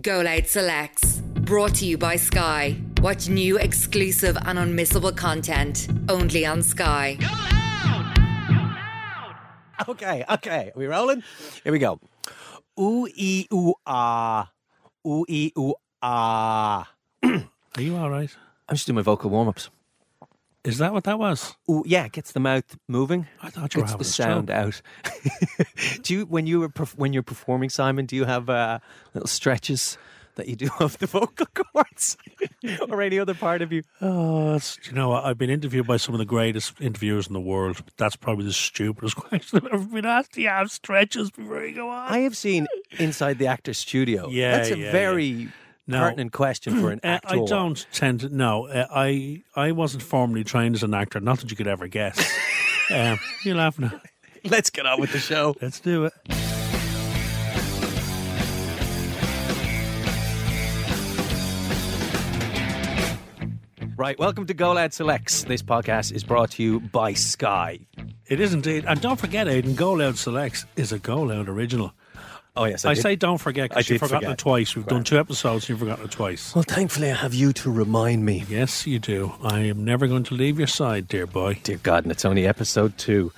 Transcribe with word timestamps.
Go 0.00 0.20
Loud 0.20 0.46
Selects. 0.46 1.20
Brought 1.20 1.74
to 1.76 1.86
you 1.86 1.96
by 1.96 2.16
Sky. 2.16 2.76
Watch 3.00 3.28
new, 3.28 3.56
exclusive, 3.56 4.36
and 4.44 4.58
unmissable 4.58 5.16
content 5.16 5.88
only 6.08 6.44
on 6.44 6.62
Sky. 6.62 7.18
Okay, 9.88 10.24
okay. 10.28 10.72
Are 10.74 10.78
we 10.78 10.86
rolling? 10.86 11.22
Here 11.62 11.72
we 11.72 11.78
go. 11.78 12.00
Ooh 12.80 13.06
ee 13.14 13.46
ooh 13.52 13.74
ah. 13.86 14.50
Ooh 15.06 15.24
ee 15.28 15.52
ooh 15.56 15.74
ah. 16.02 16.90
Are 17.22 17.80
you 17.80 17.96
all 17.96 18.10
right? 18.10 18.34
I'm 18.68 18.74
just 18.74 18.86
doing 18.86 18.96
my 18.96 19.02
vocal 19.02 19.30
warm 19.30 19.48
ups. 19.48 19.70
Is 20.66 20.78
that 20.78 20.92
what 20.92 21.04
that 21.04 21.18
was? 21.18 21.54
Ooh, 21.70 21.84
yeah, 21.86 22.06
it 22.06 22.12
gets 22.12 22.32
the 22.32 22.40
mouth 22.40 22.76
moving. 22.88 23.28
I 23.40 23.50
thought 23.50 23.74
you 23.74 23.80
were 23.80 23.84
Gets 23.84 23.92
having 23.92 23.98
the 23.98 24.04
sound 24.04 24.50
out. 24.50 24.82
do 26.02 26.14
you 26.14 26.26
when 26.26 26.46
you 26.48 26.60
were 26.60 26.68
when 26.96 27.12
you're 27.12 27.22
performing, 27.22 27.70
Simon? 27.70 28.04
Do 28.04 28.16
you 28.16 28.24
have 28.24 28.50
uh, 28.50 28.80
little 29.14 29.28
stretches 29.28 29.96
that 30.34 30.48
you 30.48 30.56
do 30.56 30.68
of 30.80 30.98
the 30.98 31.06
vocal 31.06 31.46
cords 31.46 32.16
or 32.88 33.00
any 33.00 33.18
other 33.18 33.34
part 33.34 33.62
of 33.62 33.72
you? 33.72 33.84
Oh, 34.00 34.58
you 34.84 34.92
know. 34.92 35.12
I've 35.12 35.38
been 35.38 35.50
interviewed 35.50 35.86
by 35.86 35.98
some 35.98 36.14
of 36.14 36.18
the 36.18 36.24
greatest 36.24 36.80
interviewers 36.80 37.28
in 37.28 37.32
the 37.32 37.40
world. 37.40 37.76
But 37.84 37.96
that's 37.96 38.16
probably 38.16 38.46
the 38.46 38.52
stupidest 38.52 39.14
question 39.16 39.60
I've 39.64 39.72
ever 39.72 39.84
been 39.84 40.04
asked. 40.04 40.32
Do 40.32 40.42
you 40.42 40.48
have 40.48 40.72
stretches 40.72 41.30
before 41.30 41.64
you 41.64 41.76
go 41.76 41.88
on? 41.90 42.10
I 42.10 42.18
have 42.18 42.36
seen 42.36 42.66
inside 42.98 43.38
the 43.38 43.46
actor's 43.46 43.78
studio. 43.78 44.28
Yeah, 44.28 44.56
that's 44.56 44.70
a 44.70 44.78
yeah, 44.78 44.90
very 44.90 45.48
No. 45.88 46.00
pertinent 46.00 46.32
question 46.32 46.80
for 46.80 46.90
an 46.90 47.00
Uh, 47.04 47.06
actor. 47.06 47.28
I 47.28 47.44
don't 47.44 47.86
tend 47.92 48.20
to. 48.20 48.28
No, 48.28 48.66
uh, 48.66 48.86
I 48.90 49.42
I 49.54 49.70
wasn't 49.72 50.02
formally 50.02 50.42
trained 50.42 50.74
as 50.74 50.82
an 50.82 50.94
actor. 50.94 51.20
Not 51.20 51.38
that 51.40 51.50
you 51.50 51.56
could 51.56 51.68
ever 51.68 51.86
guess. 51.86 52.18
um, 52.90 53.18
you're 53.44 53.54
laughing. 53.54 53.90
Let's 54.44 54.70
get 54.70 54.86
on 54.86 55.00
with 55.00 55.12
the 55.12 55.18
show. 55.20 55.54
Let's 55.60 55.78
do 55.80 56.06
it. 56.06 56.12
Right, 63.98 64.18
welcome 64.18 64.46
to 64.46 64.54
Go 64.54 64.72
Loud 64.72 64.92
Selects. 64.92 65.44
This 65.44 65.62
podcast 65.62 66.12
is 66.12 66.22
brought 66.22 66.50
to 66.52 66.62
you 66.62 66.80
by 66.80 67.14
Sky. 67.14 67.80
It 68.26 68.40
is 68.40 68.52
indeed. 68.52 68.84
And 68.86 69.00
don't 69.00 69.18
forget, 69.18 69.48
Aidan, 69.48 69.74
Go 69.74 69.92
Loud 69.92 70.18
Selects 70.18 70.66
is 70.76 70.92
a 70.92 70.98
Go 70.98 71.22
Loud 71.22 71.48
original. 71.48 71.92
Oh 72.56 72.64
yes, 72.64 72.84
I, 72.84 72.94
did. 72.94 73.02
say 73.02 73.16
don't 73.16 73.38
forget 73.38 73.64
I 73.72 73.82
because 73.82 73.90
you've 73.90 74.12
it 74.12 74.38
twice. 74.38 74.74
We've 74.74 74.86
done 74.86 75.04
two 75.04 75.18
episodes 75.18 75.64
and 75.64 75.68
you've 75.70 75.80
forgotten 75.80 76.06
it 76.06 76.10
twice. 76.10 76.54
Well, 76.54 76.64
thankfully, 76.66 77.10
I 77.10 77.14
have 77.14 77.34
you 77.34 77.52
to 77.52 77.70
remind 77.70 78.24
me. 78.24 78.44
Yes, 78.48 78.86
you 78.86 78.98
do. 78.98 79.34
I 79.42 79.60
am 79.60 79.84
never 79.84 80.06
going 80.06 80.24
to 80.24 80.34
leave 80.34 80.58
your 80.58 80.66
side, 80.66 81.06
dear 81.08 81.26
boy. 81.26 81.60
Dear 81.62 81.78
God, 81.82 82.04
and 82.04 82.12
it's 82.12 82.24
only 82.24 82.46
episode 82.46 82.96
two. 82.96 83.32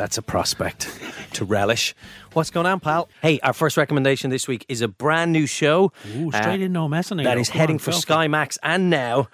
That's 0.00 0.16
a 0.16 0.22
prospect 0.22 0.88
to 1.34 1.44
relish. 1.44 1.94
What's 2.32 2.48
going 2.48 2.64
on, 2.64 2.80
pal? 2.80 3.10
Hey, 3.20 3.38
our 3.40 3.52
first 3.52 3.76
recommendation 3.76 4.30
this 4.30 4.48
week 4.48 4.64
is 4.66 4.80
a 4.80 4.88
brand 4.88 5.30
new 5.30 5.44
show. 5.44 5.92
Ooh, 6.16 6.30
straight 6.32 6.62
uh, 6.62 6.64
in, 6.64 6.72
no 6.72 6.88
messing. 6.88 7.18
that 7.18 7.36
is 7.36 7.50
heading 7.50 7.78
for 7.78 7.92
Sky 7.92 8.26
Max 8.26 8.58
and 8.62 8.88
now. 8.88 9.28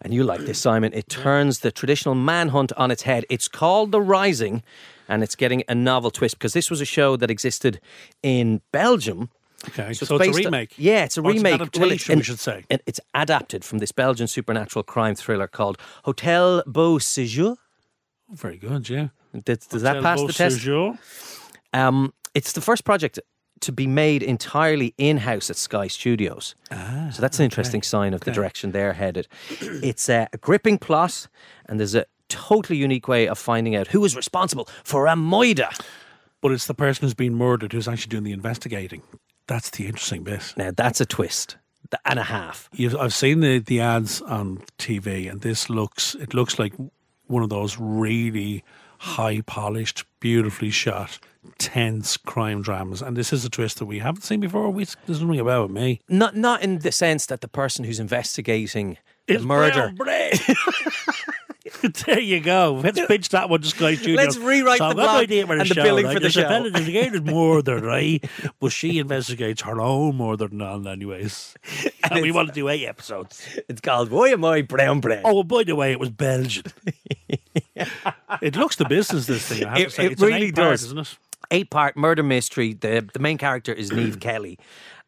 And 0.00 0.14
you 0.14 0.22
like 0.22 0.42
this, 0.42 0.60
Simon. 0.60 0.92
It 0.94 1.08
turns 1.08 1.58
the 1.58 1.72
traditional 1.72 2.14
manhunt 2.14 2.72
on 2.74 2.92
its 2.92 3.02
head. 3.02 3.26
It's 3.30 3.48
called 3.48 3.90
The 3.90 4.00
Rising, 4.00 4.62
and 5.08 5.24
it's 5.24 5.34
getting 5.34 5.64
a 5.68 5.74
novel 5.74 6.12
twist 6.12 6.38
because 6.38 6.52
this 6.52 6.70
was 6.70 6.80
a 6.80 6.84
show 6.84 7.16
that 7.16 7.28
existed 7.28 7.80
in 8.22 8.60
Belgium. 8.70 9.28
Okay, 9.70 9.92
so, 9.92 10.06
So 10.06 10.14
it's, 10.18 10.26
based 10.28 10.38
a 10.38 10.46
on- 10.46 10.52
remake. 10.52 10.74
yeah, 10.78 11.02
it's 11.02 11.16
a 11.18 11.20
Or 11.20 11.32
it's 11.32 11.40
an 11.40 11.44
remake. 11.46 11.60
adaptation, 11.62 12.12
it- 12.12 12.16
we 12.18 12.22
should 12.22 12.38
say. 12.38 12.64
it- 12.70 12.82
it's 12.86 13.00
adapted 13.12 13.64
from 13.64 13.78
this 13.78 13.90
Belgian 13.90 14.28
supernatural 14.28 14.84
crime 14.84 15.16
thriller 15.16 15.48
called 15.48 15.78
Hotel 16.04 16.62
Beau 16.64 16.98
Séjour. 16.98 17.56
Very 18.30 18.56
good, 18.56 18.88
yeah. 18.88 19.08
Does, 19.44 19.58
does 19.66 19.82
that 19.82 20.02
pass 20.02 20.20
the 20.20 20.32
test? 20.32 20.66
Um, 21.72 22.12
it's 22.34 22.52
the 22.52 22.60
first 22.60 22.84
project 22.84 23.18
to 23.60 23.72
be 23.72 23.86
made 23.86 24.22
entirely 24.22 24.92
in 24.98 25.18
house 25.18 25.48
at 25.48 25.56
Sky 25.56 25.86
Studios. 25.86 26.54
so 27.12 27.20
that's 27.22 27.38
an 27.38 27.44
interesting 27.44 27.82
sign 27.82 28.12
of 28.12 28.22
the 28.22 28.30
direction 28.32 28.72
they're 28.72 28.92
headed. 28.92 29.28
It's 29.60 30.08
a 30.08 30.28
gripping 30.40 30.78
plot, 30.78 31.28
and 31.66 31.78
there's 31.78 31.94
a 31.94 32.04
totally 32.28 32.78
unique 32.78 33.08
way 33.08 33.28
of 33.28 33.38
finding 33.38 33.76
out 33.76 33.88
who 33.88 34.04
is 34.04 34.16
responsible 34.16 34.68
for 34.84 35.06
a 35.06 35.14
moida. 35.14 35.70
But 36.40 36.52
it's 36.52 36.66
the 36.66 36.74
person 36.74 37.04
who's 37.04 37.14
been 37.14 37.34
murdered 37.34 37.72
who's 37.72 37.86
actually 37.86 38.10
doing 38.10 38.24
the 38.24 38.32
investigating. 38.32 39.02
That's 39.46 39.70
the 39.70 39.86
interesting 39.86 40.24
bit. 40.24 40.54
Now, 40.56 40.72
that's 40.76 41.00
a 41.00 41.06
twist 41.06 41.56
and 42.04 42.18
a 42.18 42.24
half. 42.24 42.68
You've, 42.72 42.96
I've 42.96 43.14
seen 43.14 43.40
the, 43.40 43.58
the 43.58 43.80
ads 43.80 44.22
on 44.22 44.62
TV, 44.78 45.30
and 45.30 45.40
this 45.40 45.70
looks 45.70 46.14
it 46.16 46.34
looks 46.34 46.58
like 46.58 46.72
one 47.26 47.42
of 47.42 47.48
those 47.50 47.76
really 47.78 48.64
high 49.02 49.40
polished, 49.40 50.04
beautifully 50.20 50.70
shot, 50.70 51.18
tense 51.58 52.16
crime 52.16 52.62
dramas. 52.62 53.02
And 53.02 53.16
this 53.16 53.32
is 53.32 53.44
a 53.44 53.50
twist 53.50 53.80
that 53.80 53.86
we 53.86 53.98
haven't 53.98 54.22
seen 54.22 54.38
before. 54.38 54.70
We, 54.70 54.86
doesn't 55.06 55.26
ring 55.26 55.40
a 55.40 55.68
me. 55.68 56.00
Not, 56.08 56.36
not 56.36 56.62
in 56.62 56.78
the 56.78 56.92
sense 56.92 57.26
that 57.26 57.40
the 57.40 57.48
person 57.48 57.84
who's 57.84 57.98
investigating 57.98 58.98
It's 59.28 59.44
murder. 59.44 59.92
brown 59.96 60.30
there 62.06 62.20
you 62.20 62.40
go. 62.40 62.80
Let's 62.82 63.00
pitch 63.06 63.28
that 63.30 63.48
one 63.48 63.60
to 63.62 63.68
Sky 63.68 63.94
Studios. 63.94 64.16
Let's 64.16 64.36
rewrite 64.36 64.78
so 64.78 64.88
the 64.90 64.94
blog 64.96 65.22
idea 65.22 65.46
and 65.46 65.60
the 65.60 65.64
show, 65.64 65.82
billing 65.82 66.06
right? 66.06 66.14
for 66.14 66.20
the 66.20 66.28
There's 66.28 66.32
show. 66.34 66.64
again 66.88 67.14
is 67.14 67.20
murder, 67.22 67.78
right? 67.80 68.24
But 68.60 68.72
she 68.72 68.98
investigates 68.98 69.62
her 69.62 69.80
own 69.80 70.16
murder 70.16 70.46
and 70.50 70.62
all, 70.62 70.86
anyways. 70.88 71.54
And, 72.10 72.22
we 72.22 72.32
want 72.32 72.48
to 72.48 72.54
do 72.54 72.68
eight 72.68 72.84
episodes. 72.86 73.58
It's 73.68 73.80
called 73.80 74.10
Why 74.10 74.28
Am 74.28 74.44
I 74.44 74.62
Brown 74.62 75.00
Bread? 75.00 75.22
Oh, 75.24 75.42
by 75.44 75.62
the 75.64 75.74
way, 75.76 75.92
it 75.92 76.00
was 76.00 76.10
Belgian. 76.10 76.64
it 78.42 78.56
looks 78.56 78.76
the 78.76 78.84
business, 78.84 79.26
this 79.26 79.46
thing. 79.46 79.64
I 79.64 79.70
have 79.70 79.78
It- 79.78 79.84
to 79.84 79.90
say. 79.90 80.06
it 80.06 80.12
it's 80.12 80.22
really 80.22 80.46
eight 80.48 80.54
part, 80.56 80.70
does. 80.72 80.84
isn't 80.84 80.98
it? 80.98 81.16
eight 81.50 81.70
part 81.70 81.96
murder 81.96 82.22
mystery. 82.22 82.72
The 82.74 83.08
the 83.12 83.18
main 83.18 83.36
character 83.38 83.72
is 83.72 83.92
Neve 83.92 84.20
Kelly. 84.20 84.58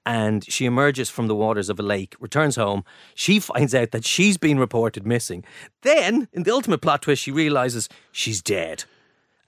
And 0.06 0.44
she 0.44 0.66
emerges 0.66 1.08
from 1.08 1.28
the 1.28 1.34
waters 1.34 1.70
of 1.70 1.80
a 1.80 1.82
lake, 1.82 2.14
returns 2.20 2.56
home. 2.56 2.84
She 3.14 3.40
finds 3.52 3.74
out 3.74 3.90
that 3.92 4.04
she's 4.04 4.36
been 4.36 4.58
reported 4.58 5.06
missing. 5.06 5.44
Then, 5.82 6.28
in 6.32 6.42
the 6.42 6.52
ultimate 6.52 6.82
plot 6.82 7.02
twist, 7.02 7.22
she 7.22 7.30
realizes 7.30 7.88
she's 8.12 8.42
dead 8.42 8.84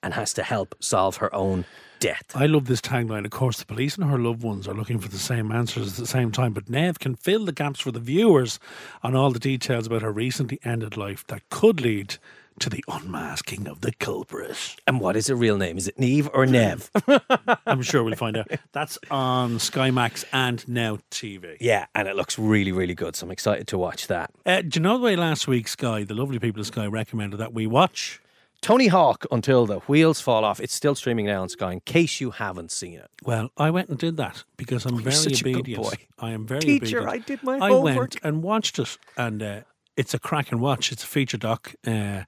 and 0.03 0.15
has 0.15 0.33
to 0.35 0.43
help 0.43 0.75
solve 0.81 1.17
her 1.17 1.35
own 1.35 1.65
death. 1.99 2.25
I 2.35 2.47
love 2.47 2.67
this 2.67 2.81
tagline. 2.81 3.25
Of 3.25 3.31
course, 3.31 3.59
the 3.59 3.67
police 3.67 3.97
and 3.97 4.09
her 4.11 4.19
loved 4.19 4.43
ones 4.43 4.69
are 4.69 4.75
looking 4.75 4.99
for 4.99 5.09
the 5.09 5.19
same 5.19 5.51
answers 5.51 5.93
at 5.93 5.97
the 5.97 6.07
same 6.07 6.31
time, 6.31 6.53
but 6.53 6.69
Nev 6.69 6.99
can 6.99 7.17
fill 7.17 7.45
the 7.45 7.53
gaps 7.53 7.81
for 7.81 7.91
the 7.91 8.01
viewers 8.01 8.59
on 9.03 9.17
all 9.17 9.31
the 9.31 9.39
details 9.39 9.87
about 9.87 10.03
her 10.03 10.13
recently 10.13 10.61
ended 10.65 10.97
life 10.97 11.27
that 11.29 11.49
could 11.51 11.81
lead 11.81 12.17
to 12.61 12.71
the 12.71 12.85
unmasking 12.89 13.67
of 13.67 13.81
the 13.81 13.93
culprit. 13.93 14.77
And 14.87 15.01
what 15.01 15.17
is 15.17 15.27
her 15.29 15.35
real 15.35 15.57
name? 15.57 15.77
Is 15.79 15.89
it 15.89 15.99
Neve 15.99 16.29
or 16.33 16.47
Nev? 16.47 16.91
I'm 17.67 17.83
sure 17.83 18.03
we'll 18.03 18.15
find 18.17 18.37
out. 18.37 18.51
That's 18.73 18.99
on 19.11 19.59
Sky 19.59 19.91
Max 19.91 20.25
and 20.33 20.67
now 20.69 20.99
TV. 21.11 21.57
yeah, 21.61 21.87
and 21.95 22.09
it 22.09 22.17
looks 22.17 22.39
really, 22.39 22.73
really 22.73 22.95
good. 22.95 23.17
So 23.17 23.27
I'm 23.27 23.31
excited 23.31 23.67
to 23.69 23.79
watch 23.79 24.07
that. 24.09 24.31
Uh, 24.45 24.63
do 24.63 24.79
you 24.79 24.83
know 24.83 24.99
the 24.99 25.05
way 25.05 25.17
last 25.17 25.47
week 25.49 25.69
Sky, 25.69 26.05
the 26.05 26.15
lovely 26.15 26.39
people 26.39 26.61
of 26.61 26.67
Sky, 26.67 26.87
recommended 26.87 27.37
that 27.39 27.53
we 27.53 27.67
watch? 27.67 28.21
Tony 28.63 28.87
Hawk 28.89 29.27
Until 29.31 29.67
the 29.67 29.81
Wheels 29.81 30.21
Fall 30.21 30.45
Off. 30.45 30.61
It's 30.61 30.75
still 30.75 30.95
streaming 30.95 31.27
now 31.27 31.43
on 31.43 31.49
Sky 31.51 31.73
in 31.73 31.81
case 31.81 32.21
you 32.21 32.31
haven't 32.31 32.73
seen 32.73 32.95
it. 32.99 33.11
Well, 33.23 33.51
I 33.57 33.71
went 33.71 33.91
and 33.91 33.99
did 33.99 34.17
that 34.17 34.45
because 34.57 34.87
I'm 34.87 34.99
very 34.99 35.15
such 35.15 35.43
a 35.43 35.45
good 35.45 35.57
obedient. 35.57 35.83
boy. 35.83 35.93
I 36.19 36.31
am 36.31 36.47
very 36.47 36.61
Teacher, 36.61 37.01
obedient. 37.03 37.09
I 37.09 37.19
did 37.19 37.43
my 37.43 37.59
I 37.59 37.69
homework. 37.69 37.97
went 37.97 38.17
and 38.25 38.43
watched 38.43 38.79
it, 38.79 38.97
and 39.17 39.43
uh, 39.43 39.61
it's 39.97 40.15
a 40.15 40.19
cracking 40.19 40.61
watch. 40.61 40.93
It's 40.93 41.03
a 41.03 41.07
feature 41.07 41.37
doc. 41.39 41.75
Uh, 41.87 42.23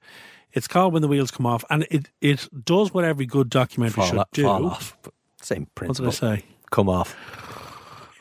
it's 0.53 0.67
called 0.67 0.93
When 0.93 1.01
the 1.01 1.07
Wheels 1.07 1.31
Come 1.31 1.45
Off, 1.45 1.63
and 1.69 1.85
it, 1.91 2.09
it 2.21 2.49
does 2.65 2.93
what 2.93 3.03
every 3.05 3.25
good 3.25 3.49
documentary 3.49 4.03
Fall, 4.03 4.07
should 4.07 4.23
do. 4.33 4.43
fall 4.43 4.65
off. 4.65 4.97
Same 5.41 5.67
What 5.77 5.95
did. 5.97 6.07
I 6.07 6.09
say? 6.09 6.45
Come 6.71 6.89
off. 6.89 7.15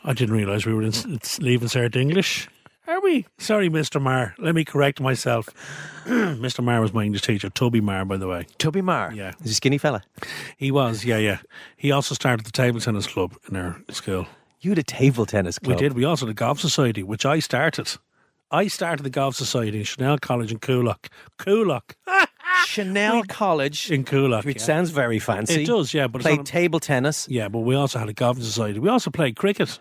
I 0.04 0.12
didn't 0.12 0.34
realise 0.34 0.64
we 0.64 0.74
were 0.74 0.82
in, 0.82 0.88
it's 0.88 1.38
leaving 1.40 1.68
cert 1.68 1.96
English. 1.96 2.48
Are 2.86 3.00
we? 3.02 3.26
Sorry, 3.36 3.68
Mr. 3.68 4.00
Marr. 4.00 4.34
Let 4.38 4.54
me 4.54 4.64
correct 4.64 4.98
myself. 4.98 5.48
Mr. 6.06 6.64
Marr 6.64 6.80
was 6.80 6.94
my 6.94 7.04
English 7.04 7.20
teacher. 7.22 7.50
Toby 7.50 7.82
Marr, 7.82 8.06
by 8.06 8.16
the 8.16 8.26
way. 8.26 8.46
Toby 8.56 8.80
Marr. 8.80 9.12
Yeah. 9.12 9.32
He's 9.42 9.52
a 9.52 9.54
skinny 9.54 9.76
fella. 9.76 10.02
He 10.56 10.70
was, 10.70 11.04
yeah, 11.04 11.18
yeah. 11.18 11.38
He 11.76 11.92
also 11.92 12.14
started 12.14 12.46
the 12.46 12.52
table 12.52 12.80
tennis 12.80 13.06
club 13.06 13.36
in 13.50 13.56
our 13.56 13.78
school. 13.90 14.26
You 14.60 14.70
had 14.70 14.78
a 14.78 14.82
table 14.82 15.26
tennis 15.26 15.58
club. 15.58 15.76
We 15.76 15.82
did. 15.82 15.92
We 15.92 16.04
also 16.04 16.24
had 16.24 16.30
the 16.30 16.38
golf 16.38 16.60
society, 16.60 17.02
which 17.02 17.26
I 17.26 17.40
started. 17.40 17.98
I 18.50 18.68
started 18.68 19.02
the 19.02 19.10
golf 19.10 19.36
society 19.36 19.78
in 19.78 19.84
Chanel 19.84 20.18
College 20.18 20.52
in 20.52 20.58
Coolock. 20.58 21.08
Coolock. 21.38 21.94
Chanel 22.66 23.22
College, 23.28 23.90
In 23.90 24.04
Coolock. 24.04 24.44
which 24.44 24.58
yeah. 24.58 24.62
sounds 24.64 24.90
very 24.90 25.18
fancy. 25.18 25.62
It 25.62 25.66
does, 25.66 25.94
yeah. 25.94 26.06
But 26.06 26.22
Played 26.22 26.40
a- 26.40 26.44
table 26.44 26.80
tennis. 26.80 27.26
yeah, 27.30 27.48
but 27.48 27.60
we 27.60 27.74
also 27.74 27.98
had 27.98 28.08
a 28.08 28.12
golf 28.12 28.38
society. 28.38 28.78
We 28.78 28.88
also 28.88 29.10
played 29.10 29.36
cricket. 29.36 29.78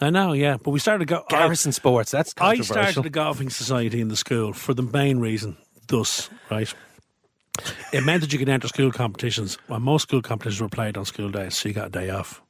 I 0.00 0.10
know, 0.10 0.32
yeah. 0.32 0.56
But 0.62 0.70
we 0.70 0.78
started 0.78 1.08
go- 1.08 1.24
Garrison 1.28 1.72
Sports. 1.72 2.10
That's 2.12 2.32
I 2.38 2.56
started 2.60 3.02
the 3.02 3.10
golfing 3.10 3.50
society 3.50 4.00
in 4.00 4.08
the 4.08 4.16
school 4.16 4.52
for 4.52 4.74
the 4.74 4.82
main 4.82 5.18
reason, 5.18 5.56
thus, 5.88 6.30
right? 6.50 6.72
It 7.92 8.04
meant 8.04 8.20
that 8.20 8.32
you 8.32 8.38
could 8.38 8.48
enter 8.48 8.68
school 8.68 8.92
competitions. 8.92 9.58
Well, 9.68 9.80
most 9.80 10.02
school 10.02 10.22
competitions 10.22 10.60
were 10.60 10.68
played 10.68 10.96
on 10.96 11.04
school 11.04 11.30
days, 11.30 11.56
so 11.56 11.68
you 11.68 11.74
got 11.74 11.88
a 11.88 11.90
day 11.90 12.10
off 12.10 12.40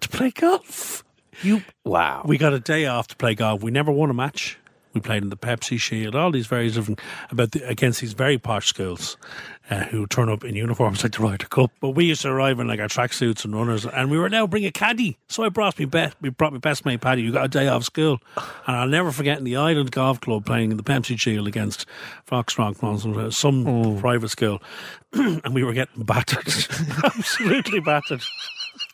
to 0.00 0.08
play 0.08 0.30
golf. 0.30 1.04
You. 1.42 1.62
Wow. 1.84 2.22
We 2.24 2.38
got 2.38 2.52
a 2.52 2.60
day 2.60 2.86
off 2.86 3.08
to 3.08 3.16
play 3.16 3.34
golf. 3.34 3.62
We 3.62 3.70
never 3.70 3.92
won 3.92 4.10
a 4.10 4.14
match. 4.14 4.58
We 4.96 5.02
played 5.02 5.22
in 5.22 5.28
the 5.28 5.36
Pepsi 5.36 5.78
Shield, 5.78 6.14
all 6.14 6.30
these 6.30 6.46
various 6.46 6.72
different 6.72 7.02
about 7.30 7.50
the, 7.50 7.68
against 7.68 8.00
these 8.00 8.14
very 8.14 8.38
posh 8.38 8.66
schools 8.68 9.18
uh, 9.68 9.84
who 9.84 10.06
turn 10.06 10.30
up 10.30 10.42
in 10.42 10.56
uniforms 10.56 11.02
like 11.02 11.12
the 11.12 11.22
Ryder 11.22 11.48
Cup. 11.48 11.70
But 11.80 11.90
we 11.90 12.06
used 12.06 12.22
to 12.22 12.30
arrive 12.30 12.60
in 12.60 12.66
like 12.66 12.80
our 12.80 12.88
tracksuits 12.88 13.44
and 13.44 13.54
runners, 13.54 13.84
and 13.84 14.10
we 14.10 14.16
were 14.16 14.30
now 14.30 14.46
bring 14.46 14.64
a 14.64 14.72
caddy. 14.72 15.18
So 15.28 15.44
I 15.44 15.50
brought 15.50 15.78
me 15.78 15.84
best, 15.84 16.16
we 16.22 16.30
brought 16.30 16.54
my 16.54 16.60
best 16.60 16.86
mate 16.86 17.02
Paddy. 17.02 17.26
who 17.26 17.32
got 17.32 17.44
a 17.44 17.48
day 17.48 17.68
off 17.68 17.84
school, 17.84 18.20
and 18.66 18.74
I'll 18.74 18.88
never 18.88 19.12
forget 19.12 19.36
in 19.36 19.44
the 19.44 19.56
Island 19.56 19.90
Golf 19.90 20.22
Club 20.22 20.46
playing 20.46 20.70
in 20.70 20.78
the 20.78 20.82
Pepsi 20.82 21.20
Shield 21.20 21.46
against 21.46 21.84
Foxrock, 22.26 22.78
some, 22.98 23.30
some 23.30 23.98
private 24.00 24.30
school, 24.30 24.62
and 25.12 25.54
we 25.54 25.62
were 25.62 25.74
getting 25.74 26.04
battered, 26.04 26.46
absolutely 27.04 27.80
battered. 27.80 28.22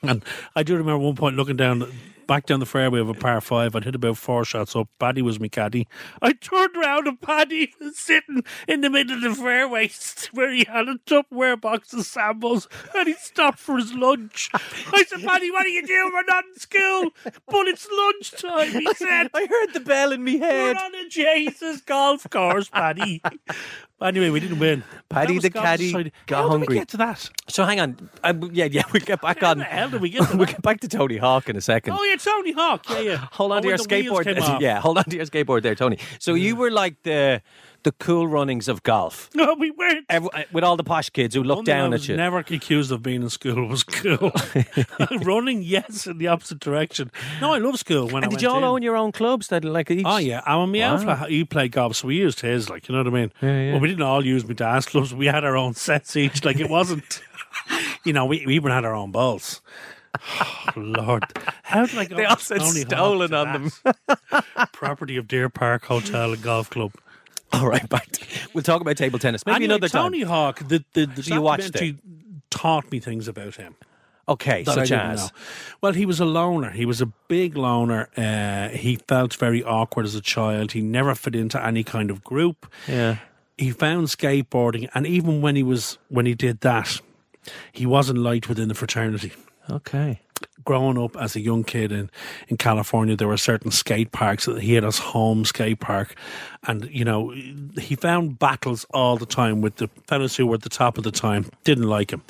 And 0.03 0.25
I 0.57 0.65
do 0.65 0.77
remember 0.77 0.99
one 0.99 1.15
point 1.15 1.37
looking 1.37 1.57
down 1.57 1.93
back 2.33 2.47
down 2.47 2.61
the 2.61 2.65
fairway 2.65 2.99
of 2.99 3.11
a 3.11 3.13
par 3.13 3.43
five. 3.43 3.77
I'd 3.77 3.85
hit 3.85 3.95
about 3.95 4.17
four 4.17 4.43
shots 4.43 4.75
up. 4.75 4.89
Paddy 4.99 5.21
was 5.21 5.39
my 5.39 5.49
caddy. 5.49 5.87
I 6.23 6.33
turned 6.33 6.75
around 6.75 7.07
and 7.07 7.21
Paddy 7.21 7.75
was 7.81 7.99
sitting 7.99 8.43
in 8.67 8.81
the 8.81 8.89
middle 8.89 9.17
of 9.17 9.21
the 9.21 9.35
fairway 9.35 9.91
where 10.33 10.51
he 10.51 10.65
had 10.65 10.89
a 10.89 10.95
Tupperware 11.05 11.61
box 11.61 11.93
of 11.93 12.07
samples 12.07 12.69
and 12.95 13.07
he 13.07 13.13
stopped 13.13 13.59
for 13.59 13.77
his 13.77 13.93
lunch. 13.93 14.49
I 14.55 15.05
said, 15.07 15.23
Paddy, 15.23 15.51
what 15.51 15.67
are 15.67 15.69
you 15.69 15.87
doing? 15.87 16.11
We're 16.11 16.25
not 16.25 16.45
in 16.47 16.59
school. 16.59 17.11
But 17.23 17.69
it's 17.69 17.87
lunchtime, 17.93 18.81
he 18.81 18.95
said. 18.95 19.29
I 19.35 19.45
heard 19.45 19.75
the 19.75 19.81
bell 19.81 20.13
in 20.13 20.25
me 20.25 20.39
head 20.39 20.75
We're 20.75 20.83
on 20.83 20.95
a 20.95 21.09
Jesus 21.11 21.83
golf 21.83 22.27
course, 22.31 22.71
Paddy. 22.71 23.21
anyway, 24.03 24.31
we 24.31 24.41
didn't 24.41 24.59
win. 24.59 24.85
Paddy 25.09 25.39
the 25.39 25.51
caddy 25.51 25.93
got 26.27 26.37
How 26.37 26.43
did 26.45 26.51
hungry. 26.51 26.67
we 26.69 26.75
get 26.77 26.89
to 26.89 26.97
that? 26.99 27.29
So 27.49 27.65
hang 27.65 27.81
on. 27.81 28.11
Um, 28.25 28.51
yeah, 28.53 28.67
yeah, 28.67 28.83
we'll 28.93 29.03
get 29.03 29.21
back 29.21 29.41
How 29.41 29.51
on. 29.51 29.59
the 29.59 29.65
hell 29.65 29.91
did 29.91 30.01
we 30.01 30.11
get 30.11 30.29
to 30.29 30.37
We'll 30.43 30.47
get 30.47 30.63
back 30.63 30.81
to 30.81 30.89
Tony 30.89 31.17
Hawk 31.19 31.49
in 31.49 31.57
a 31.57 31.61
second. 31.61 31.95
Oh, 31.95 32.03
yeah, 32.05 32.17
Tony 32.17 32.53
Hawk. 32.53 32.89
Yeah, 32.89 33.01
yeah. 33.01 33.27
Hold 33.33 33.53
on 33.53 33.59
Oh, 33.59 33.61
to 33.63 33.69
your 33.69 33.77
when 33.79 33.89
the 33.89 33.97
wheels 33.97 34.21
skateboard. 34.27 34.61
Yeah, 34.61 34.81
hold 34.81 34.99
on 34.99 35.05
to 35.05 35.17
your 35.17 35.27
skateboard 35.27 35.63
there, 35.63 35.75
Tony. 35.75 35.99
So 36.19 36.35
you 36.35 36.57
were 36.57 36.71
like 36.71 37.03
the 37.03 37.43
the 37.85 37.93
cool 37.93 38.27
runnings 38.27 38.69
of 38.69 38.83
golf. 38.83 39.29
No, 39.43 39.55
we 39.59 39.71
weren't. 39.73 40.07
Every, 40.09 40.29
uh, 40.33 40.43
with 40.53 40.63
all 40.63 40.77
the 40.77 40.85
posh 40.85 41.11
kids 41.11 41.35
who 41.35 41.43
look 41.43 41.59
One 41.59 41.65
I 41.69 41.73
down 41.73 41.91
was 41.91 42.03
at 42.03 42.09
you. 42.09 42.17
Never 42.17 42.39
accused 42.39 42.93
of 42.93 43.03
being 43.03 43.23
in 43.23 43.31
school 43.31 43.67
was 43.67 43.83
cool. 43.83 44.31
Running, 45.23 45.63
yes, 45.63 46.07
in 46.07 46.19
the 46.19 46.29
opposite 46.29 46.61
direction. 46.61 47.11
No, 47.41 47.53
I 47.53 47.59
love 47.59 47.79
school. 47.79 48.09
When 48.09 48.25
I 48.25 48.29
did 48.29 48.43
you 48.43 48.49
all 48.49 48.59
in. 48.59 48.65
own 48.65 48.83
your 48.83 48.97
own 48.97 49.11
clubs 49.13 49.49
that 49.49 49.65
like 49.65 49.91
each? 49.91 50.05
Oh 50.07 50.19
yeah, 50.19 50.43
I 50.47 50.65
mean, 50.67 50.81
Wow. 50.83 51.05
wow. 51.05 51.27
he 51.27 51.45
played 51.45 51.73
golf, 51.73 51.97
so 51.97 52.09
we 52.09 52.17
used 52.17 52.41
his. 52.41 52.71
Like, 52.71 52.89
you 52.89 52.95
know 52.95 53.01
what 53.03 53.09
I 53.09 53.17
mean? 53.17 53.33
Yeah, 53.43 53.61
yeah. 53.61 53.73
Well, 53.73 53.81
we 53.81 53.89
didn't 53.89 54.03
all 54.03 54.25
use 54.25 54.47
my 54.47 54.55
dad's 54.55 54.87
clubs. 54.87 55.13
We 55.15 55.27
had 55.27 55.45
our 55.45 55.57
own 55.57 55.75
sets 55.75 56.15
each. 56.17 56.45
Like, 56.45 56.61
it 56.61 56.71
wasn't. 56.71 57.21
you 58.05 58.13
know, 58.13 58.25
we, 58.27 58.45
we 58.47 58.55
even 58.55 58.71
had 58.71 58.85
our 58.85 58.95
own 58.95 59.11
balls. 59.11 59.61
Oh, 60.21 60.73
Lord, 60.77 61.25
how 61.63 61.87
did 61.87 61.99
I 61.99 62.05
go? 62.05 62.17
They 62.17 62.27
all 62.27 62.37
said 62.37 62.61
stolen 62.63 63.31
to 63.31 63.37
on 63.37 63.53
them. 63.53 63.71
Property 64.73 65.17
of 65.17 65.27
Deer 65.27 65.49
Park 65.49 65.85
Hotel 65.87 66.33
and 66.33 66.43
Golf 66.43 66.69
Club. 66.71 66.93
All 67.61 67.67
right. 67.67 67.89
To, 67.89 68.27
we'll 68.55 68.63
talk 68.63 68.81
about 68.81 68.97
table 68.97 69.19
tennis 69.19 69.45
maybe 69.45 69.57
Anyway, 69.57 69.75
another 69.75 69.89
time. 69.89 70.05
Tony 70.05 70.23
Hawk, 70.23 70.59
the 70.67 70.85
the, 70.95 71.07
the 71.07 71.23
So 71.23 71.35
you 71.35 71.43
watched 71.43 71.73
documentary 71.73 71.99
taught 72.51 72.91
me 72.91 73.01
things 73.01 73.29
about 73.29 73.57
him. 73.57 73.75
Okay, 74.29 74.63
that 74.63 74.75
such 74.75 74.93
as. 74.93 75.33
Well, 75.81 75.93
he 75.93 76.07
was 76.07 76.21
a 76.21 76.25
loner. 76.25 76.71
He 76.71 76.87
was 76.87 77.01
a 77.01 77.07
big 77.07 77.57
loner. 77.57 78.09
Uh, 78.17 78.69
he 78.69 78.97
felt 78.97 79.35
very 79.35 79.65
awkward 79.65 80.07
as 80.07 80.15
a 80.15 80.21
child. 80.21 80.73
He 80.73 80.81
never 80.81 81.15
fit 81.15 81.35
into 81.35 81.63
any 81.65 81.83
kind 81.83 82.11
of 82.11 82.23
group. 82.23 82.73
yeah. 82.87 83.17
He 83.59 83.71
found 83.71 84.09
skateboarding, 84.09 84.89
and 84.95 85.07
even 85.07 85.41
when 85.43 85.57
he 85.57 85.63
was 85.63 85.99
when 86.09 86.25
he 86.27 86.35
did 86.35 86.61
that, 86.63 87.01
he 87.71 87.85
wasn't 87.85 88.19
liked 88.19 88.49
within 88.49 88.69
the 88.69 88.75
fraternity. 88.75 89.33
Okay. 89.71 90.21
Growing 90.65 90.99
up 90.99 91.17
as 91.17 91.35
a 91.35 91.41
young 91.41 91.65
kid 91.65 91.93
in, 91.93 92.11
in 92.49 92.57
California, 92.57 93.17
there 93.17 93.29
were 93.29 93.37
certain 93.37 93.71
skate 93.71 94.13
parks 94.13 94.45
that 94.47 94.63
he 94.63 94.75
had 94.75 94.85
his 94.85 94.99
home 94.99 95.45
skate 95.45 95.81
park, 95.81 96.15
and 96.67 96.89
you 96.91 97.05
know 97.05 97.31
he 97.79 97.97
found 97.97 98.39
battles 98.39 98.87
all 98.93 99.17
the 99.17 99.27
time 99.27 99.61
with 99.61 99.77
the 99.77 99.89
fellas 100.07 100.37
who 100.37 100.47
were 100.47 100.55
at 100.55 100.63
the 100.63 100.69
top 100.69 100.99
of 100.99 101.05
the 101.05 101.11
time. 101.11 101.47
Didn't 101.65 101.89
like 101.89 102.13
him, 102.13 102.23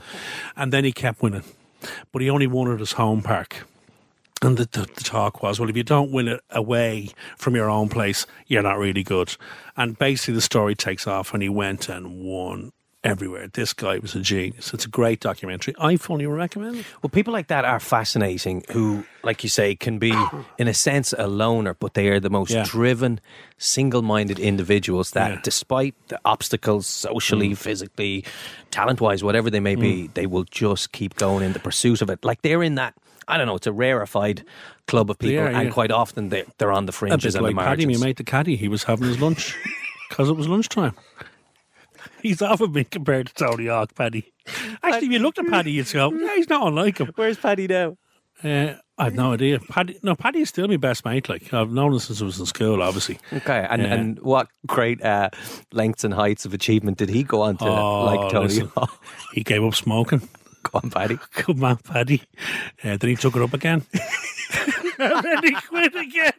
and 0.56 0.72
then 0.72 0.84
he 0.84 0.92
kept 0.92 1.22
winning, 1.22 1.44
but 2.12 2.22
he 2.22 2.30
only 2.30 2.46
won 2.46 2.72
at 2.72 2.80
his 2.80 2.92
home 2.92 3.22
park. 3.22 3.66
And 4.40 4.56
the, 4.56 4.64
the, 4.64 4.88
the 4.92 5.04
talk 5.04 5.40
was, 5.40 5.60
well, 5.60 5.70
if 5.70 5.76
you 5.76 5.84
don't 5.84 6.10
win 6.10 6.26
it 6.26 6.40
away 6.50 7.10
from 7.36 7.54
your 7.54 7.70
own 7.70 7.88
place, 7.88 8.26
you're 8.48 8.62
not 8.62 8.76
really 8.76 9.04
good. 9.04 9.36
And 9.76 9.96
basically, 9.96 10.34
the 10.34 10.40
story 10.40 10.74
takes 10.74 11.06
off, 11.06 11.32
and 11.32 11.42
he 11.42 11.48
went 11.48 11.88
and 11.88 12.24
won 12.24 12.72
everywhere. 13.04 13.48
This 13.48 13.72
guy 13.72 13.98
was 13.98 14.14
a 14.14 14.20
genius. 14.20 14.72
It's 14.72 14.84
a 14.84 14.88
great 14.88 15.20
documentary. 15.20 15.74
I 15.78 15.96
fully 15.96 16.26
recommend 16.26 16.76
it. 16.76 16.86
Well, 17.02 17.10
people 17.10 17.32
like 17.32 17.48
that 17.48 17.64
are 17.64 17.80
fascinating 17.80 18.64
who, 18.70 19.04
like 19.24 19.42
you 19.42 19.48
say, 19.48 19.74
can 19.74 19.98
be, 19.98 20.14
in 20.58 20.68
a 20.68 20.74
sense, 20.74 21.12
a 21.18 21.26
loner, 21.26 21.74
but 21.74 21.94
they 21.94 22.08
are 22.08 22.20
the 22.20 22.30
most 22.30 22.50
Yeah. 22.52 22.64
driven, 22.64 23.20
single 23.58 24.02
minded 24.02 24.38
individuals 24.38 25.12
that, 25.12 25.30
Yeah. 25.30 25.36
Mm. 25.38 25.42
despite 25.42 25.94
the 26.08 26.20
obstacles, 26.24 26.86
socially, 26.86 27.54
physically, 27.54 28.24
talent 28.70 29.00
wise, 29.00 29.24
whatever 29.24 29.50
they 29.50 29.60
may 29.60 29.74
be, 29.74 30.08
they 30.14 30.26
will 30.26 30.44
just 30.44 30.92
keep 30.92 31.16
going 31.16 31.44
in 31.44 31.52
the 31.52 31.60
pursuit 31.60 32.02
of 32.02 32.10
it. 32.10 32.24
Like 32.24 32.42
they're 32.42 32.62
in 32.62 32.76
that. 32.76 32.94
I 33.28 33.36
don't 33.38 33.46
know. 33.46 33.54
It's 33.56 33.68
a 33.68 33.72
rarefied 33.72 34.44
club 34.88 35.08
of 35.10 35.18
people, 35.18 35.44
are, 35.44 35.48
and 35.48 35.68
yeah. 35.68 35.72
quite 35.72 35.92
often 35.92 36.28
they, 36.30 36.44
they're 36.58 36.72
on 36.72 36.86
the 36.86 36.92
fringes 36.92 37.34
and 37.36 37.44
like 37.44 37.54
the 37.54 37.62
Paddy, 37.62 37.86
my 37.86 37.96
mate 37.98 38.16
the 38.16 38.24
caddy. 38.24 38.56
He 38.56 38.66
was 38.68 38.82
having 38.84 39.06
his 39.08 39.20
lunch 39.20 39.56
because 40.08 40.28
it 40.28 40.34
was 40.36 40.48
lunchtime. 40.48 40.94
He's 42.22 42.40
often 42.42 42.72
been 42.72 42.84
compared 42.86 43.26
to 43.28 43.34
Tony 43.34 43.66
Hawk, 43.66 43.94
Paddy. 43.94 44.32
Actually, 44.82 45.06
if 45.06 45.12
you 45.12 45.18
looked 45.18 45.38
at 45.38 45.46
Paddy, 45.48 45.72
you'd 45.72 45.92
go, 45.92 46.12
yeah, 46.18 46.34
he's 46.36 46.48
not 46.48 46.66
unlike 46.68 46.98
him. 46.98 47.10
Where's 47.16 47.36
Paddy 47.36 47.66
now? 47.66 47.96
Uh, 48.42 48.74
I 48.98 49.04
have 49.04 49.14
no 49.14 49.32
idea. 49.34 49.58
Paddy, 49.60 49.98
no, 50.02 50.14
Paddy 50.14 50.40
is 50.40 50.48
still 50.48 50.66
my 50.68 50.76
best 50.76 51.04
mate. 51.04 51.28
Like 51.28 51.52
I've 51.52 51.70
known 51.70 51.92
him 51.92 51.98
since 51.98 52.20
I 52.22 52.24
was 52.24 52.40
in 52.40 52.46
school, 52.46 52.82
obviously. 52.82 53.18
Okay, 53.32 53.66
and, 53.68 53.82
Yeah. 53.82 53.94
and 53.94 54.18
what 54.20 54.48
great 54.66 55.02
uh, 55.02 55.30
lengths 55.72 56.04
and 56.04 56.14
heights 56.14 56.44
of 56.44 56.54
achievement 56.54 56.98
did 56.98 57.08
he 57.08 57.22
go 57.24 57.42
on 57.42 57.56
to, 57.58 57.64
Oh, 57.66 58.04
like 58.04 58.30
Tony? 58.32 58.44
listen. 58.48 58.70
Hawk? 58.76 59.02
He 59.32 59.42
gave 59.42 59.62
up 59.64 59.74
smoking. 59.74 60.28
Go 60.64 60.78
on, 60.82 60.90
Paddy. 60.90 61.18
Good 61.44 61.58
man, 61.58 61.76
Paddy. 61.78 62.22
Uh, 62.84 62.96
then 62.96 63.10
he 63.10 63.16
took 63.16 63.34
it 63.34 63.42
up 63.42 63.52
again. 63.52 63.84
and 64.98 65.24
then 65.24 65.42
he 65.42 65.52
quit 65.52 65.94
again. 65.94 66.32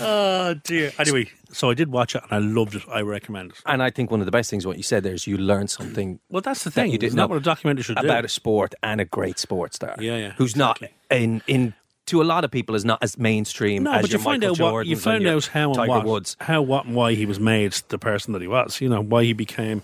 oh 0.00 0.54
dear. 0.64 0.92
Anyway, 0.98 1.30
so 1.52 1.70
I 1.70 1.74
did 1.74 1.90
watch 1.90 2.14
it 2.14 2.22
and 2.28 2.32
I 2.32 2.38
loved 2.38 2.74
it. 2.74 2.82
I 2.90 3.00
recommend 3.00 3.50
it. 3.52 3.58
And 3.66 3.82
I 3.82 3.90
think 3.90 4.10
one 4.10 4.20
of 4.20 4.26
the 4.26 4.32
best 4.32 4.50
things 4.50 4.66
what 4.66 4.76
you 4.76 4.82
said 4.82 5.02
there 5.02 5.14
is 5.14 5.26
you 5.26 5.36
learn 5.38 5.68
something 5.68 6.20
Well, 6.28 6.42
that's 6.42 6.64
the 6.64 6.70
that 6.70 6.74
thing. 6.74 6.92
you 6.92 6.98
didn't 6.98 7.08
Isn't 7.08 7.16
know 7.18 7.26
what 7.26 7.36
a 7.38 7.40
documentary 7.40 7.82
should 7.84 7.96
do. 7.98 8.04
about 8.06 8.22
do? 8.22 8.26
a 8.26 8.28
sport 8.28 8.74
and 8.82 9.00
a 9.00 9.04
great 9.04 9.38
sports 9.38 9.76
star. 9.76 9.96
Yeah, 9.98 10.16
yeah, 10.16 10.32
Who's 10.36 10.56
not 10.56 10.80
in 11.10 11.42
in 11.46 11.74
to 12.06 12.22
a 12.22 12.24
lot 12.24 12.44
of 12.44 12.50
people 12.50 12.74
is 12.74 12.84
not 12.84 13.02
as 13.02 13.18
mainstream 13.18 13.82
No, 13.82 13.92
as 13.92 14.02
but 14.02 14.12
you 14.12 14.18
find 14.18 14.40
Michael 14.42 14.66
out 14.66 14.72
what 14.74 14.86
you 14.86 14.92
and 14.94 15.02
found 15.02 15.26
out 15.26 15.46
how 15.46 15.66
and 15.70 15.74
Tiger 15.74 15.88
what, 15.90 16.04
Woods. 16.06 16.36
how, 16.40 16.62
what, 16.62 16.86
and 16.86 16.94
why 16.94 17.14
he 17.14 17.26
was 17.26 17.38
made 17.40 17.72
the 17.88 17.98
person 17.98 18.32
that 18.32 18.42
he 18.42 18.48
was. 18.48 18.80
You 18.80 18.88
know 18.88 19.02
why 19.02 19.24
he 19.24 19.32
became 19.32 19.82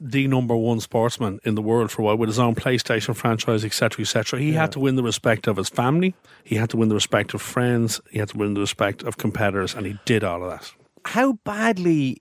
the 0.00 0.26
number 0.26 0.56
one 0.56 0.80
sportsman 0.80 1.40
in 1.44 1.54
the 1.54 1.62
world 1.62 1.90
for 1.90 2.02
a 2.02 2.04
while 2.06 2.16
with 2.16 2.28
his 2.28 2.38
own 2.38 2.54
PlayStation 2.54 3.14
franchise, 3.14 3.64
etc., 3.64 4.02
etc. 4.02 4.40
He 4.40 4.52
had 4.52 4.72
to 4.72 4.80
win 4.80 4.96
the 4.96 5.02
respect 5.02 5.46
of 5.46 5.56
his 5.56 5.68
family. 5.68 6.14
He 6.42 6.56
had 6.56 6.70
to 6.70 6.76
win 6.76 6.88
the 6.88 6.94
respect 6.94 7.32
of 7.34 7.40
friends. 7.40 8.00
He 8.10 8.18
had 8.18 8.28
to 8.30 8.36
win 8.38 8.54
the 8.54 8.60
respect 8.60 9.02
of 9.02 9.16
competitors, 9.18 9.74
and 9.74 9.86
he 9.86 9.98
did 10.04 10.24
all 10.24 10.42
of 10.42 10.50
that. 10.50 10.72
How 11.06 11.34
badly 11.44 12.20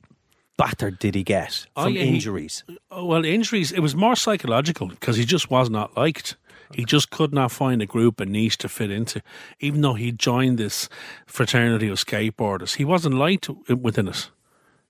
battered 0.57 0.99
did 0.99 1.15
he 1.15 1.23
get 1.23 1.65
Oh, 1.75 1.85
from 1.85 1.93
yeah, 1.95 2.03
he- 2.03 2.09
injuries? 2.15 2.63
Oh, 2.91 3.05
well, 3.05 3.25
injuries. 3.25 3.71
It 3.71 3.79
was 3.79 3.95
more 3.95 4.15
psychological 4.15 4.87
because 4.87 5.17
he 5.17 5.25
just 5.25 5.49
was 5.49 5.69
not 5.69 5.97
liked. 5.97 6.35
He 6.73 6.85
just 6.85 7.09
could 7.09 7.33
not 7.33 7.51
find 7.51 7.81
a 7.81 7.85
group, 7.85 8.19
a 8.19 8.25
niche 8.25 8.57
to 8.59 8.69
fit 8.69 8.91
into. 8.91 9.21
Even 9.59 9.81
though 9.81 9.93
he 9.93 10.11
joined 10.11 10.57
this 10.57 10.89
fraternity 11.25 11.87
of 11.89 11.97
skateboarders, 11.97 12.75
he 12.75 12.85
wasn't 12.85 13.15
liked 13.15 13.49
within 13.69 14.07
it. 14.07 14.29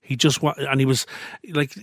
He 0.04 0.16
just 0.16 0.42
and 0.42 0.80
he 0.80 0.84
was 0.84 1.06
like 1.52 1.74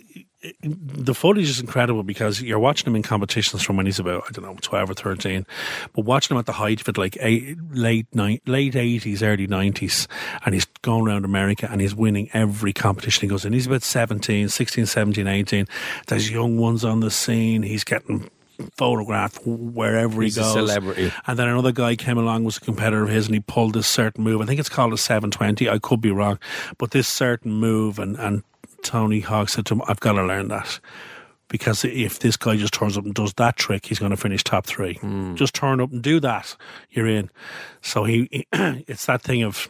the 0.63 1.15
footage 1.15 1.49
is 1.49 1.59
incredible 1.59 2.03
because 2.03 2.39
you're 2.39 2.59
watching 2.59 2.85
him 2.85 2.95
in 2.95 3.01
competitions 3.01 3.63
from 3.63 3.77
when 3.77 3.87
he's 3.87 3.97
about 3.97 4.25
I 4.27 4.31
don't 4.31 4.45
know 4.45 4.55
twelve 4.61 4.91
or 4.91 4.93
thirteen, 4.93 5.47
but 5.93 6.05
watching 6.05 6.35
him 6.35 6.39
at 6.39 6.45
the 6.45 6.51
height 6.53 6.81
of 6.81 6.87
it, 6.87 6.99
like 6.99 7.17
eight, 7.19 7.57
late 7.71 8.05
ni- 8.13 8.41
late 8.45 8.75
eighties, 8.75 9.23
early 9.23 9.47
nineties, 9.47 10.07
and 10.45 10.53
he's 10.53 10.65
going 10.83 11.07
around 11.07 11.25
America 11.25 11.67
and 11.71 11.81
he's 11.81 11.95
winning 11.95 12.29
every 12.31 12.73
competition 12.73 13.21
he 13.21 13.27
goes 13.27 13.43
in. 13.43 13.53
He's 13.53 13.65
about 13.65 13.81
17, 13.81 14.49
16, 14.49 14.85
17, 14.85 15.27
18. 15.27 15.67
There's 16.05 16.29
young 16.29 16.59
ones 16.59 16.85
on 16.85 16.99
the 16.99 17.09
scene. 17.09 17.63
He's 17.63 17.83
getting 17.83 18.29
photographed 18.77 19.39
wherever 19.45 20.21
He's 20.21 20.35
he 20.35 20.41
goes. 20.41 20.53
celebrity. 20.53 21.11
And 21.27 21.37
then 21.37 21.47
another 21.47 21.71
guy 21.71 21.95
came 21.95 22.17
along, 22.17 22.43
was 22.43 22.57
a 22.57 22.61
competitor 22.61 23.03
of 23.03 23.09
his, 23.09 23.25
and 23.27 23.35
he 23.35 23.41
pulled 23.41 23.73
this 23.73 23.87
certain 23.87 24.23
move. 24.23 24.41
I 24.41 24.45
think 24.45 24.59
it's 24.59 24.69
called 24.69 24.93
a 24.93 24.97
720. 24.97 25.69
I 25.69 25.79
could 25.79 26.01
be 26.01 26.11
wrong. 26.11 26.39
But 26.77 26.91
this 26.91 27.07
certain 27.07 27.53
move, 27.53 27.99
and, 27.99 28.17
and 28.17 28.43
Tony 28.83 29.19
Hawk 29.19 29.49
said 29.49 29.65
to 29.67 29.75
him, 29.75 29.81
I've 29.87 29.99
got 29.99 30.13
to 30.13 30.23
learn 30.23 30.47
that. 30.49 30.79
Because 31.47 31.83
if 31.83 32.19
this 32.19 32.37
guy 32.37 32.55
just 32.55 32.73
turns 32.73 32.97
up 32.97 33.03
and 33.03 33.13
does 33.13 33.33
that 33.33 33.57
trick, 33.57 33.85
he's 33.85 33.99
going 33.99 34.11
to 34.11 34.17
finish 34.17 34.41
top 34.43 34.65
three. 34.65 34.93
Hmm. 34.95 35.35
Just 35.35 35.53
turn 35.53 35.81
up 35.81 35.91
and 35.91 36.01
do 36.01 36.19
that, 36.21 36.55
you're 36.91 37.07
in. 37.07 37.29
So 37.81 38.05
he, 38.05 38.47
it's 38.53 39.05
that 39.07 39.21
thing 39.21 39.43
of 39.43 39.67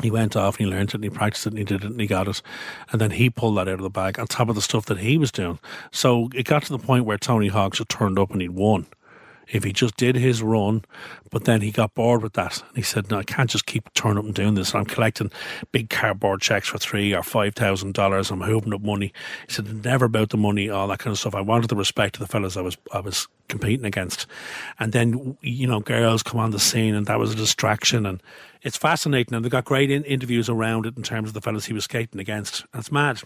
he 0.00 0.10
went 0.10 0.36
off 0.36 0.58
and 0.58 0.66
he 0.66 0.72
learned 0.72 0.90
it 0.90 0.94
and 0.94 1.04
he 1.04 1.10
practiced 1.10 1.46
it 1.46 1.50
and 1.50 1.58
he 1.58 1.64
did 1.64 1.84
it 1.84 1.90
and 1.90 2.00
he 2.00 2.06
got 2.06 2.28
it. 2.28 2.42
And 2.90 3.00
then 3.00 3.12
he 3.12 3.30
pulled 3.30 3.56
that 3.56 3.68
out 3.68 3.74
of 3.74 3.82
the 3.82 3.90
bag 3.90 4.18
on 4.18 4.26
top 4.26 4.48
of 4.48 4.54
the 4.54 4.62
stuff 4.62 4.86
that 4.86 4.98
he 4.98 5.18
was 5.18 5.30
doing. 5.30 5.58
So 5.90 6.28
it 6.34 6.44
got 6.44 6.62
to 6.64 6.72
the 6.72 6.78
point 6.78 7.04
where 7.04 7.18
Tony 7.18 7.48
Hawk 7.48 7.74
just 7.74 7.88
turned 7.88 8.18
up 8.18 8.30
and 8.30 8.40
he'd 8.40 8.50
won. 8.50 8.86
If 9.48 9.64
he 9.64 9.72
just 9.72 9.96
did 9.96 10.16
his 10.16 10.42
run, 10.42 10.84
but 11.30 11.44
then 11.44 11.60
he 11.60 11.70
got 11.70 11.94
bored 11.94 12.22
with 12.22 12.34
that. 12.34 12.62
And 12.68 12.76
he 12.76 12.82
said, 12.82 13.10
No, 13.10 13.18
I 13.18 13.24
can't 13.24 13.50
just 13.50 13.66
keep 13.66 13.92
turning 13.94 14.18
up 14.18 14.24
and 14.24 14.34
doing 14.34 14.54
this. 14.54 14.74
I'm 14.74 14.84
collecting 14.84 15.30
big 15.72 15.90
cardboard 15.90 16.40
checks 16.40 16.68
for 16.68 16.78
three 16.78 17.14
or 17.14 17.22
five 17.22 17.54
thousand 17.54 17.94
dollars. 17.94 18.30
I'm 18.30 18.40
hooping 18.40 18.74
up 18.74 18.82
money. 18.82 19.12
He 19.46 19.52
said, 19.52 19.84
Never 19.84 20.06
about 20.06 20.30
the 20.30 20.36
money, 20.36 20.68
all 20.70 20.88
that 20.88 20.98
kind 20.98 21.12
of 21.12 21.18
stuff. 21.18 21.34
I 21.34 21.40
wanted 21.40 21.70
the 21.70 21.76
respect 21.76 22.16
of 22.16 22.20
the 22.20 22.26
fellas 22.26 22.56
I 22.56 22.62
was 22.62 22.76
I 22.92 23.00
was 23.00 23.28
competing 23.48 23.84
against. 23.84 24.26
And 24.78 24.92
then, 24.92 25.36
you 25.42 25.66
know, 25.66 25.80
girls 25.80 26.22
come 26.22 26.40
on 26.40 26.50
the 26.50 26.58
scene 26.58 26.94
and 26.94 27.06
that 27.06 27.18
was 27.18 27.32
a 27.32 27.36
distraction. 27.36 28.06
And 28.06 28.22
it's 28.62 28.76
fascinating. 28.76 29.34
And 29.34 29.44
they 29.44 29.48
got 29.48 29.64
great 29.64 29.90
in- 29.90 30.04
interviews 30.04 30.48
around 30.48 30.86
it 30.86 30.96
in 30.96 31.02
terms 31.02 31.28
of 31.28 31.34
the 31.34 31.40
fellas 31.40 31.66
he 31.66 31.74
was 31.74 31.84
skating 31.84 32.20
against. 32.20 32.64
It's 32.74 32.90
mad. 32.90 33.20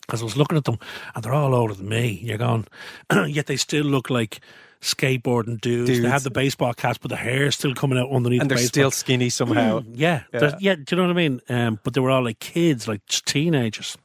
Because 0.00 0.22
I 0.22 0.24
was 0.24 0.38
looking 0.38 0.56
at 0.56 0.64
them 0.64 0.78
and 1.14 1.22
they're 1.22 1.34
all 1.34 1.54
older 1.54 1.74
than 1.74 1.88
me. 1.88 2.18
You're 2.22 2.38
going, 2.38 2.66
yet 3.26 3.46
they 3.46 3.56
still 3.56 3.84
look 3.84 4.08
like 4.08 4.40
skateboarding 4.80 5.60
dudes. 5.60 5.90
Dudes. 5.90 6.02
They 6.02 6.08
had 6.08 6.22
the 6.22 6.30
baseball 6.30 6.72
caps, 6.74 6.98
but 6.98 7.08
the 7.10 7.16
hair's 7.16 7.54
still 7.56 7.74
coming 7.74 7.98
out 7.98 8.10
underneath 8.10 8.40
And 8.40 8.50
the 8.50 8.54
they're 8.54 8.62
baseball. 8.62 8.70
still 8.70 8.90
skinny 8.90 9.28
somehow. 9.30 9.82
Yeah, 9.92 10.22
yeah, 10.32 10.56
yeah. 10.60 10.74
Do 10.76 10.84
you 10.90 10.96
know 10.96 11.02
what 11.04 11.10
I 11.10 11.14
mean? 11.14 11.40
Um, 11.48 11.80
but 11.82 11.94
they 11.94 12.00
were 12.00 12.10
all 12.10 12.22
like 12.24 12.38
kids, 12.38 12.86
like 12.88 13.04
teenagers. 13.06 13.96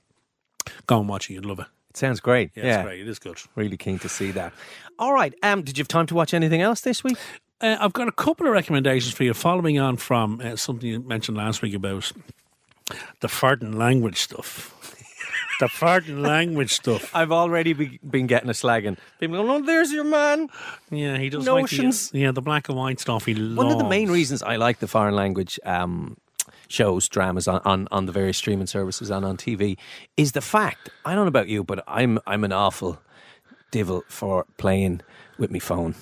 Go 0.87 0.99
and 0.99 1.09
watch 1.09 1.29
it; 1.29 1.33
you'd 1.33 1.45
love 1.45 1.59
it. 1.59 1.67
It 1.89 1.97
sounds 1.97 2.19
great. 2.19 2.51
Yeah, 2.55 2.63
Yeah, 2.65 2.75
it's 2.79 2.83
great. 2.85 3.01
It 3.01 3.07
is 3.07 3.19
good. 3.19 3.37
really 3.55 3.77
keen 3.77 3.99
to 3.99 4.09
see 4.09 4.31
that. 4.31 4.53
All 4.97 5.13
right. 5.13 5.33
Um, 5.43 5.61
did 5.61 5.77
you 5.77 5.81
have 5.81 5.87
time 5.87 6.07
to 6.07 6.15
watch 6.15 6.33
anything 6.33 6.61
else 6.61 6.81
this 6.81 7.03
week? 7.03 7.17
Uh, 7.61 7.77
I've 7.79 7.93
got 7.93 8.07
a 8.07 8.11
couple 8.11 8.47
of 8.47 8.53
recommendations 8.53 9.13
for 9.13 9.23
you, 9.23 9.33
following 9.33 9.77
on 9.79 9.97
from 9.97 10.41
uh, 10.43 10.55
something 10.55 10.89
you 10.89 10.99
mentioned 11.01 11.37
last 11.37 11.61
week 11.61 11.73
about 11.75 12.11
the 13.19 13.27
farting 13.27 13.75
language 13.75 14.17
stuff. 14.17 14.82
The 15.59 15.67
farting 15.67 16.21
language 16.21 16.71
stuff. 16.71 17.13
I've 17.15 17.31
already 17.31 17.73
be, 17.73 17.99
been 18.07 18.27
getting 18.27 18.49
a 18.49 18.53
slagging. 18.53 18.97
People 19.19 19.37
going, 19.37 19.63
"Oh, 19.63 19.65
there's 19.65 19.91
your 19.91 20.03
man." 20.03 20.49
Yeah, 20.89 21.17
he 21.17 21.29
does 21.29 21.45
Notions. 21.45 22.07
Like 22.07 22.11
the, 22.11 22.19
yeah, 22.19 22.31
the 22.31 22.41
black 22.41 22.69
and 22.69 22.77
white 22.77 22.99
stuff. 22.99 23.25
He 23.25 23.33
One 23.33 23.71
of 23.71 23.77
the 23.77 23.87
main 23.87 24.09
reasons 24.09 24.43
I 24.43 24.55
like 24.55 24.79
the 24.79 24.87
foreign 24.87 25.15
language 25.15 25.59
um, 25.65 26.17
shows, 26.67 27.07
dramas 27.07 27.47
on, 27.47 27.61
on, 27.65 27.87
on 27.91 28.05
the 28.05 28.11
various 28.11 28.37
streaming 28.37 28.67
services 28.67 29.09
and 29.09 29.25
on 29.25 29.37
TV 29.37 29.77
is 30.17 30.31
the 30.31 30.41
fact. 30.41 30.89
I 31.05 31.15
don't 31.15 31.25
know 31.25 31.29
about 31.29 31.47
you, 31.47 31.63
but 31.63 31.83
I'm 31.87 32.19
I'm 32.25 32.43
an 32.43 32.51
awful 32.51 32.99
devil 33.71 34.03
for 34.07 34.45
playing 34.57 35.01
with 35.37 35.51
my 35.51 35.59
phone 35.59 35.95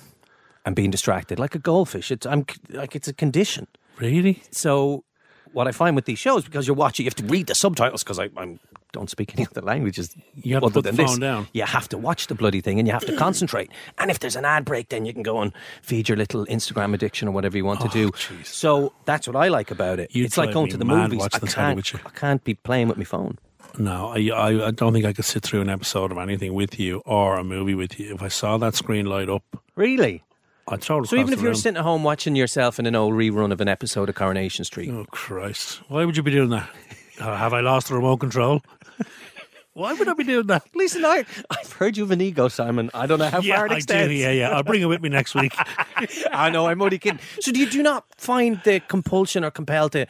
and 0.64 0.76
being 0.76 0.90
distracted 0.90 1.38
like 1.38 1.54
a 1.54 1.58
goldfish. 1.58 2.10
It's 2.10 2.26
I'm 2.26 2.46
like 2.70 2.94
it's 2.94 3.08
a 3.08 3.12
condition. 3.14 3.66
really. 3.98 4.42
So 4.50 5.04
what 5.52 5.68
I 5.68 5.72
find 5.72 5.96
with 5.96 6.04
these 6.04 6.18
shows 6.18 6.44
because 6.44 6.66
you're 6.66 6.76
watching, 6.76 7.04
you 7.04 7.08
have 7.08 7.14
to 7.16 7.24
read 7.24 7.46
the 7.46 7.54
subtitles 7.54 8.02
because 8.02 8.18
I 8.18 8.28
I'm, 8.36 8.58
don't 8.92 9.08
speak 9.08 9.34
any 9.34 9.46
other 9.46 9.62
languages. 9.62 10.14
You 10.34 10.54
have 10.54 10.64
to 10.64 10.70
put 10.70 10.84
the 10.84 10.92
phone 10.92 11.06
this. 11.06 11.18
down. 11.18 11.48
You 11.52 11.62
have 11.64 11.88
to 11.90 11.98
watch 11.98 12.26
the 12.26 12.34
bloody 12.34 12.60
thing 12.60 12.78
and 12.78 12.86
you 12.86 12.92
have 12.92 13.06
to 13.06 13.16
concentrate. 13.16 13.70
And 13.98 14.10
if 14.10 14.18
there's 14.18 14.36
an 14.36 14.44
ad 14.44 14.64
break, 14.64 14.90
then 14.90 15.06
you 15.06 15.12
can 15.12 15.22
go 15.22 15.40
and 15.40 15.52
feed 15.82 16.08
your 16.08 16.16
little 16.16 16.44
Instagram 16.46 16.94
addiction 16.94 17.28
or 17.28 17.30
whatever 17.30 17.56
you 17.56 17.64
want 17.64 17.80
to 17.80 17.86
oh, 17.86 17.90
do. 17.90 18.06
Oh, 18.08 18.10
jeez. 18.10 18.46
So 18.46 18.92
that's 19.04 19.26
what 19.26 19.36
I 19.36 19.48
like 19.48 19.70
about 19.70 19.98
it. 19.98 20.14
You 20.14 20.24
it's 20.24 20.36
like 20.36 20.52
going 20.52 20.70
to 20.70 20.76
the 20.76 20.84
mad 20.84 21.10
movies. 21.10 21.28
I 21.32 21.38
can't. 21.38 21.94
I 22.06 22.10
can't 22.10 22.44
be 22.44 22.54
playing 22.54 22.88
with 22.88 22.98
my 22.98 23.04
phone. 23.04 23.38
No, 23.78 24.08
I, 24.08 24.28
I 24.28 24.66
I 24.66 24.70
don't 24.70 24.92
think 24.92 25.06
I 25.06 25.14
could 25.14 25.24
sit 25.24 25.42
through 25.42 25.62
an 25.62 25.70
episode 25.70 26.12
of 26.12 26.18
anything 26.18 26.52
with 26.52 26.78
you 26.78 27.02
or 27.06 27.38
a 27.38 27.44
movie 27.44 27.74
with 27.74 27.98
you. 27.98 28.14
If 28.14 28.22
I 28.22 28.28
saw 28.28 28.58
that 28.58 28.74
screen 28.74 29.06
light 29.06 29.30
up, 29.30 29.42
Really? 29.74 30.22
It 30.70 30.84
So 30.84 31.02
even 31.16 31.32
if 31.32 31.40
you're 31.42 31.54
sitting 31.54 31.76
at 31.76 31.82
home 31.82 32.04
watching 32.04 32.36
yourself 32.36 32.78
in 32.78 32.86
an 32.86 32.94
old 32.94 33.14
rerun 33.14 33.52
of 33.52 33.60
an 33.60 33.68
episode 33.68 34.08
of 34.08 34.14
Coronation 34.14 34.64
Street, 34.64 34.90
Oh 34.90 35.04
Christ! 35.10 35.80
Why 35.88 36.04
would 36.04 36.16
you 36.16 36.22
be 36.22 36.30
doing 36.30 36.50
that? 36.50 36.68
Uh, 37.20 37.36
have 37.36 37.52
I 37.52 37.60
lost 37.60 37.88
the 37.88 37.94
remote 37.94 38.16
control? 38.16 38.62
Why 39.74 39.92
would 39.92 40.08
I 40.08 40.14
be 40.14 40.24
doing 40.24 40.46
that? 40.48 40.64
listen, 40.74 41.04
I, 41.04 41.24
I've 41.50 41.72
heard 41.72 41.96
you 41.96 42.02
have 42.04 42.10
an 42.10 42.20
ego, 42.20 42.48
Simon. 42.48 42.90
I 42.94 43.06
don't 43.06 43.18
know 43.18 43.28
how 43.28 43.40
yeah, 43.40 43.56
far 43.56 43.66
it 43.66 43.72
I 43.72 43.76
extends. 43.76 44.08
do. 44.08 44.14
Yeah, 44.14 44.30
yeah. 44.30 44.50
I'll 44.50 44.62
bring 44.62 44.82
it 44.82 44.86
with 44.86 45.00
me 45.02 45.08
next 45.08 45.34
week. 45.34 45.54
I 46.32 46.50
know, 46.50 46.66
I'm 46.66 46.80
only 46.82 46.98
kidding. 46.98 47.20
So 47.40 47.52
do 47.52 47.60
you 47.60 47.70
do 47.70 47.82
not 47.82 48.04
find 48.16 48.60
the 48.64 48.80
compulsion 48.80 49.44
or 49.44 49.50
compelled 49.50 49.92
to 49.92 50.06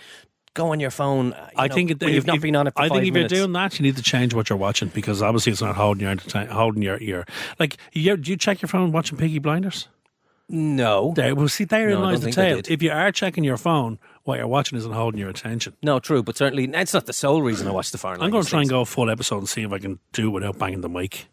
go 0.54 0.68
on 0.72 0.80
your 0.80 0.90
phone? 0.90 1.32
uh, 1.32 1.48
you 1.52 1.58
I 1.58 1.66
know, 1.68 1.74
think 1.74 1.90
it, 1.90 2.00
when 2.00 2.10
you've 2.14 2.22
if- 2.24 2.26
not 2.26 2.36
if- 2.36 2.42
been 2.42 2.56
on 2.56 2.66
it 2.68 2.74
for 2.74 2.82
I 2.82 2.88
think 2.88 3.06
if 3.06 3.12
minutes? 3.12 3.32
you're 3.32 3.40
doing 3.42 3.52
that, 3.52 3.78
you 3.78 3.82
need 3.84 3.96
to 3.96 4.02
change 4.02 4.32
what 4.34 4.48
you're 4.48 4.56
watching 4.58 4.88
because 4.88 5.20
obviously 5.22 5.52
it's 5.52 5.60
not 5.62 5.74
holding 5.76 6.06
your 6.06 6.46
holding 6.46 6.82
your 6.82 6.98
ear. 7.00 7.26
Like, 7.58 7.76
you, 7.92 8.16
do 8.16 8.30
you 8.30 8.36
check 8.36 8.62
your 8.62 8.68
phone 8.68 8.90
watching 8.92 9.18
Peaky 9.18 9.38
Blinders? 9.40 9.88
No, 10.52 11.12
There, 11.16 11.34
well, 11.34 11.48
see, 11.48 11.64
therein 11.64 11.94
No, 11.94 12.02
lies 12.02 12.20
the 12.20 12.26
think 12.26 12.38
I 12.38 12.42
tail. 12.48 12.56
did. 12.56 12.70
If 12.70 12.82
you 12.82 12.90
are 12.92 13.10
checking 13.10 13.42
your 13.42 13.56
phone, 13.56 13.98
what 14.24 14.38
you're 14.38 14.46
watching 14.46 14.78
isn't 14.78 14.92
holding 14.92 15.18
your 15.18 15.30
attention. 15.30 15.74
no, 15.82 15.98
true, 15.98 16.22
but 16.22 16.36
certainly 16.36 16.66
that's 16.66 16.94
not 16.94 17.06
the 17.06 17.12
sole 17.12 17.42
reason 17.42 17.66
I 17.66 17.72
watch 17.72 17.90
the 17.90 17.98
foreign 17.98 18.20
I'm 18.22 18.30
going 18.30 18.44
to 18.44 18.48
try 18.50 18.60
and 18.60 18.68
go 18.70 18.82
a 18.82 18.84
full 18.86 19.10
episode 19.10 19.38
and 19.38 19.48
see 19.48 19.62
if 19.62 19.72
I 19.72 19.78
can 19.78 19.98
do 20.12 20.28
it 20.28 20.30
without 20.30 20.58
banging 20.58 20.82
the 20.82 20.88
mic. 20.88 21.26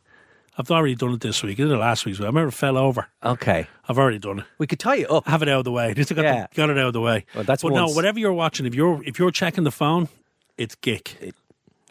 I've 0.57 0.71
already 0.71 0.95
done 0.95 1.13
it 1.13 1.21
this 1.21 1.41
week. 1.43 1.59
I 1.59 1.63
did 1.63 1.71
it 1.71 1.77
last 1.77 2.05
week. 2.05 2.19
I 2.19 2.23
remember 2.25 2.49
it 2.49 2.53
fell 2.53 2.77
over. 2.77 3.07
Okay, 3.23 3.67
I've 3.87 3.97
already 3.97 4.19
done 4.19 4.39
it. 4.39 4.45
we 4.57 4.67
could 4.67 4.79
tie 4.79 4.97
it 4.97 5.09
up. 5.11 5.25
Have 5.27 5.41
it 5.41 5.47
out 5.47 5.59
of 5.59 5.63
the 5.65 5.71
way. 5.71 5.93
Just 5.95 6.13
got, 6.13 6.23
Yeah. 6.23 6.47
the, 6.49 6.55
got 6.55 6.69
it 6.69 6.77
out 6.77 6.87
of 6.87 6.93
the 6.93 6.99
way. 7.01 7.25
Well, 7.35 7.43
that's 7.45 7.63
but 7.63 7.71
no, 7.73 7.87
whatever 7.87 8.19
you're 8.19 8.33
watching, 8.33 8.65
if 8.65 8.75
you're 8.75 9.01
if 9.05 9.19
you're 9.19 9.31
checking 9.31 9.63
the 9.63 9.71
phone, 9.71 10.09
it's 10.57 10.75
gick. 10.75 11.15
Change 11.21 11.33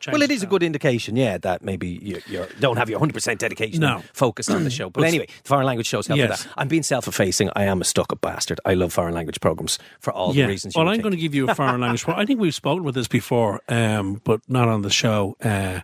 Well, 0.07 0.23
it 0.23 0.31
is 0.31 0.43
a 0.43 0.47
good 0.47 0.63
indication, 0.63 1.17
yeah, 1.17 1.39
that 1.39 1.63
maybe 1.63 1.89
you 2.03 2.21
you 2.29 2.47
don't 2.61 2.77
have 2.77 2.89
your 2.89 3.01
100% 3.01 3.39
dedication 3.39 3.81
No. 3.81 3.97
and 3.97 4.05
focus 4.13 4.49
on 4.49 4.63
the 4.65 4.71
show. 4.71 4.91
But 4.91 5.05
anyway, 5.05 5.27
the 5.27 5.49
foreign 5.49 5.67
language 5.67 5.87
shows 5.89 6.07
help 6.07 6.19
Yes. 6.19 6.45
that. 6.45 6.53
I'm 6.57 6.69
being 6.69 6.83
self-effacing. 6.85 7.51
I 7.57 7.65
am 7.65 7.81
a 7.81 7.85
stuck-up 7.85 8.21
bastard. 8.21 8.61
I 8.65 8.75
love 8.75 8.93
foreign 8.93 9.15
language 9.15 9.41
programs 9.41 9.79
for 10.01 10.13
all 10.13 10.35
Yeah. 10.35 10.45
the 10.45 10.51
reasons 10.53 10.75
you 10.77 10.81
Well, 10.83 10.93
I'm 10.93 11.01
going 11.01 11.15
to 11.15 11.21
give 11.21 11.35
you 11.35 11.49
a 11.51 11.55
foreign 11.55 11.81
language. 11.81 12.05
I 12.09 12.25
think 12.25 12.39
we've 12.41 12.55
spoken 12.55 12.85
with 12.85 12.95
this 12.95 13.09
before, 13.09 13.61
um, 13.69 14.21
but 14.25 14.41
not 14.49 14.69
on 14.69 14.83
the 14.83 14.91
show. 14.91 15.37
Uh, 15.43 15.81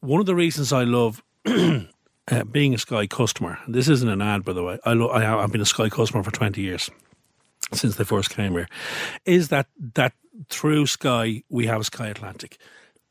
one 0.00 0.20
of 0.20 0.26
the 0.26 0.34
reasons 0.34 0.72
I 0.72 0.84
love 0.84 1.22
uh, 1.46 2.44
being 2.50 2.74
a 2.74 2.78
Sky 2.78 3.06
customer. 3.06 3.58
This 3.68 3.88
isn't 3.88 4.08
an 4.08 4.20
ad, 4.20 4.44
by 4.44 4.52
the 4.52 4.62
way. 4.62 4.78
I 4.84 4.92
lo- 4.92 5.10
I, 5.10 5.22
have- 5.22 5.38
I've 5.38 5.52
been 5.52 5.60
a 5.60 5.66
Sky 5.66 5.88
customer 5.88 6.22
for 6.22 6.30
20 6.30 6.60
years 6.60 6.90
since 7.72 7.96
they 7.96 8.04
first 8.04 8.30
came 8.30 8.52
here. 8.52 8.68
Is 9.24 9.48
that 9.48 9.66
that 9.94 10.12
through 10.50 10.86
Sky 10.86 11.42
we 11.48 11.66
have 11.66 11.84
Sky 11.86 12.08
Atlantic? 12.08 12.58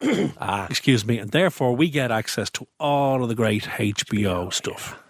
Ah. 0.02 0.68
Excuse 0.70 1.06
me, 1.06 1.18
and 1.18 1.32
therefore 1.32 1.76
we 1.76 1.90
get 1.90 2.12
access 2.12 2.50
to 2.52 2.68
all 2.80 3.24
of 3.24 3.30
the 3.30 3.36
great 3.36 3.64
HBO 3.64 4.52
stuff. 4.54 5.02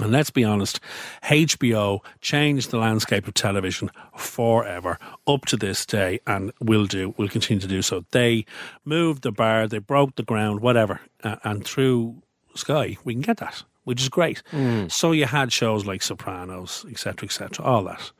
And 0.00 0.10
let's 0.10 0.30
be 0.30 0.42
honest, 0.42 0.80
HBO 1.22 2.00
changed 2.20 2.72
the 2.72 2.78
landscape 2.78 3.28
of 3.28 3.34
television 3.34 3.92
forever 4.16 4.98
up 5.28 5.46
to 5.46 5.56
this 5.56 5.86
day 5.86 6.18
and 6.26 6.52
will 6.60 6.86
do, 6.86 7.14
will 7.16 7.28
continue 7.28 7.60
to 7.60 7.68
do 7.68 7.80
so. 7.80 8.04
They 8.10 8.44
moved 8.84 9.22
the 9.22 9.30
bar, 9.30 9.68
they 9.68 9.78
broke 9.78 10.16
the 10.16 10.24
ground, 10.24 10.60
whatever. 10.60 11.00
Uh, 11.22 11.36
and 11.44 11.64
through 11.64 12.22
Sky, 12.56 12.96
we 13.04 13.14
can 13.14 13.22
get 13.22 13.36
that, 13.36 13.62
which 13.84 14.02
is 14.02 14.08
great. 14.08 14.42
So 14.88 15.12
you 15.12 15.26
had 15.26 15.52
shows 15.52 15.86
like 15.86 16.02
Sopranos, 16.02 16.84
etc., 16.90 17.26
etc., 17.26 17.64
all 17.64 17.84
that. 17.84 18.10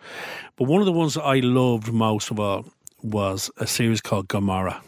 But 0.55 0.69
one 0.69 0.81
of 0.81 0.87
the 0.87 0.93
ones 0.93 1.15
that 1.15 1.25
I 1.25 1.41
loved 1.41 1.93
most 1.93 2.31
of 2.31 2.39
all 2.39 2.67
was 3.03 3.51
a 3.57 3.67
series 3.67 4.01
called 4.01 4.29
Gomorrah. 4.29 4.81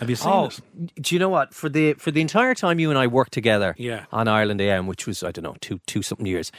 Have 0.00 0.10
you 0.10 0.16
seen 0.16 0.32
Oh, 0.32 0.46
it? 0.46 0.60
do 1.02 1.14
you 1.14 1.18
know 1.18 1.28
what? 1.28 1.54
For 1.54 1.68
the 1.68 1.92
for 1.94 2.10
the 2.10 2.20
entire 2.20 2.54
time 2.54 2.78
you 2.80 2.90
and 2.90 2.98
I 2.98 3.06
worked 3.06 3.32
together 3.32 3.74
Yeah. 3.78 4.06
on 4.12 4.26
Ireland 4.28 4.60
AM, 4.60 4.86
which 4.86 5.06
was 5.06 5.22
I 5.22 5.30
don't 5.30 5.44
know 5.44 5.56
two 5.60 5.80
two 5.86 6.02
something 6.02 6.26
years, 6.26 6.50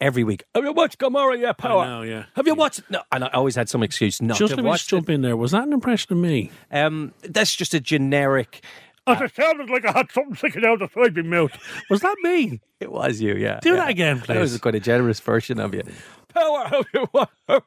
every 0.00 0.24
week. 0.24 0.44
Have 0.54 0.64
you 0.64 0.72
watched 0.72 0.98
Gomorrah? 0.98 1.38
Yeah, 1.38 1.52
power. 1.52 1.82
I 1.84 1.88
know, 1.88 2.02
yeah. 2.02 2.24
Have 2.36 2.46
you 2.46 2.54
watched? 2.54 2.82
No, 2.90 3.00
and 3.10 3.24
I 3.24 3.28
always 3.28 3.54
had 3.56 3.68
some 3.68 3.82
excuse 3.82 4.20
not 4.20 4.36
Just 4.36 4.38
to 4.38 4.44
let 4.44 4.58
have 4.58 4.64
me 4.64 4.68
watched 4.68 4.82
just 4.82 4.90
jump 4.90 5.08
in 5.10 5.22
there. 5.22 5.36
Was 5.36 5.52
that 5.52 5.64
an 5.66 5.72
impression 5.72 6.12
of 6.12 6.18
me? 6.18 6.50
Um, 6.70 7.12
that's 7.22 7.56
just 7.56 7.72
a 7.74 7.80
generic. 7.80 8.62
it 9.06 9.34
sounded 9.34 9.68
like 9.70 9.84
I 9.84 9.92
had 9.92 10.12
something 10.12 10.36
sticking 10.36 10.64
out 10.64 10.78
the 10.78 10.88
side 10.88 11.16
of 11.18 11.24
my 11.26 11.36
mouth. 11.38 11.52
Was 11.90 12.00
that 12.02 12.16
me? 12.22 12.60
It 12.82 12.90
was 12.90 13.20
you, 13.20 13.36
yeah. 13.36 13.60
Do 13.62 13.70
yeah. 13.70 13.76
that 13.76 13.90
again, 13.90 14.18
please. 14.18 14.26
That 14.26 14.40
was 14.40 14.58
quite 14.58 14.74
a 14.74 14.80
generous 14.80 15.20
version 15.20 15.60
of 15.60 15.72
you. 15.72 15.84
Power, 16.34 16.66
have 16.66 16.84
you 16.92 17.06
watched? 17.12 17.32
Sorry, 17.48 17.62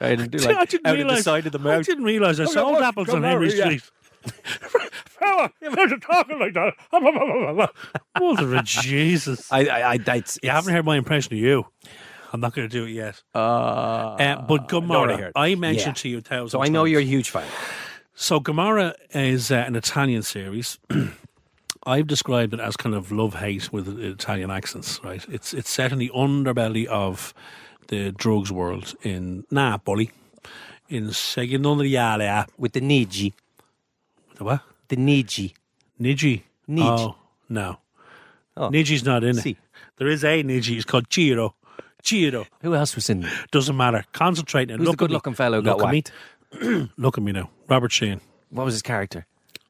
I 0.00 0.16
didn't 0.16 0.32
do 0.32 0.38
like 0.48 0.56
I 0.56 0.64
didn't 0.64 0.86
out 0.88 0.94
of 0.94 0.98
realize. 0.98 1.18
the 1.18 1.22
side 1.22 1.46
of 1.46 1.52
the 1.52 1.70
I 1.70 1.82
didn't 1.82 2.02
realize 2.02 2.40
I 2.40 2.44
you 2.44 2.48
sold 2.50 2.82
apples 2.82 3.08
on 3.10 3.22
Gomorrah, 3.22 3.48
Henry 3.48 3.56
yeah. 3.56 3.78
Street. 4.26 4.90
Fella, 5.06 5.50
you're 5.60 5.98
talking 5.98 6.38
like 6.38 6.54
that. 6.54 6.74
Mother 8.20 8.56
of 8.56 8.64
Jesus! 8.64 9.50
I, 9.50 9.66
I, 9.66 9.90
I 9.92 9.98
that's, 9.98 10.38
You 10.42 10.50
haven't 10.50 10.72
heard 10.74 10.84
my 10.84 10.96
impression 10.96 11.32
of 11.34 11.38
you. 11.38 11.66
I'm 12.32 12.40
not 12.40 12.54
going 12.54 12.68
to 12.68 12.72
do 12.72 12.84
it 12.84 12.90
yet. 12.90 13.22
Uh, 13.34 13.38
Uh, 13.38 14.16
but 14.16 14.20
I 14.20 14.46
wanna 14.52 14.66
Gomorrah. 14.68 15.32
I 15.36 15.54
mentioned 15.54 15.96
Yeah. 15.96 16.02
to 16.02 16.08
you 16.08 16.18
a 16.18 16.20
thousand. 16.20 16.50
so 16.50 16.62
I 16.62 16.68
know 16.68 16.80
times. 16.82 16.90
you're 16.92 17.00
a 17.00 17.04
huge 17.04 17.30
fan. 17.30 17.48
So 18.14 18.40
Gomorrah 18.40 18.94
is 19.10 19.50
uh, 19.50 19.56
an 19.66 19.76
Italian 19.76 20.22
series. 20.22 20.78
I've 21.86 22.06
described 22.08 22.52
it 22.54 22.60
as 22.60 22.76
kind 22.76 22.94
of 22.94 23.12
love 23.12 23.34
hate 23.34 23.72
with 23.72 23.86
Italian 24.00 24.50
accents. 24.50 25.00
Right? 25.04 25.24
It's 25.28 25.54
it's 25.54 25.70
set 25.70 25.92
in 25.92 25.98
the 25.98 26.10
underbelly 26.14 26.86
of 26.86 27.32
the 27.88 28.10
drugs 28.12 28.50
world 28.50 28.94
in 29.02 29.44
Napoli, 29.50 30.10
in 30.88 31.08
Secondigliano. 31.08 32.48
With 32.58 32.72
the 32.72 32.80
Niji. 32.80 33.32
The 34.36 34.44
what? 34.44 34.60
The 34.88 34.96
Niji. 34.96 35.52
Niji. 36.00 36.42
Nij. 36.68 36.82
Oh 36.98 37.16
no, 37.48 37.78
Oh. 38.56 38.70
Niji's 38.70 39.04
not 39.04 39.22
in 39.24 39.38
it. 39.38 39.56
There 39.98 40.08
is 40.08 40.24
a 40.24 40.42
Niji. 40.42 40.76
It's 40.76 40.84
called 40.84 41.06
Ciro. 41.10 41.54
Ciro. 42.02 42.46
Who 42.62 42.74
else 42.74 42.94
was 42.94 43.10
in? 43.10 43.26
doesn't 43.50 43.76
matter. 43.76 44.04
Concentrate 44.12 44.70
and 44.70 44.78
Who's 44.80 44.88
look 44.88 44.98
the 44.98 45.04
at 45.04 45.08
me. 45.08 45.08
good-looking 45.08 45.34
fellow 45.34 45.60
Look 45.60 45.78
got 45.80 45.88
at 45.88 45.92
me. 45.92 46.88
look 46.96 47.18
at 47.18 47.24
me 47.24 47.32
now. 47.32 47.50
Robert 47.68 47.92
Sheen. 47.92 48.20
What 48.50 48.64
was 48.64 48.74
his 48.74 48.82
character? 48.82 49.26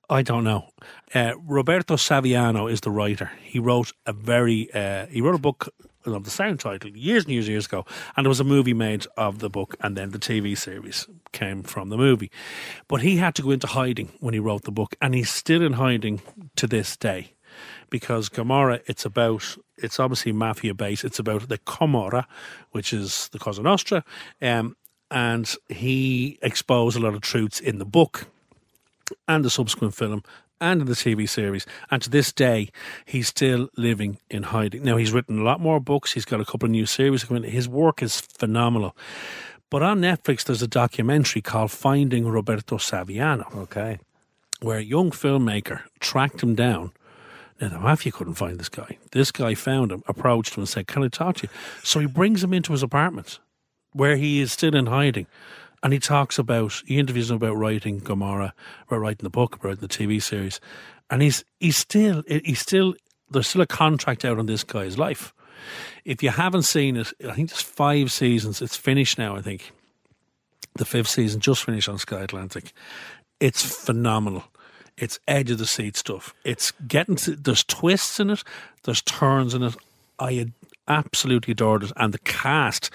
I 0.08 0.22
don't 0.22 0.44
know. 0.44 0.68
Uh, 1.14 1.32
Roberto 1.46 1.96
Saviano 1.96 2.70
is 2.70 2.80
the 2.82 2.90
writer. 2.90 3.30
He 3.42 3.58
wrote 3.58 3.92
a 4.04 4.12
very 4.12 4.68
uh, 4.72 5.06
he 5.06 5.20
wrote 5.20 5.34
a 5.34 5.38
book 5.40 5.68
of 6.14 6.24
the 6.24 6.30
sound 6.30 6.60
title 6.60 6.90
years 6.90 7.24
and 7.24 7.32
years 7.32 7.46
and 7.46 7.52
years 7.52 7.66
ago. 7.66 7.84
And 8.16 8.24
there 8.24 8.28
was 8.28 8.40
a 8.40 8.44
movie 8.44 8.74
made 8.74 9.06
of 9.16 9.38
the 9.38 9.50
book, 9.50 9.76
and 9.80 9.96
then 9.96 10.10
the 10.10 10.18
TV 10.18 10.56
series 10.56 11.06
came 11.32 11.62
from 11.62 11.88
the 11.88 11.96
movie. 11.96 12.30
But 12.88 13.02
he 13.02 13.16
had 13.16 13.34
to 13.36 13.42
go 13.42 13.50
into 13.50 13.66
hiding 13.66 14.12
when 14.20 14.34
he 14.34 14.40
wrote 14.40 14.62
the 14.62 14.72
book, 14.72 14.96
and 15.00 15.14
he's 15.14 15.30
still 15.30 15.62
in 15.62 15.74
hiding 15.74 16.22
to 16.56 16.66
this 16.66 16.96
day. 16.96 17.32
Because 17.88 18.28
Gomorrah, 18.28 18.80
it's 18.86 19.04
about, 19.04 19.56
it's 19.78 20.00
obviously 20.00 20.32
mafia 20.32 20.74
based. 20.74 21.04
It's 21.04 21.18
about 21.18 21.48
the 21.48 21.58
Camorra, 21.58 22.26
which 22.72 22.92
is 22.92 23.28
the 23.28 23.38
Cosa 23.38 23.62
Nostra. 23.62 24.04
Um, 24.42 24.76
and 25.10 25.54
he 25.68 26.38
exposed 26.42 26.96
a 26.96 27.00
lot 27.00 27.14
of 27.14 27.20
truths 27.20 27.60
in 27.60 27.78
the 27.78 27.84
book 27.84 28.26
and 29.28 29.44
the 29.44 29.50
subsequent 29.50 29.94
film 29.94 30.22
and 30.60 30.80
in 30.82 30.86
the 30.86 30.94
TV 30.94 31.28
series. 31.28 31.66
And 31.90 32.00
to 32.02 32.10
this 32.10 32.32
day, 32.32 32.70
he's 33.04 33.28
still 33.28 33.68
living 33.76 34.18
in 34.30 34.44
hiding. 34.44 34.82
Now, 34.82 34.96
he's 34.96 35.12
written 35.12 35.38
a 35.38 35.42
lot 35.44 35.60
more 35.60 35.80
books. 35.80 36.12
He's 36.12 36.24
got 36.24 36.40
a 36.40 36.44
couple 36.44 36.66
of 36.66 36.70
new 36.70 36.86
series 36.86 37.24
coming. 37.24 37.42
His 37.44 37.68
work 37.68 38.02
is 38.02 38.20
phenomenal. 38.20 38.96
But 39.70 39.82
on 39.82 40.00
Netflix, 40.00 40.44
there's 40.44 40.62
a 40.62 40.68
documentary 40.68 41.42
called 41.42 41.70
Finding 41.72 42.26
Roberto 42.28 42.76
Saviano, 42.76 43.52
Okay. 43.56 43.98
where 44.60 44.78
a 44.78 44.82
young 44.82 45.10
filmmaker 45.10 45.80
tracked 46.00 46.42
him 46.42 46.54
down. 46.54 46.92
Now, 47.60 47.68
the 47.70 47.78
mafia 47.80 48.12
couldn't 48.12 48.34
find 48.34 48.58
this 48.60 48.68
guy. 48.68 48.98
This 49.12 49.32
guy 49.32 49.54
found 49.54 49.90
him, 49.90 50.02
approached 50.06 50.54
him, 50.56 50.60
and 50.62 50.68
said, 50.68 50.86
Can 50.86 51.02
I 51.02 51.08
talk 51.08 51.36
to 51.36 51.42
you? 51.44 51.48
So 51.82 52.00
he 52.00 52.06
brings 52.06 52.44
him 52.44 52.52
into 52.52 52.72
his 52.72 52.82
apartment 52.82 53.38
where 53.92 54.16
he 54.16 54.40
is 54.40 54.52
still 54.52 54.74
in 54.76 54.86
hiding. 54.86 55.26
And 55.86 55.92
he 55.92 56.00
talks 56.00 56.36
about, 56.36 56.82
he 56.84 56.98
interviews 56.98 57.30
him 57.30 57.36
about 57.36 57.56
writing 57.56 58.00
Gomorrah, 58.00 58.52
about 58.88 58.98
writing 58.98 59.22
the 59.22 59.30
book, 59.30 59.54
about 59.54 59.78
the 59.78 59.86
TV 59.86 60.20
series. 60.20 60.60
And 61.10 61.22
he's, 61.22 61.44
he's 61.60 61.76
still, 61.76 62.24
he's 62.26 62.58
still, 62.58 62.96
there's 63.30 63.46
still 63.46 63.60
a 63.60 63.68
contract 63.68 64.24
out 64.24 64.40
on 64.40 64.46
this 64.46 64.64
guy's 64.64 64.98
life. 64.98 65.32
If 66.04 66.24
you 66.24 66.30
haven't 66.30 66.62
seen 66.62 66.96
it, 66.96 67.12
I 67.20 67.34
think 67.34 67.50
there's 67.50 67.62
five 67.62 68.10
seasons. 68.10 68.60
It's 68.60 68.76
finished 68.76 69.16
now, 69.16 69.36
I 69.36 69.42
think. 69.42 69.70
The 70.74 70.84
fifth 70.84 71.06
season 71.06 71.38
just 71.38 71.62
finished 71.62 71.88
on 71.88 71.98
Sky 71.98 72.20
Atlantic. 72.20 72.72
It's 73.38 73.62
phenomenal. 73.62 74.42
It's 74.96 75.20
edge 75.28 75.52
of 75.52 75.58
the 75.58 75.66
seat 75.66 75.96
stuff. 75.96 76.34
It's 76.42 76.72
getting 76.88 77.14
to, 77.14 77.36
there's 77.36 77.62
twists 77.62 78.18
in 78.18 78.30
it, 78.30 78.42
there's 78.82 79.02
turns 79.02 79.54
in 79.54 79.62
it. 79.62 79.76
I 80.18 80.46
absolutely 80.88 81.52
adored 81.52 81.84
it. 81.84 81.92
And 81.94 82.12
the 82.12 82.18
cast, 82.18 82.90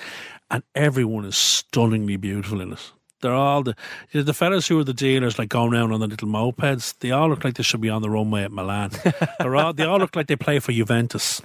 and 0.52 0.64
everyone 0.76 1.26
is 1.26 1.38
stunningly 1.38 2.18
beautiful 2.18 2.62
in 2.62 2.74
it. 2.74 2.92
They're 3.22 3.34
all 3.34 3.64
the 3.64 3.76
you 4.12 4.20
know, 4.20 4.24
the 4.24 4.34
fellas 4.34 4.68
who 4.68 4.80
are 4.80 4.84
the 4.84 4.94
dealers, 4.94 5.40
like 5.40 5.50
going 5.50 5.74
around 5.74 5.94
on 5.94 6.00
the 6.00 6.08
little 6.08 6.28
mopeds. 6.28 6.98
They 7.00 7.12
all 7.12 7.30
look 7.30 7.44
like 7.44 7.54
they 7.54 7.64
should 7.64 7.82
be 7.82 7.90
on 7.90 8.02
the 8.02 8.10
runway 8.10 8.44
at 8.44 8.52
Milan. 8.52 8.92
They're 9.40 9.56
all 9.56 9.74
they 9.74 9.84
all 9.84 10.00
look 10.00 10.16
like 10.16 10.28
they 10.28 10.36
play 10.36 10.60
for 10.60 10.72
Juventus. 10.72 11.42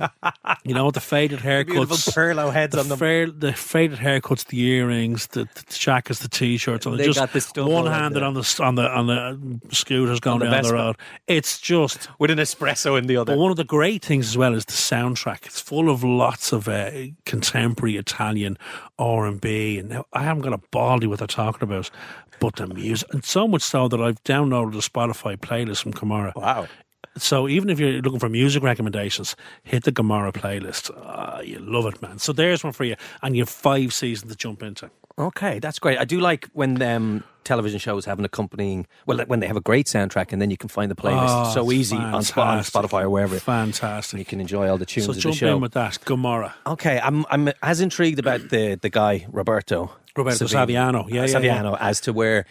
You 0.68 0.74
know, 0.74 0.90
the 0.90 1.00
faded 1.00 1.40
haircuts, 1.40 1.66
Beautiful 1.66 1.96
Perlo 1.96 2.52
heads 2.52 2.74
the 2.74 2.80
on 2.80 2.88
them. 2.88 2.98
fair, 2.98 3.30
the 3.30 3.52
faded 3.52 3.98
haircuts, 3.98 4.46
the 4.46 4.60
earrings, 4.60 5.28
the, 5.28 5.44
the 5.54 5.64
jackets, 5.68 6.18
the 6.20 6.28
t-shirts, 6.28 6.86
and 6.86 6.98
They 6.98 7.04
just 7.04 7.18
got 7.18 7.32
the 7.32 7.40
stuff 7.40 7.68
one 7.68 7.86
all 7.86 7.92
handed 7.92 8.22
on 8.22 8.34
the 8.34 8.60
on 8.62 8.74
the 8.74 8.88
on 8.88 9.06
the 9.06 9.60
scooters 9.74 10.20
going 10.20 10.40
the 10.40 10.46
down 10.46 10.62
the 10.64 10.72
road. 10.74 10.96
It's 11.26 11.60
just 11.60 12.08
With 12.18 12.30
an 12.30 12.38
espresso 12.38 12.98
in 12.98 13.06
the 13.06 13.16
other. 13.16 13.34
but 13.34 13.38
one 13.38 13.50
of 13.50 13.56
the 13.56 13.64
great 13.64 14.04
things 14.04 14.26
as 14.28 14.36
well 14.36 14.54
is 14.54 14.64
the 14.64 14.72
soundtrack. 14.72 15.46
It's 15.46 15.60
full 15.60 15.88
of 15.88 16.02
lots 16.02 16.52
of 16.52 16.68
uh, 16.68 16.90
contemporary 17.24 17.96
Italian 17.96 18.58
R 18.98 19.26
and 19.26 19.40
B, 19.40 19.78
and 19.78 19.90
now 19.90 20.04
I 20.12 20.22
haven't 20.24 20.42
got 20.42 20.52
a 20.52 20.60
baldy 20.70 21.06
what 21.06 21.18
they're 21.18 21.26
talking 21.28 21.62
about, 21.62 21.90
but 22.40 22.56
the 22.56 22.66
music, 22.66 23.08
and 23.12 23.24
so 23.24 23.46
much 23.46 23.62
so 23.62 23.88
that 23.88 24.00
I've 24.00 24.22
downloaded 24.24 24.74
a 24.74 24.90
Spotify 24.90 25.36
playlist 25.36 25.82
from 25.82 25.92
Gomorrah. 25.92 26.32
Wow. 26.34 26.66
So 27.16 27.48
even 27.48 27.70
if 27.70 27.78
you're 27.80 28.00
looking 28.02 28.18
for 28.20 28.28
music 28.28 28.62
recommendations, 28.62 29.36
hit 29.62 29.84
the 29.84 29.92
Gomorrah 29.92 30.32
playlist. 30.32 30.90
Ah, 31.04 31.40
you 31.40 31.58
love 31.58 31.86
it, 31.86 32.00
man. 32.02 32.18
So 32.18 32.32
there's 32.32 32.62
one 32.62 32.72
for 32.72 32.84
you, 32.84 32.96
and 33.22 33.34
you 33.36 33.42
have 33.42 33.48
five 33.48 33.92
seasons 33.94 34.30
to 34.32 34.36
jump 34.36 34.62
into. 34.62 34.90
Okay, 35.18 35.58
that's 35.60 35.78
great. 35.78 35.98
I 35.98 36.04
do 36.04 36.20
like 36.20 36.46
when 36.52 36.82
um, 36.82 37.24
television 37.42 37.78
shows 37.78 38.04
have 38.04 38.18
an 38.18 38.26
accompanying, 38.26 38.86
well, 39.06 39.18
when 39.26 39.40
they 39.40 39.46
have 39.46 39.56
a 39.56 39.62
great 39.62 39.86
soundtrack 39.86 40.30
and 40.30 40.42
then 40.42 40.50
you 40.50 40.58
can 40.58 40.68
find 40.68 40.90
the 40.90 40.94
playlist 40.94 41.46
Oh, 41.48 41.54
so 41.54 41.72
easy 41.72 41.96
on, 41.96 42.12
on. 42.16 42.20
Spotify 42.22 43.04
or 43.04 43.08
wherever. 43.08 43.38
Fantastic. 43.38 44.18
you 44.18 44.26
can 44.26 44.42
enjoy 44.42 44.68
all 44.68 44.76
the 44.76 44.84
tunes 44.84 45.06
So 45.06 45.12
of 45.12 45.16
the 45.16 45.22
jump 45.22 45.36
show. 45.36 45.54
in 45.56 45.62
with 45.62 45.72
that, 45.72 45.98
Gomorrah. 46.04 46.54
Okay, 46.66 47.00
I'm 47.02 47.24
I'm 47.30 47.48
as 47.62 47.80
intrigued 47.80 48.18
about 48.18 48.50
the 48.50 48.74
the 48.80 48.90
guy 48.90 49.26
Roberto 49.30 49.90
Roberto 50.14 50.44
Savino- 50.44 50.66
Saviano. 50.66 51.08
Yeah, 51.08 51.22
uh, 51.22 51.24
yeah, 51.24 51.38
yeah. 51.38 51.62
Saviano 51.62 51.78
as 51.80 52.00
to 52.02 52.12
where 52.12 52.44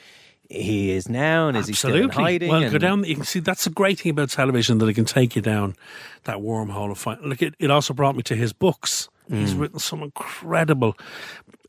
he 0.49 0.91
is 0.91 1.09
now 1.09 1.47
and 1.47 1.57
is 1.57 1.67
he 1.67 1.73
still 1.73 1.95
in 1.95 2.09
hiding? 2.09 2.49
Well, 2.49 2.61
go 2.61 2.67
and- 2.67 2.79
down. 2.79 3.03
You 3.03 3.15
can 3.15 3.23
see 3.25 3.39
that's 3.39 3.65
a 3.67 3.69
great 3.69 3.99
thing 3.99 4.11
about 4.11 4.29
television 4.29 4.77
that 4.79 4.87
it 4.87 4.93
can 4.93 5.05
take 5.05 5.35
you 5.35 5.41
down 5.41 5.75
that 6.25 6.37
wormhole 6.37 6.91
of 6.91 6.97
fun. 6.97 7.19
Look, 7.23 7.41
it, 7.41 7.55
it 7.59 7.71
also 7.71 7.93
brought 7.93 8.15
me 8.15 8.23
to 8.23 8.35
his 8.35 8.53
books. 8.53 9.09
He's 9.29 9.55
Mm. 9.55 9.59
written 9.59 9.79
some 9.79 10.03
incredible 10.03 10.95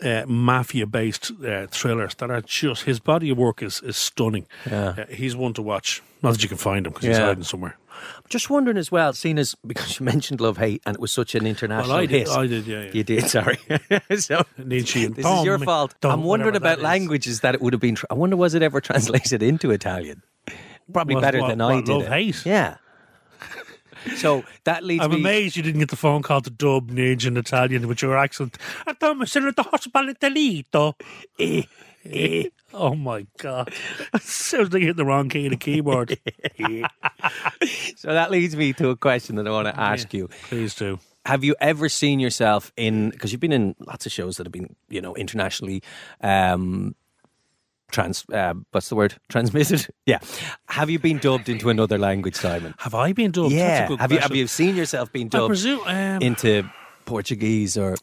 uh, 0.05 0.25
mafia-based 0.27 1.33
uh, 1.43 1.67
thrillers 1.69 2.15
that 2.17 2.31
are 2.31 2.43
just 2.43 2.83
his 2.83 3.01
body 3.01 3.31
of 3.31 3.39
work 3.39 3.63
is 3.63 3.81
is 3.81 3.97
stunning. 3.97 4.47
Yeah. 4.71 4.89
Uh, 4.99 5.07
he's 5.09 5.35
one 5.35 5.55
to 5.55 5.63
watch. 5.63 6.03
Not 6.23 6.33
that 6.35 6.43
you 6.43 6.49
can 6.51 6.59
find 6.59 6.87
him 6.87 6.93
because 6.93 7.09
he's 7.09 7.17
hiding 7.19 7.45
somewhere. 7.45 7.77
I'm 8.17 8.23
just 8.29 8.51
wondering 8.51 8.77
as 8.77 8.91
well, 8.93 9.13
seeing 9.13 9.39
as 9.39 9.55
because 9.67 9.99
you 10.01 10.05
mentioned 10.07 10.41
Love 10.41 10.59
Hate 10.59 10.83
and 10.87 10.95
it 10.95 11.01
was 11.01 11.13
such 11.13 11.35
an 11.35 11.47
international 11.47 11.91
Well, 11.95 12.03
I 12.03 12.07
did. 12.07 12.29
I 12.29 12.47
did. 12.47 12.67
Yeah. 12.67 12.83
yeah. 12.83 12.91
You 12.93 13.05
did, 13.05 13.29
sorry. 13.29 13.57
so 14.19 14.45
Nidge 14.59 15.05
and 15.07 15.15
this 15.17 15.27
is 15.27 15.45
your 15.45 15.59
fault. 15.59 15.95
Tom, 16.01 16.13
I'm 16.13 16.25
wondering 16.25 16.57
about 16.57 16.79
that 16.79 16.83
languages 16.85 17.41
that 17.41 17.55
it 17.55 17.61
would 17.61 17.73
have 17.73 17.81
been. 17.81 17.95
Tr- 17.97 18.07
I 18.11 18.15
wonder 18.15 18.37
was 18.37 18.55
it 18.55 18.63
ever 18.63 18.81
translated 18.83 19.43
into 19.43 19.71
Italian? 19.71 20.23
Probably 20.93 21.17
better 21.21 21.41
what- 21.41 21.49
than 21.49 21.61
I 21.61 21.81
did. 21.81 21.89
Love 21.89 22.03
it. 22.03 22.09
Hate? 22.09 22.47
Yeah. 22.47 22.77
so 24.17 24.45
that 24.65 24.85
leads 24.85 25.03
I'm 25.05 25.11
me. 25.11 25.17
amazed 25.17 25.57
you 25.57 25.63
didn't 25.63 25.81
get 25.81 25.91
the 25.91 25.97
phone 25.97 26.23
call 26.23 26.41
to 26.41 26.51
dub 26.51 26.91
Nidge 26.91 27.27
in 27.27 27.37
Italian 27.37 27.89
with 27.89 28.03
your 28.03 28.17
accent. 28.17 28.57
I 28.87 28.93
thought 28.93 29.13
I'm 29.17 29.27
sitting 29.27 29.49
at 29.49 29.57
the 29.57 29.65
hospital. 29.65 30.95
Eh, 31.39 31.63
eh. 32.05 32.45
Oh 32.75 32.95
my 32.95 33.27
god! 33.39 33.73
Sounds 34.21 34.73
like 34.73 34.81
you 34.83 34.89
hit 34.89 34.97
the 34.97 35.05
wrong 35.05 35.29
key 35.29 35.47
of 35.47 35.51
the 35.51 35.57
keyboard. 35.57 36.19
So 37.97 38.13
that 38.13 38.31
leads 38.31 38.55
me 38.55 38.73
to 38.75 38.91
a 38.91 38.97
question 38.97 39.37
that 39.37 39.47
I 39.49 39.51
want 39.51 39.69
to 39.69 39.81
ask 39.81 40.13
you. 40.13 40.29
Please 40.49 40.75
do. 40.75 40.99
Have 41.25 41.43
you 41.43 41.57
ever 41.61 41.89
seen 41.89 42.21
yourself 42.21 42.73
in? 42.77 43.11
Because 43.11 43.33
you've 43.33 43.41
been 43.41 43.53
in 43.53 43.75
lots 43.81 44.07
of 44.07 44.13
shows 44.13 44.37
that 44.37 44.47
have 44.47 44.53
been, 44.53 44.77
you 44.89 45.01
know, 45.01 45.15
internationally. 45.15 45.83
Um, 46.21 46.95
Trans, 47.91 48.25
uh, 48.33 48.55
what's 48.73 48.89
the 48.89 48.95
word? 48.97 49.17
Transmitted. 49.29 49.89
Yeah. 50.07 50.19
Have 50.69 50.89
you 50.91 50.99
been 51.01 51.19
dubbed 51.19 51.49
into 51.49 51.69
another 51.69 51.99
language, 51.99 52.37
Simon? 52.37 52.75
Have 52.79 52.95
I 52.95 53.13
been 53.13 53.33
dubbed? 53.33 53.53
Yeah. 53.53 53.97
Have 53.97 54.13
you 54.13 54.19
have 54.19 54.35
you 54.37 54.47
seen 54.47 54.77
yourself 54.77 55.13
being 55.13 55.29
dubbed 55.29 55.49
presume. 55.49 55.81
Um, 55.87 56.23
into 56.23 56.69
Portuguese 57.07 57.77
or 57.77 57.97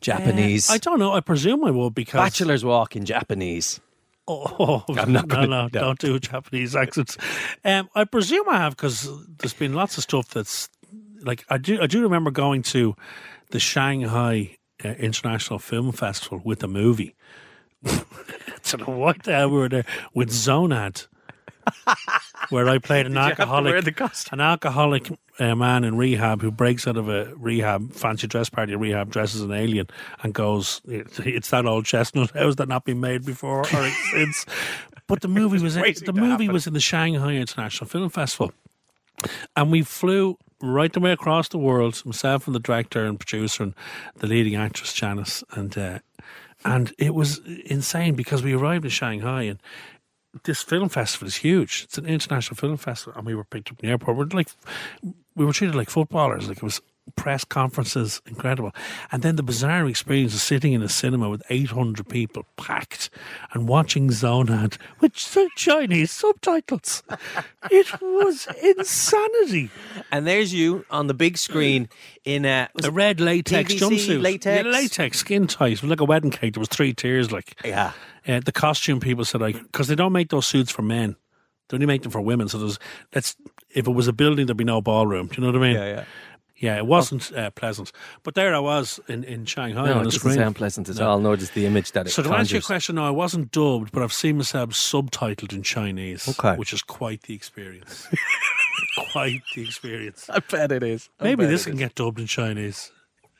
Japanese? 0.00 0.68
uh, 0.68 0.74
I 0.74 0.78
don't 0.78 0.98
know. 0.98 1.12
I 1.12 1.20
presume 1.20 1.64
I 1.64 1.70
will 1.70 1.90
because 1.90 2.18
Bachelors 2.18 2.64
Walk 2.64 2.96
in 2.96 3.04
Japanese. 3.04 3.80
Oh, 4.28 4.84
I'm 4.96 5.12
not 5.12 5.26
no, 5.28 5.34
gonna- 5.34 5.46
no, 5.46 5.62
no. 5.62 5.68
don't 5.68 5.98
do 5.98 6.18
Japanese 6.18 6.76
accents. 6.76 7.16
Um, 7.64 7.88
I 7.94 8.04
presume 8.04 8.48
I 8.48 8.58
have 8.58 8.76
because 8.76 9.08
there's 9.38 9.54
been 9.54 9.72
lots 9.74 9.96
of 9.96 10.02
stuff 10.04 10.28
that's 10.28 10.68
like 11.22 11.44
I 11.48 11.58
do. 11.58 11.80
I 11.80 11.86
do 11.86 12.02
remember 12.02 12.30
going 12.30 12.62
to 12.64 12.94
the 13.50 13.58
Shanghai 13.58 14.56
uh, 14.84 14.88
International 14.90 15.58
Film 15.58 15.92
Festival 15.92 16.40
with 16.44 16.62
a 16.62 16.68
movie. 16.68 17.14
I 17.86 18.02
don't 18.64 18.86
know 18.88 18.94
what 18.96 19.22
the 19.22 19.32
hell 19.34 19.48
we 19.50 19.58
were 19.58 19.68
there 19.68 19.84
with 20.14 20.30
Zonad, 20.30 21.06
where 22.50 22.68
I 22.68 22.78
played 22.78 23.06
an 23.06 23.12
you 23.14 23.18
have 23.18 23.36
to 23.36 23.42
alcoholic, 23.42 23.86
an 24.32 24.40
alcoholic 24.40 25.10
uh, 25.38 25.54
man 25.54 25.84
in 25.84 25.96
rehab 25.96 26.42
who 26.42 26.50
breaks 26.50 26.86
out 26.86 26.96
of 26.96 27.08
a 27.08 27.32
rehab 27.36 27.92
fancy 27.92 28.26
dress 28.26 28.48
party 28.48 28.74
rehab, 28.74 29.10
dresses 29.10 29.42
an 29.42 29.52
alien, 29.52 29.88
and 30.22 30.34
goes, 30.34 30.80
"It's, 30.86 31.18
it's 31.20 31.50
that 31.50 31.66
old 31.66 31.84
chestnut 31.84 32.30
house 32.30 32.56
that 32.56 32.68
not 32.68 32.84
been 32.84 33.00
made 33.00 33.24
before 33.24 33.60
or 33.60 33.90
since." 34.12 34.46
But 35.06 35.22
the 35.22 35.28
movie 35.28 35.58
was 35.58 35.76
in, 35.76 35.94
the 36.04 36.12
movie 36.12 36.44
happen. 36.44 36.52
was 36.52 36.66
in 36.66 36.74
the 36.74 36.80
Shanghai 36.80 37.34
International 37.34 37.88
Film 37.88 38.10
Festival, 38.10 38.52
and 39.56 39.70
we 39.70 39.82
flew 39.82 40.36
right 40.60 40.92
the 40.92 41.00
way 41.00 41.12
across 41.12 41.48
the 41.48 41.58
world. 41.58 42.02
Myself 42.04 42.46
and 42.46 42.54
the 42.54 42.60
director 42.60 43.06
and 43.06 43.18
producer 43.18 43.62
and 43.62 43.74
the 44.18 44.26
leading 44.26 44.54
actress 44.54 44.92
Janice, 44.92 45.42
and 45.52 45.76
uh, 45.78 45.98
and 46.64 46.92
it 46.98 47.14
was 47.14 47.40
insane 47.66 48.14
because 48.14 48.42
we 48.42 48.52
arrived 48.52 48.84
in 48.84 48.90
Shanghai 48.90 49.42
and 49.42 49.58
this 50.44 50.62
film 50.62 50.88
festival 50.88 51.28
is 51.28 51.36
huge. 51.36 51.82
It's 51.84 51.98
an 51.98 52.06
international 52.06 52.56
film 52.56 52.76
festival, 52.76 53.16
and 53.16 53.26
we 53.26 53.34
were 53.34 53.44
picked 53.44 53.70
up 53.70 53.80
in 53.80 53.86
the 53.86 53.92
airport. 53.92 54.16
We're 54.16 54.24
like, 54.26 54.50
we 55.34 55.44
were 55.44 55.52
treated 55.52 55.74
like 55.74 55.90
footballers. 55.90 56.48
Like 56.48 56.58
it 56.58 56.62
was 56.62 56.80
press 57.16 57.44
conferences, 57.44 58.20
incredible. 58.26 58.72
And 59.12 59.22
then 59.22 59.36
the 59.36 59.42
bizarre 59.42 59.86
experience 59.86 60.34
of 60.34 60.40
sitting 60.40 60.72
in 60.72 60.82
a 60.82 60.88
cinema 60.88 61.28
with 61.28 61.42
800 61.50 62.08
people 62.08 62.44
packed 62.56 63.10
and 63.52 63.68
watching 63.68 64.08
Zonad 64.08 64.78
with 65.00 65.14
Chinese 65.56 66.10
subtitles. 66.10 67.02
it 67.70 68.00
was 68.00 68.48
insanity. 68.62 69.70
And 70.10 70.26
there's 70.26 70.52
you 70.52 70.84
on 70.90 71.06
the 71.06 71.14
big 71.14 71.38
screen 71.38 71.88
in 72.24 72.44
a. 72.44 72.68
A 72.82 72.90
red 72.90 73.20
latex 73.20 73.74
PVC 73.74 73.78
jumpsuit, 73.78 74.22
latex? 74.22 74.64
yeah, 74.64 74.70
latex, 74.70 75.18
skin 75.18 75.46
tight. 75.46 75.72
It 75.72 75.82
was 75.82 75.90
like 75.90 76.00
a 76.00 76.04
wedding 76.04 76.30
cake. 76.30 76.54
There 76.54 76.60
was 76.60 76.68
three 76.68 76.92
tiers, 76.94 77.32
like. 77.32 77.54
Yeah. 77.64 77.92
Uh, 78.26 78.40
the 78.44 78.52
costume 78.52 79.00
people 79.00 79.24
said 79.24 79.40
like 79.40 79.56
because 79.56 79.88
they 79.88 79.94
don't 79.94 80.12
make 80.12 80.28
those 80.28 80.46
suits 80.46 80.70
for 80.70 80.82
men, 80.82 81.16
they 81.68 81.76
only 81.76 81.86
make 81.86 82.02
them 82.02 82.12
for 82.12 82.20
women. 82.20 82.48
So 82.48 82.58
there's 82.58 82.78
that's 83.10 83.36
if 83.70 83.86
it 83.86 83.90
was 83.90 84.08
a 84.08 84.12
building, 84.12 84.46
there'd 84.46 84.56
be 84.56 84.64
no 84.64 84.82
ballroom. 84.82 85.28
Do 85.28 85.36
you 85.36 85.46
know 85.46 85.52
what 85.52 85.62
I 85.62 85.66
mean? 85.66 85.76
Yeah, 85.76 85.86
yeah. 85.86 86.04
Yeah, 86.60 86.76
it 86.76 86.86
wasn't 86.86 87.32
uh, 87.36 87.50
pleasant. 87.50 87.92
But 88.24 88.34
there 88.34 88.52
I 88.54 88.58
was 88.58 88.98
in, 89.08 89.22
in 89.22 89.44
Shanghai 89.44 89.74
No, 89.74 89.82
on 89.82 89.88
it 89.90 89.94
the 89.98 90.04
doesn't 90.06 90.20
screen. 90.20 90.34
sound 90.34 90.56
pleasant 90.56 90.88
at 90.88 91.00
all, 91.00 91.20
nor 91.20 91.36
does 91.36 91.50
the 91.52 91.66
image 91.66 91.92
that 91.92 92.08
it 92.08 92.10
So 92.10 92.22
to 92.24 92.32
answer 92.34 92.56
your 92.56 92.62
question, 92.62 92.96
no, 92.96 93.06
I 93.06 93.10
wasn't 93.10 93.52
dubbed, 93.52 93.92
but 93.92 94.02
I've 94.02 94.12
seen 94.12 94.38
myself 94.38 94.70
subtitled 94.70 95.52
in 95.52 95.62
Chinese, 95.62 96.28
Okay. 96.28 96.56
which 96.56 96.72
is 96.72 96.82
quite 96.82 97.22
the 97.22 97.34
experience. 97.34 98.08
quite 99.12 99.42
the 99.54 99.62
experience. 99.62 100.28
I 100.28 100.40
bet 100.40 100.72
it 100.72 100.82
is. 100.82 101.08
I 101.20 101.24
Maybe 101.24 101.46
this 101.46 101.64
can 101.64 101.74
is. 101.74 101.78
get 101.78 101.94
dubbed 101.94 102.18
in 102.18 102.26
Chinese. 102.26 102.90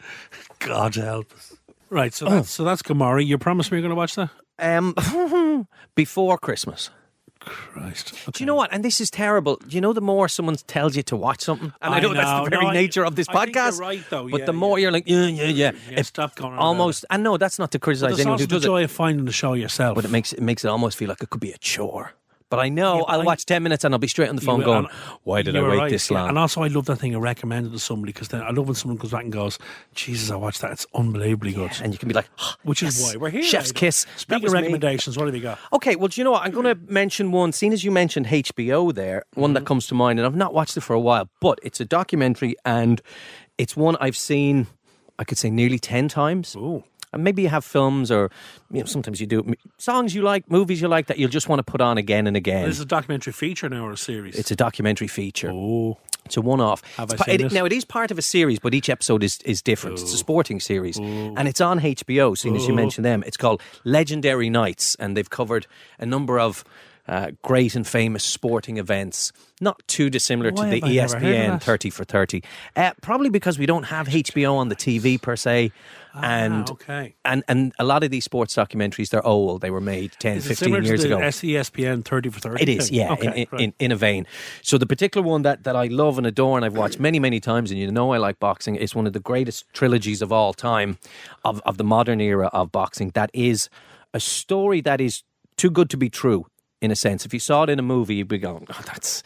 God 0.60 0.94
help 0.94 1.32
us. 1.32 1.56
Right, 1.90 2.12
so 2.14 2.26
Oh. 2.26 2.30
that's 2.30 2.50
so 2.50 2.64
that's 2.64 2.82
Gomorrah. 2.82 3.22
You 3.24 3.36
promised 3.38 3.72
me 3.72 3.78
you're 3.78 3.82
going 3.82 3.90
to 3.90 3.96
watch 3.96 4.14
that. 4.14 4.30
Um, 4.60 5.66
before 5.94 6.38
Christmas. 6.38 6.90
Christ. 7.40 8.14
Do 8.32 8.42
you 8.42 8.46
know 8.46 8.54
what? 8.54 8.72
And 8.72 8.84
this 8.84 9.00
is 9.00 9.10
terrible. 9.10 9.56
Do 9.66 9.74
you 9.76 9.80
know 9.80 9.92
the 9.92 10.00
more 10.00 10.28
someone 10.28 10.56
tells 10.66 10.96
you 10.96 11.02
to 11.04 11.16
watch 11.16 11.40
something, 11.42 11.72
and 11.80 11.94
I, 11.94 11.98
I 11.98 12.00
know, 12.00 12.12
that's 12.14 12.44
the 12.44 12.50
very 12.50 12.64
No, 12.66 12.70
nature 12.72 13.04
of 13.04 13.16
this 13.16 13.28
I 13.28 13.34
podcast. 13.46 13.78
right, 13.80 14.02
though. 14.10 14.28
But 14.28 14.40
Yeah, 14.40 14.46
the 14.46 14.52
more 14.52 14.78
yeah. 14.78 14.82
you're 14.82 14.92
like, 14.92 15.04
yeah, 15.06 15.26
yeah, 15.26 15.44
yeah, 15.44 15.70
Yeah, 15.90 15.98
it 16.00 16.06
stop 16.06 16.34
going 16.34 16.52
on 16.54 16.58
almost. 16.58 17.04
And 17.10 17.22
no, 17.22 17.36
that's 17.36 17.58
not 17.58 17.70
to 17.72 17.78
criticize 17.78 18.18
anyone 18.18 18.38
who 18.38 18.46
the 18.46 18.56
does 18.56 18.64
it, 18.64 18.66
joy 18.66 18.84
of 18.84 18.90
finding 18.90 19.24
the 19.24 19.32
show 19.32 19.54
yourself. 19.54 19.94
but 19.94 20.04
it 20.04 20.10
makes 20.10 20.32
it 20.32 20.42
makes 20.42 20.64
it 20.64 20.68
almost 20.68 20.96
feel 20.98 21.08
like 21.08 21.22
it 21.22 21.30
could 21.30 21.40
be 21.40 21.52
a 21.52 21.58
chore. 21.58 22.12
But 22.50 22.60
I 22.60 22.70
know 22.70 22.94
Yeah, 22.96 23.00
but 23.06 23.12
I'll 23.12 23.20
I- 23.20 23.24
watch 23.24 23.44
ten 23.44 23.62
minutes 23.62 23.84
and 23.84 23.94
I'll 23.94 23.98
be 23.98 24.08
straight 24.08 24.28
on 24.30 24.36
the 24.36 24.40
phone 24.42 24.58
will, 24.60 24.64
going, 24.64 24.86
"Why 25.24 25.42
did 25.42 25.54
I 25.54 25.60
wait 25.62 25.76
right, 25.78 25.90
this 25.90 26.10
yeah. 26.10 26.20
long?" 26.20 26.28
And 26.30 26.38
also, 26.38 26.62
I 26.62 26.68
love 26.68 26.86
that 26.86 26.96
thing 26.96 27.14
I 27.14 27.18
recommended 27.18 27.72
to 27.72 27.78
somebody 27.78 28.12
because 28.12 28.28
then 28.28 28.40
I 28.42 28.50
love 28.50 28.66
when 28.68 28.74
someone 28.74 28.96
comes 28.98 29.12
back 29.12 29.24
and 29.24 29.32
goes, 29.32 29.58
"Jesus, 29.94 30.30
I 30.30 30.36
watched 30.36 30.62
that. 30.62 30.72
It's 30.72 30.86
unbelievably 30.94 31.52
good." 31.52 31.72
and 31.82 31.92
you 31.92 31.98
can 31.98 32.08
be 32.08 32.14
like, 32.14 32.28
Which 32.62 32.82
is 32.82 33.02
why 33.02 33.16
we're 33.16 33.30
here. 33.30 33.42
Chef's 33.42 33.70
kiss. 33.72 34.06
Speaking 34.16 34.46
of 34.46 34.52
me. 34.52 34.60
recommendations, 34.60 35.18
what 35.18 35.26
have 35.26 35.34
you 35.34 35.42
got? 35.42 35.58
Okay, 35.74 35.94
well, 35.96 36.08
do 36.08 36.20
you 36.20 36.24
know 36.24 36.30
what? 36.32 36.42
I'm 36.44 36.52
going 36.52 36.64
to 36.64 36.78
mention 36.90 37.32
one. 37.32 37.52
Seeing 37.52 37.72
as 37.74 37.84
you 37.84 37.90
mentioned 37.90 38.26
HBO 38.26 38.94
there, 38.94 39.24
one 39.34 39.48
Mm-hmm. 39.50 39.54
that 39.54 39.66
comes 39.66 39.86
to 39.88 39.94
mind, 39.94 40.18
and 40.18 40.24
I've 40.26 40.34
not 40.36 40.54
watched 40.54 40.76
it 40.76 40.80
for 40.80 40.94
a 40.94 41.00
while, 41.00 41.28
but 41.40 41.58
it's 41.62 41.80
a 41.80 41.84
documentary 41.84 42.54
and 42.64 43.00
it's 43.58 43.76
one 43.76 43.96
I've 44.00 44.16
seen, 44.16 44.66
I 45.18 45.24
could 45.24 45.36
say, 45.38 45.50
nearly 45.50 45.78
10 45.78 46.08
times. 46.08 46.54
Ooh. 46.56 46.84
And 47.12 47.24
maybe 47.24 47.42
you 47.42 47.48
have 47.48 47.64
films 47.64 48.10
or 48.10 48.30
you 48.70 48.80
know, 48.80 48.86
sometimes 48.86 49.20
you 49.20 49.26
do 49.26 49.54
songs 49.78 50.14
you 50.14 50.22
like, 50.22 50.50
movies 50.50 50.80
you 50.80 50.88
like 50.88 51.06
that 51.06 51.18
you'll 51.18 51.30
just 51.30 51.48
want 51.48 51.58
to 51.60 51.62
put 51.62 51.80
on 51.80 51.96
again 51.98 52.26
and 52.26 52.36
again. 52.36 52.66
This 52.66 52.76
is 52.76 52.82
a 52.82 52.86
documentary 52.86 53.32
feature 53.32 53.68
now 53.68 53.86
or 53.86 53.92
a 53.92 53.96
series? 53.96 54.36
It's 54.38 54.50
a 54.50 54.56
documentary 54.56 55.08
feature. 55.08 55.50
oh, 55.52 55.96
It's 56.26 56.36
a 56.36 56.42
one-off. 56.42 56.82
Have 56.96 57.10
It's 57.12 57.22
I 57.22 57.24
seen 57.26 57.34
it- 57.36 57.40
it? 57.46 57.52
Now 57.52 57.64
it 57.64 57.72
is 57.72 57.84
part 57.86 58.10
of 58.10 58.18
a 58.18 58.22
series, 58.22 58.58
but 58.58 58.74
each 58.74 58.90
episode 58.90 59.22
is 59.22 59.38
is 59.44 59.62
different. 59.62 59.98
It's 60.00 60.12
a 60.12 60.18
sporting 60.18 60.60
series, 60.60 60.98
and 60.98 61.48
it's 61.48 61.60
on 61.62 61.78
HBO. 61.80 62.34
Seeing 62.36 62.56
as 62.56 62.66
you 62.68 62.74
mentioned 62.74 63.04
them, 63.06 63.22
it's 63.26 63.38
called 63.38 63.62
Legendary 63.84 64.50
Nights, 64.50 64.94
and 65.00 65.16
they've 65.16 65.30
covered 65.30 65.66
a 65.98 66.04
number 66.06 66.38
of. 66.38 66.64
Uh, 67.10 67.30
great 67.40 67.74
and 67.74 67.86
famous 67.86 68.22
sporting 68.22 68.76
events, 68.76 69.32
not 69.62 69.80
too 69.88 70.10
dissimilar 70.10 70.50
Why 70.52 70.64
to 70.64 70.70
the 70.72 70.80
have 70.98 71.14
I 71.14 71.18
never 71.18 71.18
heard 71.26 71.54
of 71.54 71.60
ESPN 71.60 71.62
30 71.62 71.88
for 71.88 72.04
30. 72.04 72.42
Uh, 72.76 72.90
probably 73.00 73.30
because 73.30 73.58
we 73.58 73.64
don't 73.64 73.84
have 73.84 74.08
HBO 74.08 74.56
on 74.56 74.68
the 74.68 74.76
TV 74.76 75.16
per 75.16 75.34
se. 75.34 75.72
And 76.22 76.68
Ah, 76.68 76.72
okay. 76.72 77.14
and 77.24 77.42
and 77.48 77.72
a 77.78 77.84
lot 77.84 78.04
of 78.04 78.10
these 78.10 78.24
sports 78.24 78.54
documentaries, 78.54 79.10
they're 79.10 79.26
old. 79.26 79.60
They 79.60 79.70
were 79.70 79.80
made 79.80 80.12
10, 80.18 80.36
Is 80.38 80.46
it 80.46 80.48
15 80.50 80.66
similar 80.66 80.82
years 80.82 81.04
ago. 81.04 81.18
SESPN 81.18 82.04
30 82.04 82.30
for 82.30 82.40
30? 82.40 82.62
It 82.62 82.68
is, 82.68 82.88
thing? 82.88 82.98
yeah, 82.98 83.12
Okay, 83.12 83.26
in, 83.26 83.32
in, 83.34 83.46
right. 83.52 83.60
in, 83.62 83.74
in 83.78 83.92
a 83.92 83.96
vein. 83.96 84.26
So 84.62 84.78
the 84.78 84.86
particular 84.86 85.26
one 85.26 85.42
that, 85.42 85.64
that 85.64 85.76
I 85.76 85.86
love 85.86 86.18
and 86.18 86.26
adore 86.26 86.56
and 86.56 86.64
I've 86.64 86.76
watched 86.76 86.98
many, 87.00 87.18
many 87.18 87.40
times, 87.40 87.70
and 87.70 87.78
you 87.80 87.90
know 87.90 88.12
I 88.12 88.18
like 88.18 88.38
boxing, 88.38 88.76
is 88.76 88.94
one 88.94 89.06
of 89.06 89.12
the 89.12 89.20
greatest 89.20 89.64
trilogies 89.72 90.22
of 90.22 90.32
all 90.32 90.52
time 90.52 90.98
of, 91.44 91.60
of 91.64 91.76
the 91.78 91.84
modern 91.84 92.20
era 92.20 92.48
of 92.52 92.70
boxing. 92.72 93.10
That 93.14 93.30
is 93.32 93.68
a 94.14 94.20
story 94.20 94.80
that 94.82 95.00
is 95.00 95.22
too 95.56 95.70
good 95.70 95.90
to 95.90 95.96
be 95.96 96.08
true, 96.08 96.46
in 96.80 96.90
a 96.90 96.96
sense. 96.96 97.26
If 97.26 97.34
you 97.34 97.40
saw 97.40 97.64
it 97.64 97.70
in 97.70 97.78
a 97.78 97.82
movie, 97.82 98.14
you'd 98.16 98.28
be 98.28 98.38
going, 98.38 98.66
oh, 98.70 98.82
that's... 98.86 99.22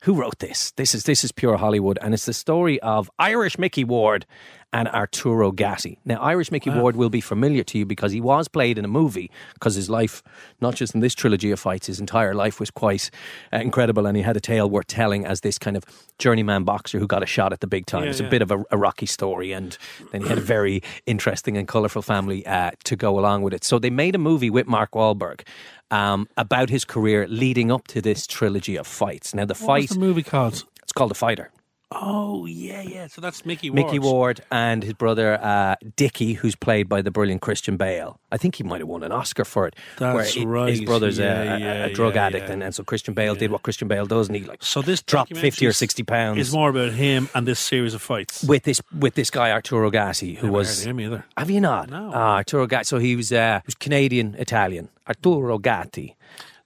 Who 0.00 0.12
wrote 0.12 0.38
this? 0.38 0.70
This 0.72 0.94
is 0.94 1.04
this 1.04 1.24
is 1.24 1.32
pure 1.32 1.56
Hollywood, 1.56 1.98
and 2.02 2.12
it's 2.12 2.26
the 2.26 2.34
story 2.34 2.78
of 2.80 3.10
Irish 3.18 3.58
Mickey 3.58 3.84
Ward 3.84 4.26
and 4.74 4.88
Arturo 4.88 5.52
Gatti. 5.52 6.00
Now, 6.04 6.20
Irish 6.20 6.50
Mickey 6.50 6.68
Ward 6.68 6.96
will 6.96 7.08
be 7.08 7.20
familiar 7.20 7.62
to 7.62 7.78
you 7.78 7.86
because 7.86 8.10
he 8.10 8.20
was 8.20 8.48
played 8.48 8.76
in 8.76 8.84
a 8.84 8.88
movie. 8.88 9.30
Because 9.54 9.76
his 9.76 9.88
life, 9.88 10.20
not 10.60 10.74
just 10.74 10.96
in 10.96 11.00
this 11.00 11.14
trilogy 11.14 11.52
of 11.52 11.60
fights, 11.60 11.86
his 11.86 12.00
entire 12.00 12.34
life 12.34 12.58
was 12.58 12.72
quite 12.72 13.08
uh, 13.52 13.58
incredible, 13.58 14.04
and 14.04 14.16
he 14.16 14.24
had 14.24 14.36
a 14.36 14.40
tale 14.40 14.68
worth 14.68 14.88
telling 14.88 15.24
as 15.24 15.42
this 15.42 15.58
kind 15.58 15.76
of 15.76 15.84
journeyman 16.18 16.64
boxer 16.64 16.98
who 16.98 17.06
got 17.06 17.22
a 17.22 17.26
shot 17.26 17.52
at 17.52 17.60
the 17.60 17.68
big 17.68 17.86
time. 17.86 18.02
Yeah, 18.02 18.10
it's 18.10 18.18
a 18.18 18.28
bit 18.28 18.42
of 18.42 18.50
a, 18.50 18.64
a 18.72 18.76
rocky 18.76 19.06
story, 19.06 19.52
and 19.52 19.78
then 20.10 20.22
he 20.22 20.28
had 20.28 20.38
a 20.38 20.40
very 20.56 20.82
interesting 21.06 21.56
and 21.56 21.68
colourful 21.68 22.02
family 22.02 22.44
uh, 22.44 22.72
to 22.82 22.96
go 22.96 23.16
along 23.16 23.42
with 23.42 23.54
it. 23.54 23.62
So 23.62 23.78
they 23.78 23.90
made 23.90 24.16
a 24.16 24.18
movie 24.18 24.50
with 24.50 24.66
Mark 24.66 24.90
Wahlberg. 24.92 25.42
Um, 25.90 26.28
about 26.36 26.70
his 26.70 26.84
career 26.84 27.28
leading 27.28 27.70
up 27.70 27.86
to 27.88 28.00
this 28.00 28.26
trilogy 28.26 28.74
of 28.74 28.86
fights. 28.86 29.32
Now, 29.32 29.44
the 29.44 29.54
What 29.54 29.66
fight, 29.66 29.88
the 29.90 29.98
movie 30.00 30.24
called? 30.24 30.64
it's 30.82 30.92
called 30.92 31.10
The 31.10 31.14
Fighter. 31.14 31.52
Oh, 31.92 32.44
yeah, 32.46 32.80
yeah. 32.82 33.06
So 33.06 33.20
that's 33.20 33.46
Mickey 33.46 33.70
Ward. 33.70 33.76
Mickey 33.86 33.98
Ward 34.00 34.40
and 34.50 34.82
his 34.82 34.94
brother 34.94 35.38
uh, 35.40 35.76
Dickie, 35.96 36.32
who's 36.32 36.56
played 36.56 36.88
by 36.88 37.02
the 37.02 37.10
brilliant 37.12 37.40
Christian 37.40 37.76
Bale. 37.76 38.18
I 38.32 38.36
think 38.36 38.56
he 38.56 38.64
might 38.64 38.80
have 38.80 38.88
won 38.88 39.04
an 39.04 39.12
Oscar 39.12 39.44
for 39.44 39.68
it. 39.68 39.76
That's 39.98 40.14
where 40.14 40.24
he- 40.24 40.44
right. 40.44 40.70
His 40.70 40.80
brother's 40.80 41.18
Yeah, 41.18 41.54
a, 41.54 41.58
yeah, 41.58 41.72
a 41.86 41.92
drug 41.92 42.16
yeah, 42.16 42.26
addict, 42.26 42.50
and, 42.50 42.64
and 42.64 42.74
so 42.74 42.82
Christian 42.82 43.14
Bale 43.14 43.36
did 43.36 43.52
what 43.52 43.62
Christian 43.62 43.86
Bale 43.86 44.06
does, 44.06 44.26
and 44.28 44.34
he 44.36 44.42
like 44.42 44.62
So 44.64 44.82
this 44.82 45.02
dropped 45.02 45.36
fifty 45.36 45.66
or 45.66 45.72
sixty 45.72 46.02
pounds 46.02 46.40
It's 46.40 46.52
more 46.52 46.70
about 46.70 46.92
him 46.92 47.28
and 47.34 47.46
this 47.46 47.60
series 47.60 47.94
of 47.94 48.02
fights. 48.02 48.42
with 48.42 48.64
this 48.64 48.80
with 48.98 49.14
this 49.14 49.30
guy 49.30 49.52
Arturo 49.52 49.88
Gatti, 49.90 50.34
who 50.34 50.48
Never 50.48 50.58
was 50.58 50.68
heard 50.80 50.90
of 50.90 50.90
him 50.90 51.00
either. 51.00 51.24
have 51.36 51.48
you 51.50 51.60
not? 51.60 51.90
No. 51.90 52.10
Ah, 52.12 52.34
Arturo 52.36 52.66
Gatti. 52.66 52.84
So 52.86 52.98
he 52.98 53.14
was 53.14 53.30
uh, 53.30 53.60
he 53.62 53.66
was 53.68 53.74
Canadian 53.76 54.34
Italian. 54.36 54.88
Arturo 55.06 55.58
Gatti. 55.58 56.16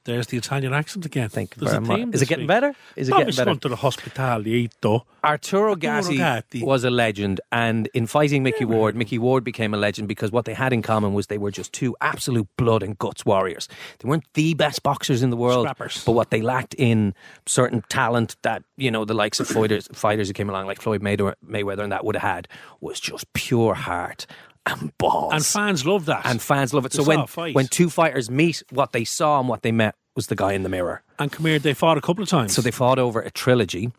There's 0.08 0.28
the 0.28 0.38
Italian 0.38 0.72
accent 0.72 1.04
again. 1.04 1.28
Thank 1.28 1.54
you 1.54 1.60
There's 1.60 1.72
very 1.84 2.06
much. 2.06 2.14
Is 2.14 2.22
it 2.22 2.28
getting 2.28 2.44
week. 2.44 2.48
better? 2.48 2.74
Is 2.96 3.10
it 3.10 3.12
getting 3.12 3.34
better? 3.34 3.54
to 3.56 3.68
the 3.68 3.76
hospitalito. 3.76 5.02
Arturo 5.22 5.76
Gatti 5.76 6.16
Gatti. 6.16 6.62
was 6.64 6.82
a 6.82 6.88
legend, 6.88 7.42
and 7.52 7.90
in 7.92 8.06
fighting 8.06 8.42
Mickey 8.42 8.64
Ward, 8.64 8.96
Mickey 8.96 9.18
Ward 9.18 9.44
became 9.44 9.74
a 9.74 9.76
legend 9.76 10.08
because 10.08 10.32
what 10.32 10.46
they 10.46 10.54
had 10.54 10.72
in 10.72 10.80
common 10.80 11.12
was 11.12 11.26
they 11.26 11.36
were 11.36 11.50
just 11.50 11.74
two 11.74 11.94
absolute 12.00 12.48
blood 12.56 12.82
and 12.82 12.96
guts 12.96 13.26
warriors. 13.26 13.68
They 13.98 14.08
weren't 14.08 14.24
the 14.32 14.54
best 14.54 14.82
boxers 14.82 15.22
in 15.22 15.28
the 15.28 15.36
world, 15.36 15.66
Scrappers. 15.66 16.02
but 16.06 16.12
what 16.12 16.30
they 16.30 16.40
lacked 16.40 16.74
in 16.78 17.14
certain 17.44 17.82
talent 17.90 18.36
that 18.40 18.62
you 18.78 18.90
know 18.90 19.04
the 19.04 19.12
likes 19.12 19.40
of 19.40 19.46
fighters, 19.46 19.88
fighters 19.92 20.28
who 20.28 20.32
came 20.32 20.48
along 20.48 20.64
like 20.66 20.80
Floyd 20.80 21.02
Mayweather, 21.02 21.34
Mayweather 21.46 21.82
and 21.82 21.92
that 21.92 22.06
would 22.06 22.16
have 22.16 22.22
had 22.36 22.48
was 22.80 22.98
just 22.98 23.30
pure 23.34 23.74
heart 23.74 24.26
and 24.70 24.96
balls. 24.98 25.33
And 25.33 25.44
fans 25.44 25.85
love 25.87 26.07
that. 26.07 26.22
And 26.24 26.40
fans 26.40 26.72
love 26.74 26.85
it. 26.87 26.92
They 26.92 27.02
So 27.02 27.04
when 27.04 27.20
when 27.54 27.66
two 27.68 27.90
fighters 27.90 28.31
meet, 28.31 28.62
what 28.70 28.92
they 28.92 29.04
saw 29.04 29.40
and 29.40 29.48
what 29.48 29.62
they 29.62 29.72
met 29.72 29.94
was 30.14 30.26
the 30.28 30.37
guy 30.37 30.52
in 30.52 30.62
the 30.64 30.68
mirror. 30.68 31.02
And 31.18 31.31
come 31.31 31.46
here, 31.46 31.59
they 31.59 31.74
fought 31.74 31.96
a 31.98 32.00
couple 32.00 32.22
of 32.22 32.28
times. 32.28 32.54
So 32.54 32.62
they 32.62 32.70
fought 32.70 32.98
over 32.98 33.20
a 33.20 33.31
trilogy, 33.31 33.90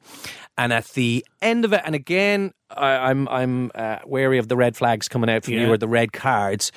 and 0.58 0.73
at 0.73 0.86
the 0.89 1.25
end 1.41 1.65
of 1.65 1.73
it, 1.73 1.82
and 1.86 1.95
again, 1.95 2.51
I, 2.69 3.10
I'm 3.10 3.27
I'm 3.29 3.71
uh, 3.75 3.99
wary 4.05 4.38
of 4.38 4.47
the 4.47 4.55
red 4.58 4.75
flags 4.75 5.08
coming 5.08 5.29
out 5.29 5.43
from 5.45 5.53
Yeah. 5.53 5.62
you 5.67 5.71
or 5.73 5.77
the 5.77 5.88
red 5.88 6.12
cards. 6.13 6.71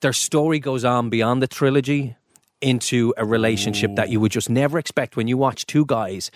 Their 0.00 0.12
story 0.12 0.60
goes 0.60 0.84
on 0.84 1.10
beyond 1.10 1.42
the 1.42 1.48
trilogy 1.48 2.14
into 2.60 3.14
a 3.16 3.24
relationship 3.24 3.94
that 3.96 4.10
you 4.10 4.20
would 4.20 4.32
just 4.32 4.48
never 4.50 4.78
expect 4.78 5.16
when 5.16 5.28
you 5.28 5.36
watch 5.36 5.66
two 5.66 5.84
guys 5.86 6.30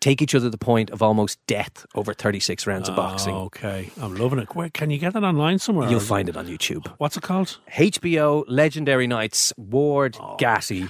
take 0.00 0.20
each 0.22 0.34
other 0.34 0.46
to 0.46 0.50
the 0.50 0.58
point 0.58 0.90
of 0.90 1.02
almost 1.02 1.38
death 1.46 1.84
over 1.94 2.12
36 2.14 2.66
rounds 2.66 2.88
of 2.88 2.94
oh, 2.94 2.96
boxing. 2.96 3.34
Okay, 3.34 3.90
I'm 4.00 4.14
loving 4.14 4.38
it. 4.38 4.54
Where 4.54 4.68
can 4.68 4.90
you 4.90 4.98
get 4.98 5.12
that 5.14 5.24
online 5.24 5.58
somewhere? 5.58 5.88
You'll 5.90 6.00
find 6.00 6.28
it 6.28 6.36
on 6.36 6.46
YouTube. 6.46 6.86
What's 6.98 7.16
it 7.16 7.22
called? 7.22 7.58
HBO 7.72 8.44
Legendary 8.48 9.06
Nights, 9.06 9.52
Ward, 9.56 10.16
Oh. 10.20 10.36
Gatti. 10.38 10.88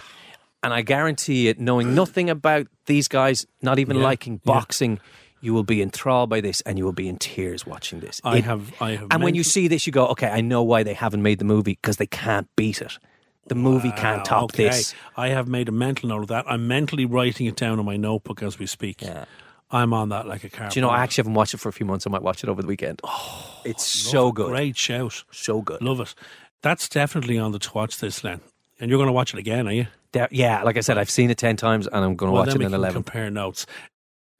And 0.62 0.74
I 0.74 0.82
guarantee 0.82 1.48
it, 1.48 1.60
knowing 1.60 1.94
nothing 1.94 2.28
about 2.28 2.66
these 2.86 3.06
guys, 3.08 3.46
not 3.62 3.78
even 3.78 3.96
Yeah, 3.98 4.02
liking 4.02 4.40
yeah. 4.44 4.52
boxing, 4.52 4.98
you 5.40 5.54
will 5.54 5.62
be 5.62 5.80
enthralled 5.80 6.28
by 6.28 6.40
this 6.40 6.60
and 6.62 6.76
you 6.76 6.84
will 6.84 6.92
be 6.92 7.08
in 7.08 7.18
tears 7.18 7.64
watching 7.64 8.00
this. 8.00 8.20
I 8.24 8.38
It- 8.38 8.44
have. 8.44 8.72
I 8.80 8.92
have. 8.96 9.06
and 9.12 9.22
when 9.22 9.34
you 9.36 9.44
see 9.44 9.68
this, 9.68 9.86
you 9.86 9.92
go, 9.92 10.06
okay, 10.08 10.28
I 10.28 10.40
know 10.40 10.62
why 10.64 10.82
they 10.82 10.94
haven't 10.94 11.22
made 11.22 11.38
the 11.38 11.44
movie 11.44 11.78
because 11.80 11.98
they 11.98 12.06
can't 12.06 12.48
beat 12.56 12.80
it. 12.82 12.98
The 13.46 13.54
movie 13.54 13.92
can't 13.92 14.24
top 14.24 14.44
okay. 14.44 14.64
this. 14.64 14.94
I 15.16 15.28
have 15.28 15.46
made 15.46 15.68
a 15.68 15.72
mental 15.72 16.08
note 16.08 16.22
of 16.22 16.28
that. 16.28 16.44
I'm 16.48 16.66
mentally 16.66 17.04
writing 17.04 17.46
it 17.46 17.56
down 17.56 17.78
on 17.78 17.84
my 17.84 17.96
notebook 17.96 18.42
as 18.42 18.58
we 18.58 18.66
speak. 18.66 19.02
Yeah. 19.02 19.24
I'm 19.70 19.92
on 19.92 20.10
that 20.10 20.26
like 20.26 20.44
a 20.44 20.48
car. 20.48 20.68
Do 20.68 20.78
you 20.78 20.82
know, 20.82 20.90
I 20.90 21.02
actually 21.02 21.22
haven't 21.22 21.34
watched 21.34 21.54
it 21.54 21.58
for 21.58 21.68
a 21.68 21.72
few 21.72 21.86
months. 21.86 22.06
I 22.06 22.10
might 22.10 22.22
watch 22.22 22.42
it 22.44 22.48
over 22.48 22.62
the 22.62 22.68
weekend. 22.68 23.00
Oh, 23.04 23.60
it's 23.64 23.84
so 23.84 24.30
good. 24.32 24.48
Great 24.48 24.76
shout. 24.76 25.24
So 25.32 25.60
good. 25.60 25.82
Love 25.82 26.00
it. 26.00 26.14
That's 26.62 26.88
definitely 26.88 27.38
on 27.38 27.52
the 27.52 27.58
to 27.58 27.70
watch 27.74 27.98
this, 27.98 28.22
Len. 28.22 28.40
And 28.80 28.90
you're 28.90 28.98
going 28.98 29.08
to 29.08 29.12
watch 29.12 29.32
it 29.34 29.38
again, 29.38 29.66
are 29.66 29.72
you? 29.72 29.86
De- 30.12 30.28
yeah, 30.30 30.62
like 30.62 30.76
I 30.76 30.80
said, 30.80 30.98
I've 30.98 31.10
seen 31.10 31.30
it 31.30 31.38
10 31.38 31.56
times 31.56 31.86
and 31.86 31.96
I'm 31.96 32.14
going 32.14 32.30
to 32.30 32.34
well, 32.34 32.46
watch 32.46 32.54
it 32.54 32.62
in 32.62 32.72
11. 32.72 32.94
compare 32.94 33.30
notes. 33.30 33.66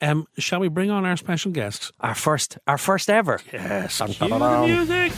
Um, 0.00 0.26
shall 0.38 0.60
we 0.60 0.68
bring 0.68 0.90
on 0.90 1.04
our 1.04 1.16
special 1.16 1.50
guest? 1.50 1.90
Our 2.00 2.14
first, 2.14 2.58
our 2.66 2.78
first 2.78 3.08
ever. 3.08 3.40
Yes. 3.52 3.98
Dun, 3.98 4.08
Cue 4.08 4.28
dun, 4.28 4.40
the 4.40 4.48
dun. 4.48 4.70
music. 4.70 5.12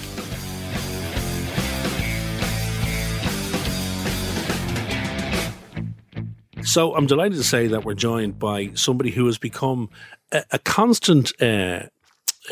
So 6.79 6.95
I'm 6.95 7.07
delighted 7.09 7.39
to 7.39 7.43
say 7.43 7.67
that 7.67 7.85
we're 7.85 7.95
joined 7.95 8.39
by 8.39 8.71
somebody 8.75 9.11
who 9.11 9.27
has 9.27 9.37
become 9.37 9.91
a, 10.31 10.45
a 10.53 10.59
constant, 10.61 11.33
uh, 11.43 11.87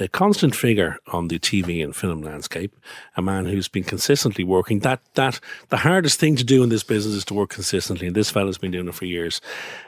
a 0.01 0.09
constant 0.09 0.53
figure 0.53 0.99
on 1.12 1.29
the 1.29 1.39
TV 1.39 1.81
and 1.81 1.95
film 1.95 2.23
landscape. 2.23 2.75
A 3.17 3.23
man 3.23 3.47
who's 3.47 3.69
been 3.69 3.85
consistently 3.85 4.43
working. 4.43 4.81
That 4.81 5.01
that 5.15 5.39
the 5.69 5.77
hardest 5.77 6.19
thing 6.19 6.35
to 6.35 6.43
do 6.43 6.65
in 6.65 6.71
this 6.71 6.83
business 6.83 7.15
is 7.15 7.25
to 7.27 7.35
work 7.35 7.51
consistently, 7.51 8.09
and 8.09 8.17
this 8.17 8.29
fellow's 8.29 8.59
been 8.59 8.73
doing 8.73 8.89
it 8.89 8.97
for 8.97 9.05
years. 9.05 9.41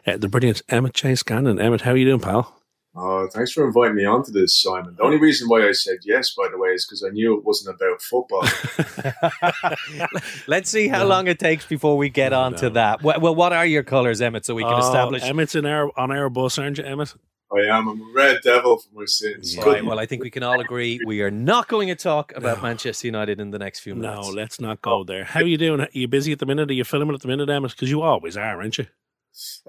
Uh, 0.07 0.17
the 0.17 0.29
brilliant 0.29 0.63
Emmett 0.69 0.97
Scanlan. 0.97 1.61
Emmett, 1.61 1.81
how 1.81 1.91
are 1.91 1.97
you 1.97 2.05
doing, 2.05 2.21
pal? 2.21 2.58
Oh, 2.97 3.29
thanks 3.33 3.53
for 3.53 3.65
inviting 3.67 3.95
me 3.95 4.05
onto 4.05 4.33
this, 4.33 4.61
Simon. 4.61 4.95
The 4.97 5.03
only 5.05 5.19
reason 5.19 5.49
why 5.49 5.69
I 5.69 5.73
said 5.73 5.99
yes, 6.05 6.35
by 6.35 6.49
the 6.51 6.59
way, 6.59 6.71
is 6.71 6.85
because 6.87 7.05
I 7.05 7.11
knew 7.11 7.37
it 7.37 7.45
wasn't 7.45 7.77
about 7.77 8.03
football. 8.03 8.43
Let's 10.49 10.71
see 10.71 10.89
how 10.89 11.05
long 11.05 11.29
it 11.29 11.39
takes 11.39 11.65
before 11.67 11.97
we 11.97 12.09
get 12.09 12.33
on 12.33 12.55
to 12.57 12.71
that. 12.71 13.03
Well, 13.03 13.21
well, 13.21 13.35
what 13.35 13.53
are 13.53 13.67
your 13.67 13.83
colours, 13.83 14.21
Emmett, 14.21 14.45
so 14.47 14.55
we 14.55 14.63
can 14.65 14.73
Oh, 14.75 14.79
establish? 14.79 15.23
Emmett's 15.23 15.55
in 15.55 15.67
our 15.67 15.91
on 15.99 16.11
our 16.11 16.29
bus, 16.29 16.59
aren't 16.59 16.79
you, 16.79 16.85
Emmett? 16.85 17.15
I 17.53 17.61
am. 17.61 17.89
I'm 17.89 18.01
a 18.01 18.13
red 18.15 18.41
devil 18.43 18.77
for 18.79 18.89
my 18.93 19.05
sins. 19.07 19.57
Right, 19.57 19.83
well, 19.85 19.99
I 19.99 20.05
think 20.05 20.23
we 20.23 20.31
can 20.31 20.43
all 20.43 20.61
agree 20.61 21.01
we 21.07 21.23
are 21.23 21.31
not 21.31 21.69
going 21.69 21.89
to 21.89 21.95
talk 21.95 22.33
about 22.37 22.63
Manchester 22.63 23.07
United 23.07 23.41
in 23.41 23.51
the 23.53 23.59
next 23.59 23.81
few 23.81 23.95
minutes. 23.95 24.29
No, 24.29 24.35
let's 24.35 24.61
not 24.61 24.83
go 24.83 25.03
there. 25.05 25.25
How 25.25 25.41
are 25.41 25.47
you 25.47 25.57
doing? 25.57 25.81
Are 25.81 25.89
you 25.93 26.09
busy 26.09 26.33
at 26.33 26.41
the 26.41 26.47
minute? 26.47 26.69
Are 26.71 26.75
you 26.75 26.85
filming 26.85 27.15
at 27.15 27.23
the 27.23 27.29
minute, 27.29 27.49
Emmett? 27.49 27.71
Because 27.71 27.91
you 27.91 28.03
always 28.03 28.37
are, 28.37 28.61
aren't 28.61 28.77
you? 28.77 28.87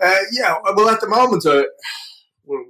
Uh, 0.02 0.16
yeah, 0.34 0.56
well, 0.76 0.90
at 0.90 1.00
the 1.00 1.08
moment, 1.08 1.46
uh, 1.46 1.52
what- 1.54 1.68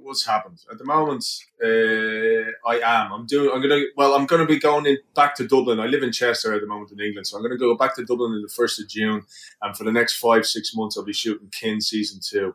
what's 0.02 0.26
happened? 0.26 0.58
At 0.70 0.78
the 0.78 0.84
moment, 0.84 1.24
uh, 1.62 2.50
I 2.68 2.80
am. 2.82 3.12
I'm 3.12 3.26
doing. 3.26 3.50
I'm 3.52 3.62
gonna. 3.62 3.80
Well, 3.96 4.14
I'm 4.14 4.26
gonna 4.26 4.46
be 4.46 4.58
going 4.58 4.86
in, 4.86 4.98
back 5.14 5.34
to 5.36 5.46
Dublin. 5.46 5.80
I 5.80 5.86
live 5.86 6.02
in 6.02 6.12
Chester 6.12 6.52
at 6.54 6.60
the 6.60 6.66
moment 6.66 6.92
in 6.92 7.00
England, 7.00 7.26
so 7.26 7.36
I'm 7.36 7.42
gonna 7.42 7.56
go 7.56 7.74
back 7.76 7.94
to 7.96 8.04
Dublin 8.04 8.32
on 8.32 8.42
the 8.42 8.48
first 8.48 8.80
of 8.80 8.88
June, 8.88 9.22
and 9.62 9.76
for 9.76 9.84
the 9.84 9.92
next 9.92 10.18
five 10.18 10.46
six 10.46 10.72
months, 10.74 10.96
I'll 10.96 11.04
be 11.04 11.12
shooting 11.12 11.48
Kin 11.52 11.80
season 11.80 12.20
two, 12.22 12.54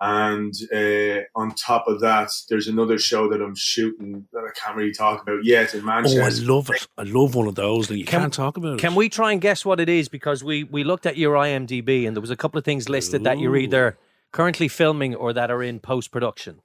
and 0.00 0.54
uh, 0.72 1.22
on 1.34 1.54
top 1.54 1.86
of 1.88 2.00
that, 2.00 2.30
there's 2.48 2.68
another 2.68 2.98
show 2.98 3.28
that 3.30 3.40
I'm 3.42 3.54
shooting 3.56 4.26
that 4.32 4.40
I 4.40 4.50
can't 4.58 4.76
really 4.76 4.92
talk 4.92 5.22
about 5.22 5.44
yet 5.44 5.74
in 5.74 5.84
Manchester. 5.84 6.22
Oh, 6.22 6.26
I 6.26 6.54
love 6.54 6.70
it. 6.70 6.86
I 6.98 7.02
love 7.02 7.34
one 7.34 7.46
of 7.48 7.54
those 7.54 7.88
that 7.88 7.98
you 7.98 8.04
Can- 8.04 8.20
can't 8.20 8.32
talk 8.34 8.56
about. 8.56 8.74
it. 8.74 8.80
Can 8.80 8.94
we 8.94 9.08
try 9.08 9.32
and 9.32 9.40
guess 9.40 9.64
what 9.64 9.80
it 9.80 9.88
is? 9.88 10.08
Because 10.08 10.44
we, 10.44 10.64
we 10.64 10.84
looked 10.84 11.06
at 11.06 11.16
your 11.16 11.34
IMDb 11.34 12.06
and 12.06 12.16
there 12.16 12.20
was 12.20 12.30
a 12.30 12.36
couple 12.36 12.58
of 12.58 12.64
things 12.64 12.88
listed 12.88 13.24
that 13.24 13.38
you're 13.38 13.56
either 13.56 13.96
currently 14.32 14.68
filming 14.68 15.14
or 15.14 15.32
that 15.32 15.50
are 15.50 15.62
in 15.62 15.80
post 15.80 16.10
production. 16.10 16.60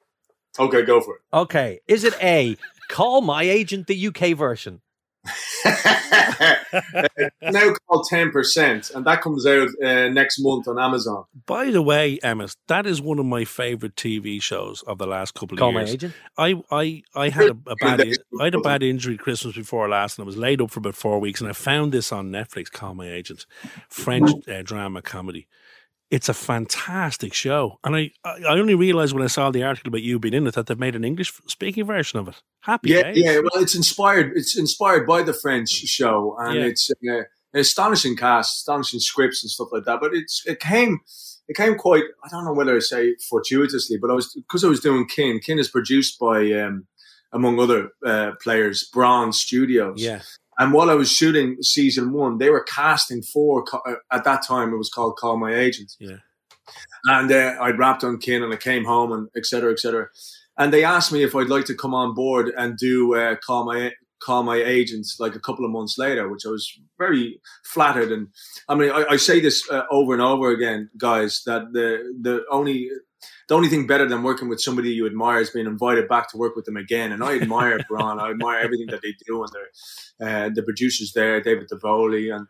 okay, 0.60 0.84
go 0.84 1.02
for 1.02 1.16
it. 1.16 1.22
Okay. 1.34 1.80
Is 1.88 2.04
it 2.04 2.14
A, 2.22 2.58
Call 2.90 3.22
My 3.22 3.44
Agent, 3.44 3.88
the 3.88 4.08
UK 4.08 4.38
version? 4.38 4.82
now 7.42 7.74
called 7.88 8.06
ten 8.08 8.32
percent, 8.32 8.92
and 8.94 9.06
that 9.06 9.22
comes 9.22 9.46
out 9.46 9.70
uh, 9.84 10.08
next 10.10 10.40
month 10.40 10.68
on 10.68 10.78
Amazon. 10.80 11.26
By 11.46 11.72
the 11.72 11.82
way, 11.82 12.20
Emmett, 12.22 12.56
that 12.68 12.86
is 12.86 13.02
one 13.02 13.18
of 13.20 13.26
my 13.26 13.44
favorite 13.44 13.96
TV 13.96 14.42
shows 14.42 14.84
of 14.84 14.98
the 15.00 15.08
last 15.08 15.34
couple 15.34 15.58
of 15.58 15.60
years. 15.60 15.60
Call 15.60 15.72
My. 15.72 15.84
Agent? 15.84 16.14
I, 16.38 16.62
I, 16.72 17.04
I 17.16 17.30
had 17.30 17.48
a, 17.48 17.58
a 17.68 17.76
bad. 17.80 18.02
I 18.40 18.44
had 18.44 18.56
a 18.56 18.60
bad 18.60 18.84
injury 18.84 19.18
Christmas 19.18 19.56
before 19.56 19.90
last, 19.90 20.20
and 20.20 20.26
I 20.26 20.28
was 20.28 20.38
laid 20.38 20.62
up 20.62 20.72
for 20.72 20.80
about 20.80 20.96
four 20.96 21.20
weeks. 21.20 21.42
And 21.42 21.50
I 21.50 21.54
found 21.54 21.92
this 21.92 22.12
on 22.12 22.30
Netflix. 22.30 22.72
Call 22.72 22.94
my 22.94 23.10
agent, 23.10 23.46
French 23.90 24.30
uh, 24.48 24.62
drama 24.62 25.02
comedy. 25.02 25.48
It's 26.16 26.30
a 26.30 26.34
fantastic 26.34 27.34
show, 27.34 27.78
and 27.84 27.94
I, 27.96 28.12
I 28.24 28.54
only 28.62 28.76
realized 28.76 29.14
when 29.14 29.24
I 29.24 29.28
saw 29.28 29.52
the 29.52 29.64
article 29.64 29.90
about 29.90 30.02
you 30.02 30.18
being 30.18 30.34
in 30.34 30.48
it 30.48 30.54
that 30.54 30.68
they've 30.68 30.80
made 30.80 30.96
an 30.96 31.04
English 31.04 31.34
speaking 31.48 31.86
version 31.86 32.20
of 32.20 32.28
it. 32.30 32.36
Happy 32.62 32.92
Yeah, 32.92 33.04
days. 33.04 33.18
yeah. 33.18 33.40
Well, 33.40 33.62
it's 33.62 33.76
inspired. 33.76 34.32
It's 34.36 34.58
inspired 34.58 35.06
by 35.06 35.24
the 35.24 35.34
French 35.34 35.70
show, 35.70 36.36
and 36.40 36.56
Yeah. 36.56 36.66
it's 36.68 36.90
uh, 36.90 36.96
an 37.54 37.60
astonishing 37.60 38.16
cast, 38.16 38.50
astonishing 38.60 39.02
scripts 39.02 39.44
and 39.44 39.50
stuff 39.52 39.70
like 39.74 39.84
that. 39.86 40.00
But 40.00 40.14
it's 40.14 40.42
it 40.46 40.60
came 40.62 41.00
it 41.50 41.56
came 41.58 41.76
quite. 41.76 42.06
I 42.24 42.30
don't 42.32 42.46
know 42.46 42.54
whether 42.54 42.76
I 42.78 42.80
say 42.80 43.16
fortuitously, 43.30 43.98
but 44.02 44.10
I 44.10 44.14
was 44.14 44.34
because 44.34 44.64
I 44.64 44.70
was 44.70 44.80
doing 44.80 45.08
Kin. 45.08 45.40
Kin 45.40 45.60
is 45.60 45.70
produced 45.70 46.18
by 46.18 46.38
um, 46.54 46.88
among 47.34 47.60
other 47.60 47.90
uh, 48.06 48.32
players, 48.42 48.88
Bron 48.94 49.34
Studios. 49.34 50.02
yeah. 50.02 50.22
And 50.58 50.74
while 50.74 50.90
I 50.90 50.96
was 50.96 51.12
shooting 51.12 51.58
season 51.62 52.14
one, 52.14 52.38
they 52.38 52.50
were 52.50 52.64
casting 52.64 53.22
for 53.22 53.66
uh, 53.74 53.96
at 54.12 54.24
that 54.24 54.46
time 54.46 54.74
it 54.74 54.78
was 54.78 54.90
called 54.90 55.18
Call 55.18 55.38
My 55.38 55.54
Agent. 55.54 55.92
Yeah. 56.00 56.18
And 57.06 57.32
uh, 57.32 57.56
I'd 57.62 57.78
wrapped 57.78 58.04
on 58.04 58.18
Kin 58.18 58.44
and 58.44 58.54
I 58.54 58.58
came 58.58 58.86
home 58.86 59.12
and 59.12 59.28
et 59.36 59.46
cetera, 59.46 59.72
et 59.72 59.80
cetera. 59.80 60.08
And 60.58 60.74
they 60.74 60.84
asked 60.84 61.12
me 61.12 61.24
if 61.24 61.36
I'd 61.36 61.50
like 61.50 61.66
to 61.66 61.76
come 61.76 61.94
on 61.94 62.16
board 62.16 62.52
and 62.58 62.78
do 62.78 63.16
uh, 63.16 63.36
Call 63.46 63.66
My 63.66 63.92
Call 64.24 64.44
My 64.44 64.56
Agent 64.56 65.06
like 65.20 65.36
a 65.36 65.40
couple 65.40 65.66
of 65.66 65.72
months 65.72 65.98
later, 65.98 66.30
which 66.30 66.46
I 66.46 66.50
was 66.50 66.72
very 66.98 67.40
flattered. 67.66 68.12
And 68.12 68.30
I 68.70 68.76
mean, 68.76 68.90
I, 68.90 69.04
I 69.12 69.18
say 69.18 69.40
this 69.40 69.70
uh, 69.70 69.84
over 69.92 70.14
and 70.14 70.22
over 70.22 70.52
again, 70.52 70.90
guys, 70.98 71.42
that 71.46 71.74
the 71.74 72.16
the 72.22 72.44
only 72.50 72.90
the 73.48 73.56
only 73.56 73.70
thing 73.70 73.88
better 73.88 74.08
than 74.08 74.24
working 74.24 74.50
with 74.50 74.62
somebody 74.62 74.92
you 74.92 75.06
admire 75.06 75.40
is 75.40 75.50
being 75.50 75.68
invited 75.68 76.08
back 76.08 76.30
to 76.32 76.38
work 76.38 76.56
with 76.56 76.66
them 76.66 76.78
again. 76.78 77.12
And 77.12 77.24
I 77.24 77.36
admire 77.36 77.80
Bron. 77.90 78.20
I 78.20 78.32
admire 78.32 78.60
everything 78.60 78.88
that 78.88 79.02
they 79.02 79.14
do, 79.26 79.44
and 79.44 79.52
their 79.54 80.46
uh, 80.46 80.50
the 80.54 80.64
producers 80.64 81.14
there, 81.14 81.42
David 81.42 81.70
Davoli, 81.70 82.36
and 82.36 82.48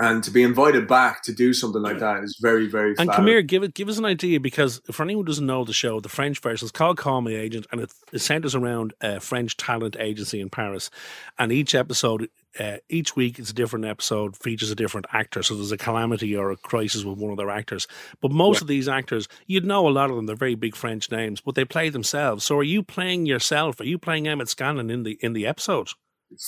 and 0.00 0.22
to 0.22 0.30
be 0.30 0.44
invited 0.44 0.86
back 0.86 1.24
to 1.24 1.32
do 1.32 1.52
something 1.52 1.82
like 1.82 1.98
that 1.98 2.22
is 2.22 2.38
very, 2.40 2.68
very. 2.68 2.90
And 2.90 2.98
come 2.98 3.06
flattering. 3.06 3.26
here, 3.26 3.42
give 3.42 3.62
it, 3.64 3.74
give 3.74 3.88
us 3.88 3.98
an 3.98 4.04
idea 4.04 4.38
because 4.38 4.80
for 4.92 5.02
anyone 5.02 5.24
who 5.24 5.26
doesn't 5.26 5.44
know 5.44 5.64
the 5.64 5.72
show, 5.72 5.98
the 5.98 6.08
French 6.08 6.38
version 6.38 6.66
is 6.66 6.70
called 6.70 6.98
Call 6.98 7.20
Me 7.20 7.34
Agent, 7.34 7.66
and 7.72 7.80
it, 7.80 7.92
it 8.12 8.20
centers 8.20 8.54
around 8.54 8.94
a 9.00 9.18
French 9.18 9.56
talent 9.56 9.96
agency 9.98 10.40
in 10.40 10.50
Paris. 10.50 10.88
And 11.36 11.50
each 11.50 11.74
episode, 11.74 12.28
uh, 12.58 12.76
each 12.88 13.14
week, 13.16 13.38
it's 13.38 13.50
a 13.50 13.54
different 13.54 13.84
episode, 13.84 14.36
features 14.36 14.70
a 14.70 14.74
different 14.74 15.06
actor. 15.12 15.42
So 15.42 15.54
there's 15.54 15.72
a 15.72 15.76
calamity 15.78 16.36
or 16.36 16.50
a 16.50 16.56
crisis 16.56 17.04
with 17.04 17.18
one 17.18 17.30
of 17.30 17.36
their 17.36 17.50
actors. 17.50 17.86
But 18.20 18.30
most 18.32 18.60
of 18.60 18.66
these 18.68 18.88
actors, 18.88 19.28
you'd 19.46 19.64
know 19.64 19.86
a 19.88 19.90
lot 19.90 20.10
of 20.10 20.16
them. 20.16 20.26
They're 20.26 20.36
very 20.36 20.54
big 20.54 20.74
French 20.76 21.10
names, 21.10 21.40
but 21.40 21.54
they 21.54 21.64
play 21.64 21.88
themselves. 21.88 22.44
So 22.44 22.56
are 22.58 22.62
you 22.62 22.82
playing 22.82 23.26
yourself? 23.26 23.80
Are 23.80 23.84
you 23.84 23.98
playing 23.98 24.28
Emmett 24.28 24.48
Scanlan 24.48 24.90
in 24.90 25.02
the 25.02 25.18
in 25.20 25.32
the 25.32 25.46
episode? 25.46 25.88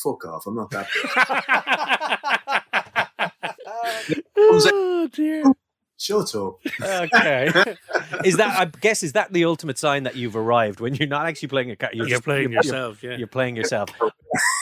Fuck 0.02 0.24
off! 0.26 0.46
I'm 0.46 0.56
not 0.56 0.70
that. 0.70 0.86
Big. 4.08 4.22
oh 4.36 5.08
dear. 5.12 5.44
Shut 5.96 6.34
up. 6.34 6.58
Okay. 6.80 7.46
is 8.24 8.38
that, 8.38 8.58
I 8.58 8.64
guess, 8.80 9.02
is 9.02 9.12
that 9.12 9.34
the 9.34 9.44
ultimate 9.44 9.76
sign 9.78 10.04
that 10.04 10.16
you've 10.16 10.34
arrived 10.34 10.80
when 10.80 10.94
you're 10.94 11.06
not 11.08 11.26
actually 11.26 11.48
playing 11.48 11.70
a 11.72 11.76
cat? 11.76 11.94
You're, 11.94 12.06
just- 12.06 12.24
playing 12.24 12.52
you're- 12.52 12.54
yourself, 12.64 13.02
yeah. 13.02 13.16
You're 13.18 13.26
playing 13.26 13.56
yourself. 13.56 13.90
All 14.00 14.10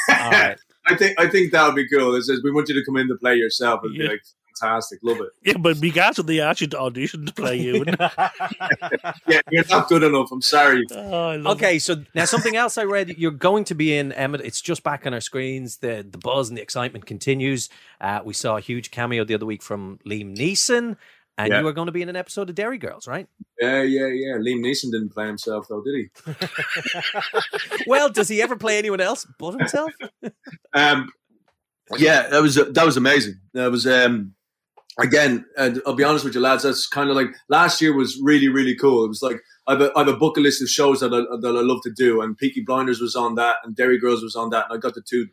right. 0.09 0.59
I 0.89 0.97
think 0.97 1.21
I 1.21 1.29
think 1.29 1.53
that 1.53 1.67
would 1.67 1.77
be 1.77 1.89
cool. 1.89 2.15
It 2.17 2.23
says 2.23 2.41
we 2.43 2.51
want 2.51 2.69
you 2.69 2.75
to 2.75 2.85
come 2.85 2.97
in 2.97 3.09
to 3.09 3.17
play 3.17 3.37
yourself. 3.37 3.81
It'd 3.85 3.97
Yeah. 3.97 4.03
be 4.05 4.09
like 4.15 4.23
fantastic. 4.61 4.99
Love 5.05 5.21
it. 5.21 5.29
Yeah, 5.45 5.57
but 5.59 5.81
because 5.81 6.19
of 6.19 6.27
the 6.27 6.41
asked 6.41 6.61
you 6.63 6.67
to 6.69 6.79
audition 6.81 7.27
to 7.27 7.33
play 7.33 7.57
you. 7.61 7.79
wouldn't? 7.81 8.01
Yeah, 9.29 9.41
you're 9.51 9.65
not 9.69 9.89
good 9.89 10.03
enough. 10.03 10.31
I'm 10.33 10.43
sorry. 10.43 10.85
oh, 10.93 11.29
I 11.29 11.37
love 11.37 11.57
Okay, 11.57 11.79
so 11.79 12.03
now 12.15 12.25
something 12.25 12.57
else 12.57 12.79
I 12.79 12.85
read 12.85 13.17
you're 13.19 13.31
going 13.31 13.65
to 13.65 13.75
be 13.75 13.97
in 13.97 14.13
Emmett. 14.13 14.41
It's 14.41 14.61
just 14.61 14.83
back 14.83 15.07
on 15.07 15.15
our 15.15 15.21
screens. 15.21 15.77
The 15.79 16.05
the 16.09 16.19
buzz 16.19 16.49
and 16.49 16.57
the 16.59 16.63
excitement 16.63 17.07
continues. 17.07 17.69
Uh, 18.01 18.21
we 18.25 18.35
saw 18.35 18.57
a 18.57 18.61
huge 18.61 18.91
cameo 18.91 19.25
the 19.25 19.35
other 19.35 19.47
week 19.47 19.63
from 19.63 19.99
Liam 20.07 20.37
Neeson, 20.37 20.97
and 21.39 21.51
Yeah. 21.51 21.61
you 21.61 21.67
are 21.69 21.73
going 21.73 21.87
to 21.87 21.93
be 21.93 22.03
in 22.03 22.09
an 22.09 22.17
episode 22.17 22.51
of 22.51 22.57
Derry 22.57 22.77
Girls, 22.79 23.07
right? 23.07 23.27
Yeah, 23.61 23.83
yeah, 23.83 24.07
yeah. 24.09 24.35
Liam 24.37 24.61
Neeson 24.61 24.91
didn't 24.91 25.11
play 25.11 25.27
himself 25.27 25.67
though, 25.69 25.83
did 25.83 25.95
he? 25.95 26.33
Well, 27.87 28.11
does 28.11 28.29
he 28.29 28.43
ever 28.43 28.57
play 28.57 28.77
anyone 28.79 29.01
else 29.01 29.27
but 29.39 29.53
himself? 29.53 29.93
Um, 30.75 31.11
yeah, 31.97 32.27
that 32.29 32.43
was 32.43 32.57
that 32.57 32.85
was 32.85 32.99
amazing. 32.99 33.41
That 33.55 33.71
was 33.71 33.87
um, 33.87 34.35
again. 35.01 35.47
And 35.57 35.81
I'll 35.87 35.95
be 35.95 36.05
honest 36.05 36.25
with 36.25 36.35
you, 36.35 36.41
lads. 36.41 36.63
That's 36.65 36.87
kind 36.87 37.09
of 37.09 37.17
like 37.17 37.29
last 37.49 37.81
year 37.81 37.95
was 37.97 38.21
really 38.23 38.49
really 38.49 38.75
cool. 38.77 39.05
It 39.05 39.09
was 39.09 39.23
like 39.23 39.41
I've 39.67 39.81
a, 39.81 39.91
I've 39.97 40.09
a 40.09 40.17
bucket 40.17 40.43
list 40.43 40.61
of 40.61 40.69
shows 40.69 41.01
that 41.01 41.15
I, 41.15 41.21
that 41.41 41.57
I 41.57 41.63
love 41.63 41.81
to 41.85 41.91
do, 41.91 42.21
and 42.21 42.37
Peaky 42.37 42.61
Blinders 42.61 43.01
was 43.01 43.17
on 43.17 43.37
that, 43.37 43.57
and 43.65 43.75
Derry 43.75 43.99
Girls 43.99 44.23
was 44.23 44.37
on 44.37 44.51
that, 44.51 44.67
and 44.69 44.77
I 44.77 44.81
got 44.81 44.95
the 44.95 45.01
do 45.11 45.27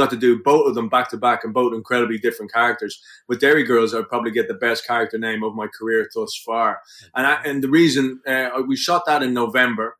got 0.00 0.10
to 0.10 0.16
do 0.16 0.42
both 0.42 0.66
of 0.66 0.74
them 0.74 0.88
back 0.88 1.10
to 1.10 1.16
back, 1.16 1.44
and 1.44 1.54
both 1.54 1.74
incredibly 1.74 2.18
different 2.18 2.52
characters. 2.52 3.00
With 3.28 3.40
Derry 3.40 3.64
Girls, 3.64 3.94
I'd 3.94 4.08
probably 4.08 4.30
get 4.30 4.48
the 4.48 4.54
best 4.54 4.86
character 4.86 5.18
name 5.18 5.42
of 5.42 5.54
my 5.54 5.68
career 5.78 6.08
thus 6.14 6.34
far, 6.44 6.80
and 7.14 7.26
I, 7.26 7.34
and 7.44 7.62
the 7.62 7.68
reason 7.68 8.20
uh, 8.26 8.50
we 8.66 8.76
shot 8.76 9.02
that 9.06 9.22
in 9.22 9.32
November. 9.34 9.96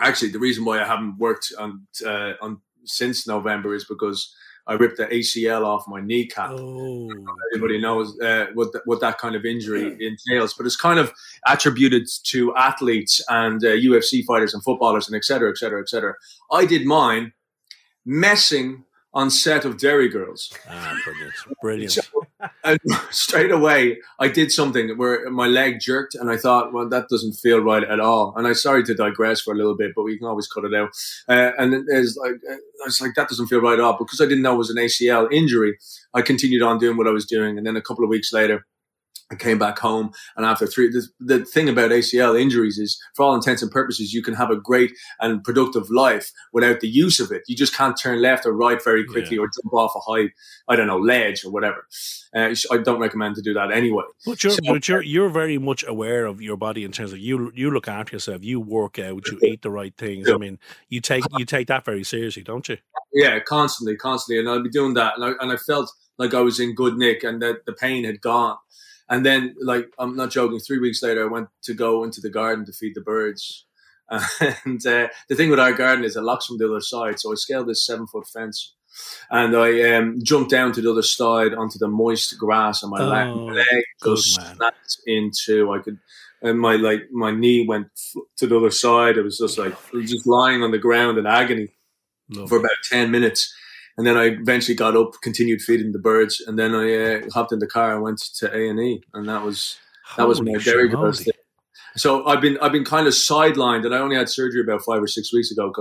Actually, 0.00 0.32
the 0.32 0.40
reason 0.40 0.64
why 0.64 0.80
I 0.82 0.84
haven't 0.84 1.18
worked 1.18 1.52
on 1.58 1.86
uh, 2.04 2.32
on 2.42 2.60
since 2.84 3.26
November 3.26 3.74
is 3.74 3.84
because 3.84 4.34
I 4.66 4.74
ripped 4.74 4.96
the 4.96 5.06
ACL 5.06 5.64
off 5.64 5.86
my 5.86 6.00
kneecap. 6.00 6.50
Oh, 6.50 7.10
Everybody 7.54 7.80
knows 7.80 8.18
uh, 8.20 8.46
what 8.54 8.72
th- 8.72 8.82
what 8.86 9.00
that 9.00 9.18
kind 9.18 9.34
of 9.34 9.44
injury 9.44 9.96
entails, 10.00 10.54
but 10.54 10.66
it's 10.66 10.76
kind 10.76 10.98
of 10.98 11.12
attributed 11.46 12.06
to 12.24 12.54
athletes 12.56 13.22
and 13.28 13.62
uh, 13.62 13.68
UFC 13.68 14.24
fighters 14.24 14.54
and 14.54 14.62
footballers 14.64 15.06
and 15.06 15.16
et 15.16 15.24
cetera, 15.24 15.50
et 15.50 15.58
cetera, 15.58 15.80
et 15.80 15.88
cetera. 15.88 16.14
I 16.50 16.64
did 16.64 16.86
mine 16.86 17.32
messing 18.06 18.84
on 19.14 19.30
set 19.30 19.64
of 19.64 19.78
Derry 19.78 20.08
Girls. 20.08 20.52
ah, 20.68 20.96
brilliant, 21.04 21.34
brilliant. 21.62 21.98
And 22.64 22.80
straight 23.10 23.52
away, 23.52 23.98
I 24.18 24.28
did 24.28 24.50
something 24.50 24.98
where 24.98 25.30
my 25.30 25.46
leg 25.46 25.78
jerked, 25.80 26.14
and 26.14 26.30
I 26.30 26.36
thought, 26.36 26.72
well, 26.72 26.88
that 26.88 27.08
doesn't 27.08 27.34
feel 27.34 27.60
right 27.60 27.84
at 27.84 28.00
all. 28.00 28.34
And 28.36 28.46
I'm 28.46 28.54
sorry 28.54 28.82
to 28.84 28.94
digress 28.94 29.40
for 29.40 29.54
a 29.54 29.56
little 29.56 29.76
bit, 29.76 29.92
but 29.94 30.02
we 30.02 30.18
can 30.18 30.26
always 30.26 30.48
cut 30.48 30.64
it 30.64 30.74
out. 30.74 30.90
Uh, 31.28 31.52
and 31.58 31.86
it's 31.88 32.16
like, 32.16 32.34
I 32.50 32.58
was 32.84 33.00
like, 33.00 33.14
that 33.14 33.28
doesn't 33.28 33.46
feel 33.46 33.60
right 33.60 33.78
at 33.78 33.80
all. 33.80 33.96
Because 33.96 34.20
I 34.20 34.26
didn't 34.26 34.42
know 34.42 34.54
it 34.54 34.58
was 34.58 34.70
an 34.70 34.76
ACL 34.76 35.32
injury, 35.32 35.78
I 36.12 36.22
continued 36.22 36.62
on 36.62 36.78
doing 36.78 36.96
what 36.96 37.06
I 37.08 37.12
was 37.12 37.26
doing. 37.26 37.56
And 37.56 37.66
then 37.66 37.76
a 37.76 37.82
couple 37.82 38.04
of 38.04 38.10
weeks 38.10 38.32
later, 38.32 38.66
I 39.34 39.42
came 39.42 39.58
back 39.58 39.78
home, 39.78 40.12
and 40.36 40.46
after 40.46 40.66
three, 40.66 40.88
the, 40.90 41.06
the 41.20 41.44
thing 41.44 41.68
about 41.68 41.90
ACL 41.90 42.40
injuries 42.40 42.78
is, 42.78 43.00
for 43.14 43.24
all 43.24 43.34
intents 43.34 43.62
and 43.62 43.70
purposes, 43.70 44.12
you 44.12 44.22
can 44.22 44.34
have 44.34 44.50
a 44.50 44.56
great 44.56 44.92
and 45.20 45.42
productive 45.44 45.90
life 45.90 46.30
without 46.52 46.80
the 46.80 46.88
use 46.88 47.20
of 47.20 47.30
it. 47.32 47.42
You 47.48 47.56
just 47.56 47.74
can't 47.74 47.96
turn 48.00 48.20
left 48.22 48.46
or 48.46 48.52
right 48.52 48.82
very 48.82 49.04
quickly, 49.04 49.36
Yeah. 49.36 49.42
or 49.42 49.48
jump 49.48 49.72
off 49.72 49.92
a 49.96 50.00
high, 50.00 50.30
I 50.68 50.76
don't 50.76 50.86
know, 50.86 50.98
ledge 50.98 51.44
or 51.44 51.50
whatever. 51.50 51.86
Uh, 52.34 52.54
I 52.70 52.78
don't 52.78 53.00
recommend 53.00 53.36
to 53.36 53.42
do 53.42 53.54
that 53.54 53.70
anyway. 53.70 54.04
But 54.26 54.42
you're, 54.42 54.52
So- 54.52 54.58
but 54.66 54.88
you're 54.88 55.02
you're 55.02 55.28
very 55.28 55.58
much 55.58 55.84
aware 55.86 56.26
of 56.26 56.40
your 56.40 56.56
body 56.56 56.84
in 56.84 56.92
terms 56.92 57.12
of 57.12 57.18
you 57.18 57.52
you 57.54 57.70
look 57.70 57.88
after 57.88 58.16
yourself, 58.16 58.42
you 58.44 58.60
work 58.60 58.98
out, 58.98 59.26
you 59.28 59.38
eat 59.42 59.62
the 59.62 59.70
right 59.70 59.94
things. 59.96 60.28
I 60.28 60.36
mean, 60.36 60.58
you 60.88 61.00
take 61.00 61.24
you 61.38 61.44
take 61.44 61.68
that 61.68 61.84
very 61.84 62.02
seriously, 62.04 62.42
don't 62.42 62.68
you? 62.68 62.78
Yeah, 63.12 63.38
constantly, 63.40 63.96
constantly, 63.96 64.40
and 64.40 64.48
I'll 64.48 64.62
be 64.62 64.70
doing 64.70 64.94
that, 64.94 65.14
and 65.16 65.24
I 65.24 65.32
and 65.40 65.52
I 65.52 65.56
felt 65.56 65.90
like 66.18 66.34
I 66.34 66.40
was 66.40 66.58
in 66.60 66.74
good 66.74 66.96
nick, 66.96 67.22
and 67.24 67.40
that 67.42 67.64
the 67.66 67.72
pain 67.72 68.04
had 68.04 68.20
gone. 68.20 68.56
And 69.08 69.24
then, 69.24 69.54
like, 69.60 69.86
I'm 69.98 70.16
not 70.16 70.30
joking. 70.30 70.58
Three 70.60 70.78
weeks 70.78 71.02
later, 71.02 71.24
I 71.28 71.30
went 71.32 71.48
to 71.64 71.74
go 71.74 72.04
into 72.04 72.20
the 72.20 72.30
garden 72.30 72.64
to 72.66 72.72
feed 72.72 72.94
the 72.94 73.00
birds. 73.02 73.66
And 74.64 74.86
uh, 74.86 75.08
the 75.28 75.34
thing 75.34 75.50
with 75.50 75.58
our 75.60 75.72
garden 75.72 76.04
is 76.04 76.14
it 76.16 76.22
locks 76.22 76.46
from 76.46 76.58
the 76.58 76.66
other 76.68 76.80
side, 76.80 77.18
so 77.18 77.32
I 77.32 77.36
scaled 77.36 77.68
this 77.68 77.84
seven 77.86 78.06
foot 78.06 78.26
fence, 78.26 78.74
and 79.30 79.56
I 79.56 79.94
um, 79.94 80.18
jumped 80.22 80.50
down 80.50 80.72
to 80.72 80.82
the 80.82 80.90
other 80.90 81.02
side 81.02 81.54
onto 81.54 81.78
the 81.78 81.88
moist 81.88 82.38
grass, 82.38 82.82
and 82.82 82.90
my 82.90 83.02
leg, 83.02 83.28
Oh, 83.28 83.44
leg 83.46 83.66
good 84.02 84.16
just 84.16 84.38
man. 84.38 84.56
snapped 84.56 84.96
into. 85.06 85.72
I 85.72 85.78
could. 85.80 85.98
And 86.42 86.60
my 86.60 86.76
like 86.76 87.10
my 87.10 87.30
knee 87.30 87.66
went 87.66 87.86
to 88.36 88.46
the 88.46 88.56
other 88.58 88.70
side. 88.70 89.16
It 89.16 89.22
was 89.22 89.38
just 89.38 89.56
like 89.58 89.74
just 90.04 90.26
lying 90.26 90.62
on 90.62 90.70
the 90.70 90.78
ground 90.78 91.16
in 91.16 91.26
agony 91.26 91.68
for 92.46 92.58
about 92.58 92.76
10 92.90 93.10
minutes. 93.10 93.52
And 93.96 94.06
then 94.06 94.16
I 94.16 94.24
eventually 94.24 94.74
got 94.74 94.96
up, 94.96 95.12
continued 95.22 95.62
feeding 95.62 95.92
the 95.92 95.98
birds, 95.98 96.42
and 96.46 96.58
then 96.58 96.74
I 96.74 96.94
uh, 96.94 97.30
hopped 97.32 97.52
in 97.52 97.60
the 97.60 97.66
car 97.66 97.94
and 97.94 98.02
went 98.02 98.18
to 98.38 98.54
A 98.54 98.68
and 98.68 98.80
E, 98.80 99.02
and 99.14 99.28
that 99.28 99.42
was 99.42 99.78
that 100.16 100.26
was 100.26 100.38
Holy 100.38 100.52
my 100.52 100.58
very 100.58 100.90
first 100.90 101.24
thing. 101.24 101.32
So 101.96 102.26
I've 102.26 102.40
been 102.40 102.58
I've 102.60 102.72
been 102.72 102.84
kind 102.84 103.06
of 103.06 103.12
sidelined, 103.12 103.84
and 103.86 103.94
I 103.94 103.98
only 103.98 104.16
had 104.16 104.28
surgery 104.28 104.60
about 104.62 104.82
five 104.82 105.02
or 105.02 105.06
six 105.06 105.32
weeks 105.32 105.50
ago. 105.52 105.72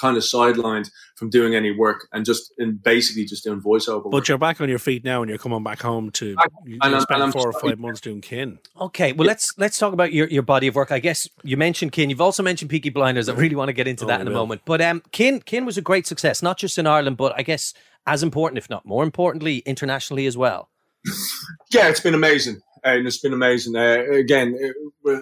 Kind 0.00 0.16
of 0.16 0.22
sidelined 0.22 0.88
from 1.16 1.28
doing 1.28 1.54
any 1.56 1.72
work, 1.72 2.06
and 2.12 2.24
just 2.24 2.52
and 2.58 2.80
basically 2.82 3.24
just 3.24 3.44
doing 3.44 3.60
voiceover. 3.60 4.04
work. 4.04 4.12
But 4.12 4.28
you're 4.28 4.38
back 4.38 4.60
on 4.60 4.68
your 4.68 4.78
feet 4.78 5.04
now, 5.04 5.22
and 5.22 5.28
you're 5.28 5.38
coming 5.38 5.62
back 5.64 5.82
home 5.82 6.10
to. 6.12 6.26
You, 6.26 6.36
and 6.36 6.62
you 6.64 6.78
I'm- 6.82 7.00
spent 7.00 7.20
I'm 7.20 7.32
four 7.32 7.48
or 7.48 7.52
sorry. 7.52 7.72
five 7.72 7.78
months 7.80 8.00
doing 8.00 8.20
kin. 8.20 8.60
Okay, 8.80 9.12
well 9.12 9.26
let's 9.26 9.52
let's 9.58 9.76
talk 9.78 9.92
about 9.92 10.12
your, 10.12 10.28
your 10.28 10.42
body 10.42 10.68
of 10.68 10.74
work. 10.76 10.90
I 10.92 11.00
guess 11.00 11.28
you 11.42 11.56
mentioned 11.56 11.92
Kin. 11.92 12.08
You've 12.10 12.20
also 12.20 12.42
mentioned 12.42 12.70
Peaky 12.70 12.90
Blinders. 12.90 13.28
I 13.28 13.34
really 13.34 13.56
want 13.56 13.68
to 13.68 13.72
get 13.74 13.86
into 13.88 14.04
Oh, 14.04 14.08
that 14.08 14.20
we 14.20 14.22
in 14.22 14.28
a 14.28 14.30
moment. 14.30 14.62
But 14.64 14.80
um, 14.80 15.02
Kin 15.10 15.40
Kin 15.40 15.66
was 15.66 15.76
a 15.76 15.82
great 15.82 16.06
success, 16.06 16.42
not 16.42 16.58
just 16.58 16.78
in 16.78 16.86
Ireland, 16.86 17.16
but 17.16 17.34
I 17.36 17.42
guess 17.42 17.74
as 18.06 18.22
important, 18.22 18.56
if 18.58 18.70
not 18.70 18.86
more 18.86 19.02
importantly, 19.04 19.58
internationally 19.66 20.26
as 20.26 20.36
well. 20.36 20.70
yeah, 21.72 21.88
it's 21.88 22.00
been 22.00 22.14
amazing, 22.14 22.60
and 22.84 23.06
it's 23.06 23.18
been 23.18 23.32
amazing. 23.34 23.76
Uh, 23.76 24.04
again, 24.12 24.56
it, 24.58 24.74
well, 25.04 25.16
yeah, 25.16 25.20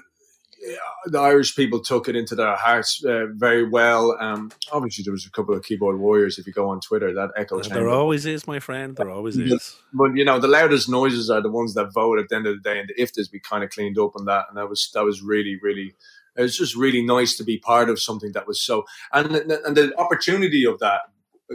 the 1.07 1.19
Irish 1.21 1.55
people 1.55 1.81
took 1.81 2.09
it 2.09 2.17
into 2.17 2.35
their 2.35 2.57
hearts 2.57 3.05
uh, 3.05 3.27
very 3.33 3.69
well. 3.69 4.17
Um, 4.21 4.51
obviously, 4.73 5.05
there 5.05 5.13
was 5.13 5.27
a 5.27 5.31
couple 5.31 5.55
of 5.55 5.63
keyboard 5.65 5.99
warriors. 5.99 6.39
If 6.39 6.47
you 6.47 6.53
go 6.53 6.69
on 6.69 6.81
Twitter, 6.81 7.13
that 7.15 7.31
echo 7.37 7.61
There 7.61 7.89
always 7.89 8.27
is, 8.27 8.47
my 8.47 8.59
friend. 8.59 8.97
There 8.97 9.11
always 9.11 9.37
is. 9.37 9.77
But 9.93 10.17
you 10.17 10.25
know, 10.25 10.39
the 10.39 10.49
loudest 10.49 10.89
noises 10.89 11.31
are 11.31 11.41
the 11.41 11.51
ones 11.51 11.75
that 11.75 11.93
vote 11.93 12.19
at 12.19 12.29
the 12.29 12.37
end 12.37 12.47
of 12.47 12.57
the 12.63 12.69
day, 12.69 12.79
and 12.81 12.89
the 12.89 12.95
IFTAs 13.03 13.31
we 13.33 13.39
kind 13.41 13.63
of 13.65 13.71
cleaned 13.71 13.99
up 13.99 14.13
on 14.17 14.25
that, 14.27 14.47
and 14.49 14.57
that 14.59 14.69
was 14.69 14.91
that 14.95 15.05
was 15.05 15.23
really, 15.23 15.59
really. 15.63 15.95
It 16.37 16.43
was 16.43 16.57
just 16.57 16.77
really 16.77 17.03
nice 17.03 17.35
to 17.39 17.45
be 17.45 17.57
part 17.59 17.89
of 17.89 17.99
something 17.99 18.33
that 18.33 18.47
was 18.47 18.61
so, 18.61 18.85
and 19.13 19.35
the- 19.35 19.63
and 19.65 19.77
the 19.77 19.97
opportunity 19.99 20.67
of 20.67 20.79
that, 20.81 21.03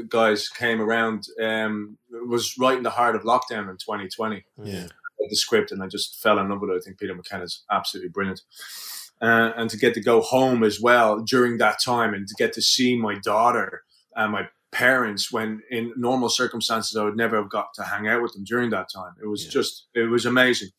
guys, 0.09 0.49
came 0.49 0.81
around. 0.81 1.27
Um, 1.41 1.97
was 2.27 2.57
right 2.57 2.77
in 2.77 2.83
the 2.83 2.89
heart 2.89 3.15
of 3.15 3.21
lockdown 3.23 3.69
in 3.69 3.77
2020 3.77 4.43
Yeah. 4.63 4.87
the 5.29 5.35
script 5.35 5.71
and 5.71 5.83
I 5.83 5.87
just 5.87 6.19
fell 6.21 6.39
in 6.39 6.49
love 6.49 6.61
with 6.61 6.71
it. 6.71 6.77
I 6.77 6.79
think 6.83 6.97
Peter 6.99 7.13
McKenna's 7.13 7.63
absolutely 7.69 8.09
brilliant. 8.09 8.41
Uh, 9.21 9.51
and 9.55 9.69
to 9.69 9.77
get 9.77 9.93
to 9.93 10.01
go 10.01 10.19
home 10.21 10.63
as 10.63 10.81
well 10.81 11.21
during 11.21 11.57
that 11.59 11.77
time 11.83 12.13
and 12.15 12.27
to 12.27 12.33
get 12.37 12.53
to 12.53 12.61
see 12.61 12.97
my 12.97 13.15
daughter 13.23 13.83
and 14.15 14.31
my 14.31 14.47
parents 14.71 15.31
when 15.31 15.61
in 15.69 15.93
normal 15.95 16.27
circumstances 16.29 16.95
I 16.97 17.03
would 17.03 17.17
never 17.17 17.35
have 17.37 17.49
got 17.49 17.67
to 17.75 17.83
hang 17.83 18.07
out 18.07 18.21
with 18.23 18.33
them 18.33 18.43
during 18.45 18.71
that 18.71 18.87
time. 18.93 19.13
It 19.21 19.27
was 19.27 19.45
Yeah. 19.45 19.51
just, 19.51 19.87
it 19.93 20.09
was 20.09 20.25
amazing. 20.25 20.69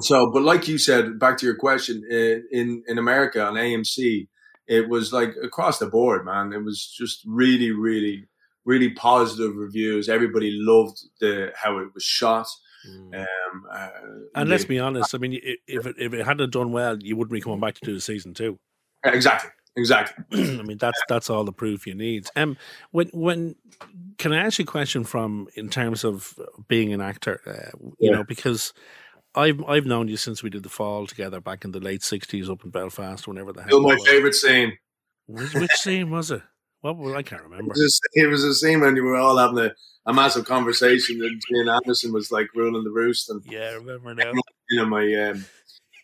So, 0.00 0.32
but 0.32 0.42
like 0.42 0.66
you 0.66 0.78
said, 0.78 1.18
back 1.20 1.38
to 1.38 1.46
your 1.46 1.54
question, 1.54 2.02
in, 2.10 2.44
in, 2.50 2.82
in 2.88 2.98
America 2.98 3.44
on 3.46 3.54
AMC, 3.54 4.26
it 4.66 4.88
was 4.88 5.12
like 5.12 5.34
across 5.42 5.78
the 5.78 5.86
board, 5.86 6.24
man. 6.24 6.52
It 6.52 6.64
was 6.64 6.84
just 6.98 7.20
really, 7.24 7.70
really, 7.70 8.26
really 8.64 8.90
positive 8.90 9.54
reviews. 9.54 10.08
Everybody 10.08 10.50
loved 10.52 10.98
the 11.20 11.52
how 11.54 11.78
it 11.78 11.88
was 11.94 12.02
shot. 12.02 12.48
Mm. 12.88 13.14
Um, 13.20 13.66
uh, 13.70 13.88
And 14.34 14.48
let's 14.48 14.64
be 14.64 14.78
honest. 14.78 15.14
I 15.14 15.18
mean, 15.18 15.38
if 15.66 15.86
it, 15.86 15.96
if 15.98 16.12
it 16.12 16.26
hadn't 16.26 16.50
done 16.52 16.72
well, 16.72 16.98
you 17.02 17.16
wouldn't 17.16 17.32
be 17.32 17.40
coming 17.40 17.60
back 17.60 17.74
to 17.76 17.80
do 17.82 17.94
the 17.94 18.00
season 18.00 18.34
two. 18.34 18.58
exactly, 19.04 19.50
exactly. 19.76 20.24
I 20.58 20.62
mean, 20.62 20.78
that's 20.78 21.00
that's 21.08 21.30
all 21.30 21.44
the 21.44 21.52
proof 21.52 21.86
you 21.86 21.94
need. 21.94 22.26
Um, 22.36 22.56
when 22.90 23.08
when 23.12 23.56
can 24.18 24.32
I 24.32 24.44
ask 24.44 24.58
you 24.58 24.64
a 24.64 24.66
question 24.66 25.04
from 25.04 25.48
in 25.54 25.68
terms 25.68 26.04
of 26.04 26.38
being 26.68 26.92
an 26.92 27.00
actor? 27.00 27.40
Uh, 27.46 27.76
you 27.98 28.10
Yeah. 28.10 28.16
know, 28.16 28.24
because 28.24 28.72
I've 29.34 29.62
I've 29.64 29.86
known 29.86 30.08
you 30.08 30.16
since 30.16 30.42
we 30.42 30.50
did 30.50 30.62
the 30.62 30.68
fall 30.68 31.06
together 31.06 31.40
back 31.40 31.64
in 31.64 31.72
the 31.72 31.80
late 31.80 32.02
'60s 32.02 32.50
up 32.50 32.64
in 32.64 32.70
Belfast, 32.70 33.26
whenever 33.26 33.52
the 33.52 33.62
hell. 33.62 33.70
Still 33.70 33.82
my 33.82 33.94
was. 33.94 34.06
favorite 34.06 34.34
scene. 34.34 34.78
Which, 35.26 35.54
which 35.54 35.72
scene 35.72 36.10
was 36.10 36.30
it? 36.30 36.42
What 36.92 37.16
I 37.16 37.22
can't 37.22 37.42
remember. 37.42 37.72
It 37.72 37.78
was, 37.78 38.00
a, 38.14 38.20
it 38.20 38.26
was 38.26 38.44
a 38.44 38.54
scene 38.54 38.80
when 38.80 38.94
we 38.94 39.00
were 39.00 39.16
all 39.16 39.38
having 39.38 39.58
a, 39.58 39.72
a 40.04 40.12
massive 40.12 40.44
conversation, 40.44 41.22
and 41.22 41.40
Gillian 41.48 41.68
Anderson 41.70 42.12
was 42.12 42.30
like 42.30 42.48
ruling 42.54 42.84
the 42.84 42.90
roost, 42.90 43.30
and 43.30 43.42
Yeah, 43.46 43.70
I 43.70 43.72
remember 43.72 44.14
now. 44.14 44.32
you 44.68 44.78
know 44.78 44.86
my 44.86 45.14
um, 45.14 45.46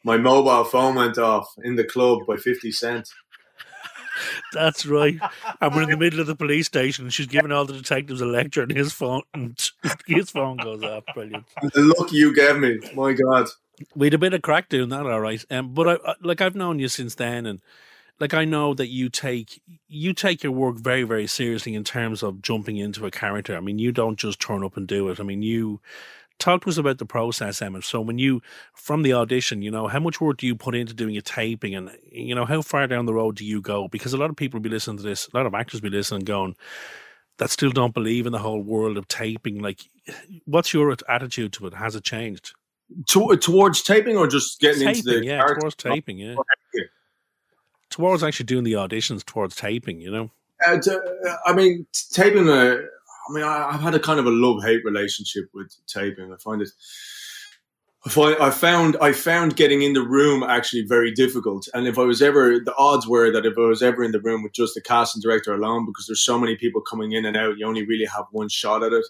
my 0.04 0.16
mobile 0.16 0.64
phone 0.64 0.94
went 0.94 1.18
off 1.18 1.52
in 1.64 1.76
the 1.76 1.84
club 1.84 2.20
by 2.26 2.36
fifty 2.36 2.72
cent. 2.72 3.08
That's 4.54 4.86
right. 4.86 5.18
And 5.60 5.74
we're 5.74 5.82
in 5.82 5.90
the 5.90 5.96
middle 5.98 6.20
of 6.20 6.26
the 6.26 6.34
police 6.36 6.66
station, 6.66 7.04
and 7.04 7.12
she's 7.12 7.26
giving 7.26 7.52
all 7.52 7.66
the 7.66 7.74
detectives 7.74 8.22
a 8.22 8.26
lecture, 8.26 8.62
and 8.62 8.72
his 8.72 8.92
phone 8.92 9.22
and 9.34 9.58
his 10.06 10.30
phone 10.30 10.56
goes 10.56 10.82
off. 10.82 11.04
Brilliant. 11.14 11.44
The 11.74 11.80
look 11.82 12.10
you 12.10 12.34
gave 12.34 12.56
me, 12.56 12.78
my 12.94 13.12
God. 13.12 13.48
We'd 13.94 14.14
a 14.14 14.18
bit 14.18 14.34
of 14.34 14.40
crack 14.42 14.70
doing 14.70 14.88
that, 14.90 15.06
all 15.06 15.20
right. 15.20 15.44
Um, 15.50 15.74
but 15.74 15.88
I, 15.88 16.10
I 16.10 16.14
like 16.22 16.40
I've 16.40 16.54
known 16.56 16.78
you 16.78 16.88
since 16.88 17.14
then, 17.16 17.44
and 17.44 17.60
like 18.20 18.34
I 18.34 18.44
know 18.44 18.74
that 18.74 18.88
you 18.88 19.08
take 19.08 19.60
you 19.88 20.12
take 20.12 20.42
your 20.42 20.52
work 20.52 20.76
very 20.76 21.02
very 21.02 21.26
seriously 21.26 21.74
in 21.74 21.84
terms 21.84 22.22
of 22.22 22.42
jumping 22.42 22.76
into 22.76 23.06
a 23.06 23.10
character. 23.10 23.56
I 23.56 23.60
mean, 23.60 23.78
you 23.78 23.90
don't 23.90 24.18
just 24.18 24.40
turn 24.40 24.62
up 24.62 24.76
and 24.76 24.86
do 24.86 25.08
it. 25.08 25.18
I 25.18 25.22
mean, 25.22 25.42
you 25.42 25.80
talk 26.40 26.62
to 26.62 26.68
us 26.70 26.78
about 26.78 26.98
the 26.98 27.06
process, 27.06 27.62
Emmett. 27.62 27.84
So 27.84 28.00
when 28.00 28.18
you 28.18 28.42
from 28.74 29.02
the 29.02 29.12
audition, 29.12 29.62
you 29.62 29.70
know, 29.70 29.86
how 29.86 30.00
much 30.00 30.20
work 30.20 30.38
do 30.38 30.46
you 30.46 30.56
put 30.56 30.74
into 30.74 30.94
doing 30.94 31.16
a 31.16 31.22
taping, 31.22 31.74
and 31.74 31.90
you 32.10 32.34
know, 32.34 32.44
how 32.44 32.62
far 32.62 32.86
down 32.86 33.06
the 33.06 33.14
road 33.14 33.36
do 33.36 33.44
you 33.44 33.60
go? 33.60 33.88
Because 33.88 34.12
a 34.12 34.18
lot 34.18 34.30
of 34.30 34.36
people 34.36 34.58
will 34.58 34.64
be 34.64 34.70
listening 34.70 34.96
to 34.98 35.02
this, 35.02 35.28
a 35.32 35.36
lot 35.36 35.46
of 35.46 35.54
actors 35.54 35.80
will 35.80 35.90
be 35.90 35.96
listening, 35.96 36.24
going. 36.24 36.56
That 37.38 37.50
still 37.50 37.70
don't 37.70 37.94
believe 37.94 38.26
in 38.26 38.32
the 38.32 38.38
whole 38.38 38.60
world 38.60 38.98
of 38.98 39.08
taping. 39.08 39.60
Like, 39.60 39.80
what's 40.44 40.74
your 40.74 40.94
attitude 41.08 41.54
to 41.54 41.68
it? 41.68 41.74
Has 41.74 41.96
it 41.96 42.04
changed? 42.04 42.52
To, 43.10 43.34
towards 43.36 43.80
taping 43.82 44.18
or 44.18 44.26
just 44.26 44.60
getting 44.60 44.86
into 44.86 45.02
the 45.04 45.24
yeah, 45.24 45.38
character? 45.38 45.60
towards 45.60 45.76
taping, 45.76 46.18
yeah. 46.18 46.34
Towards 47.90 48.22
actually 48.22 48.46
doing 48.46 48.64
the 48.64 48.74
auditions, 48.74 49.24
towards 49.24 49.56
taping, 49.56 50.00
you 50.00 50.10
know. 50.10 50.30
Uh, 50.66 50.78
to- 50.78 51.38
I 51.46 51.52
mean, 51.52 51.86
taping. 52.12 52.48
Uh, 52.48 52.76
I 53.28 53.32
mean, 53.32 53.44
I, 53.44 53.70
I've 53.72 53.80
had 53.80 53.94
a 53.94 54.00
kind 54.00 54.18
of 54.18 54.26
a 54.26 54.30
love 54.30 54.62
hate 54.62 54.84
relationship 54.84 55.44
with 55.54 55.74
taping. 55.86 56.32
I 56.32 56.36
find 56.36 56.62
it. 56.62 56.70
I 58.16 58.36
I 58.40 58.50
found 58.50 58.96
I 59.00 59.12
found 59.12 59.56
getting 59.56 59.82
in 59.82 59.92
the 59.92 60.02
room 60.02 60.42
actually 60.42 60.82
very 60.86 61.10
difficult. 61.12 61.68
And 61.74 61.86
if 61.86 61.98
I 61.98 62.02
was 62.02 62.22
ever, 62.22 62.58
the 62.58 62.74
odds 62.78 63.06
were 63.06 63.30
that 63.30 63.44
if 63.44 63.58
I 63.58 63.62
was 63.62 63.82
ever 63.82 64.02
in 64.02 64.12
the 64.12 64.20
room 64.20 64.42
with 64.42 64.52
just 64.52 64.74
the 64.74 64.80
casting 64.80 65.20
director 65.20 65.52
alone, 65.52 65.84
because 65.84 66.06
there's 66.06 66.24
so 66.24 66.38
many 66.38 66.56
people 66.56 66.80
coming 66.80 67.12
in 67.12 67.26
and 67.26 67.36
out, 67.36 67.58
you 67.58 67.66
only 67.66 67.84
really 67.86 68.06
have 68.06 68.24
one 68.30 68.48
shot 68.48 68.82
at 68.82 68.92
it. 68.92 69.04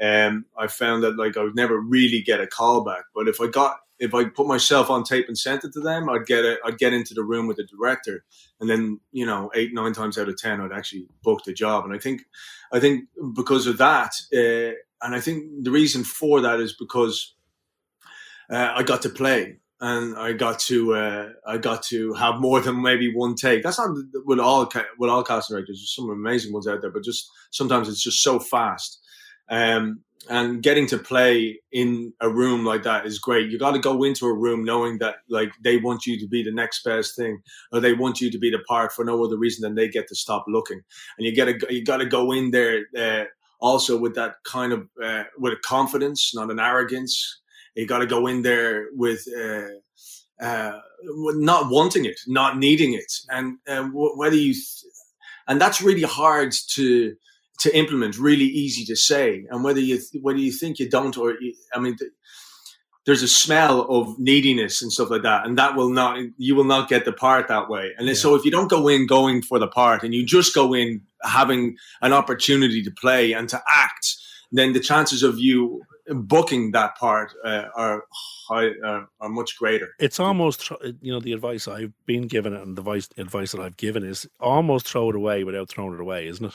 Um, 0.00 0.44
I 0.58 0.66
found 0.66 1.02
that 1.04 1.16
like 1.16 1.36
I 1.36 1.42
would 1.42 1.54
never 1.56 1.80
really 1.80 2.20
get 2.20 2.40
a 2.40 2.46
call 2.46 2.84
back. 2.84 3.04
But 3.14 3.28
if 3.28 3.40
I 3.40 3.46
got 3.46 3.78
if 3.98 4.14
I 4.14 4.24
put 4.24 4.46
myself 4.46 4.90
on 4.90 5.04
tape 5.04 5.26
and 5.28 5.38
sent 5.38 5.64
it 5.64 5.72
to 5.74 5.80
them, 5.80 6.08
I'd 6.08 6.26
get 6.26 6.44
it. 6.44 6.58
I'd 6.64 6.78
get 6.78 6.92
into 6.92 7.14
the 7.14 7.24
room 7.24 7.46
with 7.46 7.56
the 7.56 7.64
director, 7.64 8.24
and 8.60 8.68
then 8.68 9.00
you 9.12 9.26
know 9.26 9.50
eight 9.54 9.72
nine 9.72 9.92
times 9.92 10.18
out 10.18 10.28
of 10.28 10.36
ten, 10.36 10.60
I'd 10.60 10.72
actually 10.72 11.06
book 11.22 11.44
the 11.44 11.52
job. 11.52 11.84
And 11.84 11.94
I 11.94 11.98
think, 11.98 12.22
I 12.72 12.80
think 12.80 13.04
because 13.34 13.66
of 13.66 13.78
that, 13.78 14.12
uh, 14.32 14.74
and 15.02 15.14
I 15.14 15.20
think 15.20 15.64
the 15.64 15.70
reason 15.70 16.04
for 16.04 16.40
that 16.40 16.60
is 16.60 16.74
because 16.74 17.34
uh, 18.50 18.72
I 18.74 18.82
got 18.82 19.02
to 19.02 19.08
play 19.08 19.58
and 19.80 20.16
I 20.16 20.32
got 20.32 20.58
to 20.60 20.94
uh, 20.94 21.28
I 21.46 21.58
got 21.58 21.82
to 21.84 22.14
have 22.14 22.40
more 22.40 22.60
than 22.60 22.82
maybe 22.82 23.12
one 23.14 23.34
take. 23.34 23.62
That's 23.62 23.78
not 23.78 23.96
with 24.24 24.40
all 24.40 24.70
with 24.98 25.10
all 25.10 25.22
casting 25.22 25.54
directors. 25.54 25.78
There's 25.78 25.94
some 25.94 26.10
amazing 26.10 26.52
ones 26.52 26.66
out 26.66 26.80
there, 26.80 26.90
but 26.90 27.04
just 27.04 27.28
sometimes 27.50 27.88
it's 27.88 28.02
just 28.02 28.22
so 28.22 28.38
fast. 28.38 29.00
Um, 29.48 30.04
and 30.28 30.62
getting 30.62 30.86
to 30.86 30.98
play 30.98 31.60
in 31.72 32.12
a 32.20 32.30
room 32.30 32.64
like 32.64 32.82
that 32.84 33.06
is 33.06 33.18
great. 33.18 33.50
You 33.50 33.58
got 33.58 33.72
to 33.72 33.78
go 33.78 34.02
into 34.04 34.26
a 34.26 34.32
room 34.32 34.64
knowing 34.64 34.98
that 34.98 35.16
like 35.28 35.52
they 35.62 35.76
want 35.76 36.06
you 36.06 36.18
to 36.18 36.26
be 36.26 36.42
the 36.42 36.52
next 36.52 36.82
best 36.84 37.16
thing, 37.16 37.42
or 37.72 37.80
they 37.80 37.92
want 37.92 38.20
you 38.20 38.30
to 38.30 38.38
be 38.38 38.50
the 38.50 38.60
part 38.60 38.92
for 38.92 39.04
no 39.04 39.22
other 39.24 39.36
reason 39.36 39.62
than 39.62 39.74
they 39.74 39.88
get 39.88 40.08
to 40.08 40.14
stop 40.14 40.44
looking. 40.48 40.80
And 41.18 41.26
you 41.26 41.36
got 41.36 41.46
to 41.46 41.74
you 41.74 41.84
got 41.84 41.98
to 41.98 42.06
go 42.06 42.32
in 42.32 42.50
there 42.50 42.86
uh, 42.96 43.24
also 43.60 43.98
with 43.98 44.14
that 44.14 44.36
kind 44.46 44.72
of 44.72 44.88
uh, 45.02 45.24
with 45.38 45.52
a 45.52 45.60
confidence, 45.64 46.34
not 46.34 46.50
an 46.50 46.60
arrogance. 46.60 47.40
You 47.74 47.86
got 47.86 47.98
to 47.98 48.06
go 48.06 48.26
in 48.26 48.42
there 48.42 48.86
with 48.92 49.26
uh, 49.36 50.44
uh, 50.44 50.80
not 51.02 51.70
wanting 51.70 52.04
it, 52.04 52.20
not 52.26 52.56
needing 52.56 52.94
it, 52.94 53.12
and 53.28 53.58
uh, 53.68 53.84
whether 53.92 54.36
you, 54.36 54.52
th- 54.52 54.84
and 55.48 55.60
that's 55.60 55.82
really 55.82 56.02
hard 56.02 56.52
to 56.70 57.14
to 57.60 57.76
implement. 57.76 58.18
Really 58.18 58.44
easy 58.44 58.84
to 58.86 58.96
say, 58.96 59.46
and 59.50 59.64
whether 59.64 59.80
you 59.80 59.96
th- 59.96 60.22
whether 60.22 60.38
you 60.38 60.52
think 60.52 60.78
you 60.78 60.88
don't 60.88 61.16
or 61.16 61.32
you, 61.40 61.54
I 61.74 61.80
mean. 61.80 61.96
Th- 61.96 62.10
there's 63.06 63.22
a 63.22 63.28
smell 63.28 63.82
of 63.82 64.18
neediness 64.18 64.80
and 64.80 64.90
stuff 64.90 65.10
like 65.10 65.22
that, 65.24 65.46
and 65.46 65.58
that 65.58 65.76
will 65.76 65.90
not 65.90 66.18
you 66.38 66.54
will 66.54 66.64
not 66.64 66.88
get 66.88 67.04
the 67.04 67.12
part 67.12 67.48
that 67.48 67.68
way. 67.68 67.92
And 67.98 68.08
yeah. 68.08 68.14
so 68.14 68.34
if 68.34 68.46
you 68.46 68.50
don't 68.50 68.70
go 68.70 68.88
in 68.88 69.06
going 69.06 69.42
for 69.42 69.58
the 69.58 69.68
part, 69.68 70.02
and 70.02 70.14
you 70.14 70.24
just 70.24 70.54
go 70.54 70.72
in 70.72 71.02
having 71.22 71.76
an 72.00 72.14
opportunity 72.14 72.82
to 72.82 72.90
play 72.90 73.32
and 73.32 73.46
to 73.50 73.60
act, 73.68 74.16
then 74.52 74.72
the 74.72 74.80
chances 74.80 75.22
of 75.22 75.38
you 75.38 75.82
booking 76.08 76.72
that 76.72 76.96
part 76.96 77.32
uh, 77.44 77.64
are 77.74 78.04
high, 78.48 78.68
uh, 78.84 79.04
are 79.20 79.28
much 79.28 79.56
greater. 79.58 79.90
It's 79.98 80.20
almost 80.20 80.70
you 81.00 81.12
know 81.12 81.20
the 81.20 81.32
advice 81.32 81.68
I've 81.68 81.92
been 82.06 82.26
given 82.26 82.54
and 82.54 82.76
the 82.76 82.82
advice 82.82 83.08
advice 83.16 83.52
that 83.52 83.60
I've 83.60 83.76
given 83.76 84.04
is 84.04 84.26
almost 84.40 84.86
throw 84.88 85.10
it 85.10 85.16
away 85.16 85.44
without 85.44 85.68
throwing 85.68 85.94
it 85.94 86.00
away, 86.00 86.26
isn't 86.26 86.46
it? 86.46 86.54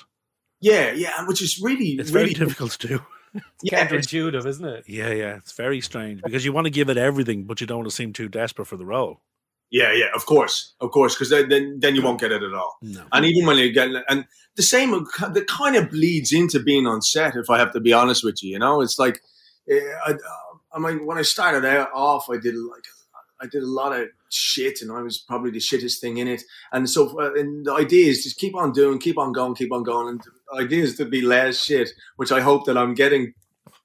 Yeah, 0.61 0.91
yeah, 0.91 1.25
which 1.25 1.41
is 1.41 1.59
really 1.61 1.97
it's 1.99 2.11
really 2.11 2.33
very 2.33 2.45
difficult 2.45 2.71
to 2.71 2.87
do. 2.87 3.01
yeah, 3.61 3.87
counterintuitive, 3.87 4.45
isn't 4.45 4.65
it? 4.65 4.83
Yeah, 4.87 5.11
yeah, 5.11 5.35
it's 5.35 5.53
very 5.53 5.81
strange 5.81 6.21
because 6.21 6.43
you 6.43 6.51
want 6.51 6.65
to 6.65 6.71
give 6.71 6.89
it 6.89 6.97
everything, 6.97 7.43
but 7.43 7.61
you 7.61 7.67
don't 7.67 7.79
want 7.79 7.89
to 7.89 7.95
seem 7.95 8.13
too 8.13 8.27
desperate 8.27 8.65
for 8.65 8.77
the 8.77 8.85
role. 8.85 9.21
Yeah, 9.71 9.93
yeah, 9.93 10.07
of 10.15 10.25
course, 10.25 10.73
of 10.81 10.89
course, 10.89 11.13
because 11.13 11.29
then, 11.29 11.47
then 11.47 11.79
then 11.79 11.95
you 11.95 12.01
won't 12.01 12.19
get 12.19 12.31
it 12.31 12.41
at 12.41 12.53
all. 12.53 12.77
No. 12.81 13.03
And 13.11 13.23
even 13.25 13.45
when 13.45 13.57
you 13.57 13.71
get 13.71 13.89
and 14.09 14.25
the 14.55 14.63
same 14.63 14.91
that 14.91 15.45
kind 15.47 15.75
of 15.75 15.91
bleeds 15.91 16.33
into 16.33 16.59
being 16.59 16.87
on 16.87 17.01
set. 17.01 17.35
If 17.35 17.49
I 17.49 17.59
have 17.59 17.71
to 17.73 17.79
be 17.79 17.93
honest 17.93 18.23
with 18.23 18.41
you, 18.41 18.53
you 18.53 18.59
know, 18.59 18.81
it's 18.81 18.97
like 18.97 19.21
eh, 19.69 19.79
I, 20.05 20.15
I 20.73 20.79
mean, 20.79 21.05
when 21.05 21.19
I 21.19 21.21
started 21.21 21.65
out 21.65 21.89
off, 21.93 22.29
I 22.29 22.37
did 22.37 22.55
like 22.55 22.83
I 23.39 23.45
did 23.45 23.61
a 23.61 23.67
lot 23.67 23.97
of 23.97 24.07
shit, 24.29 24.81
and 24.81 24.91
I 24.91 25.01
was 25.01 25.17
probably 25.17 25.51
the 25.51 25.59
shittest 25.59 25.99
thing 25.99 26.17
in 26.17 26.27
it. 26.27 26.43
And 26.71 26.89
so, 26.89 27.19
uh, 27.19 27.33
and 27.33 27.65
the 27.65 27.73
idea 27.73 28.09
is 28.09 28.23
just 28.23 28.37
keep 28.37 28.55
on 28.55 28.71
doing, 28.71 28.99
keep 28.99 29.17
on 29.17 29.33
going, 29.33 29.55
keep 29.55 29.71
on 29.71 29.83
going. 29.83 30.09
And 30.09 30.21
the 30.21 30.63
idea 30.63 30.83
is 30.83 30.97
to 30.97 31.05
be 31.05 31.21
less 31.21 31.63
shit, 31.63 31.89
which 32.17 32.31
I 32.31 32.41
hope 32.41 32.65
that 32.65 32.77
I'm 32.77 32.93
getting 32.93 33.33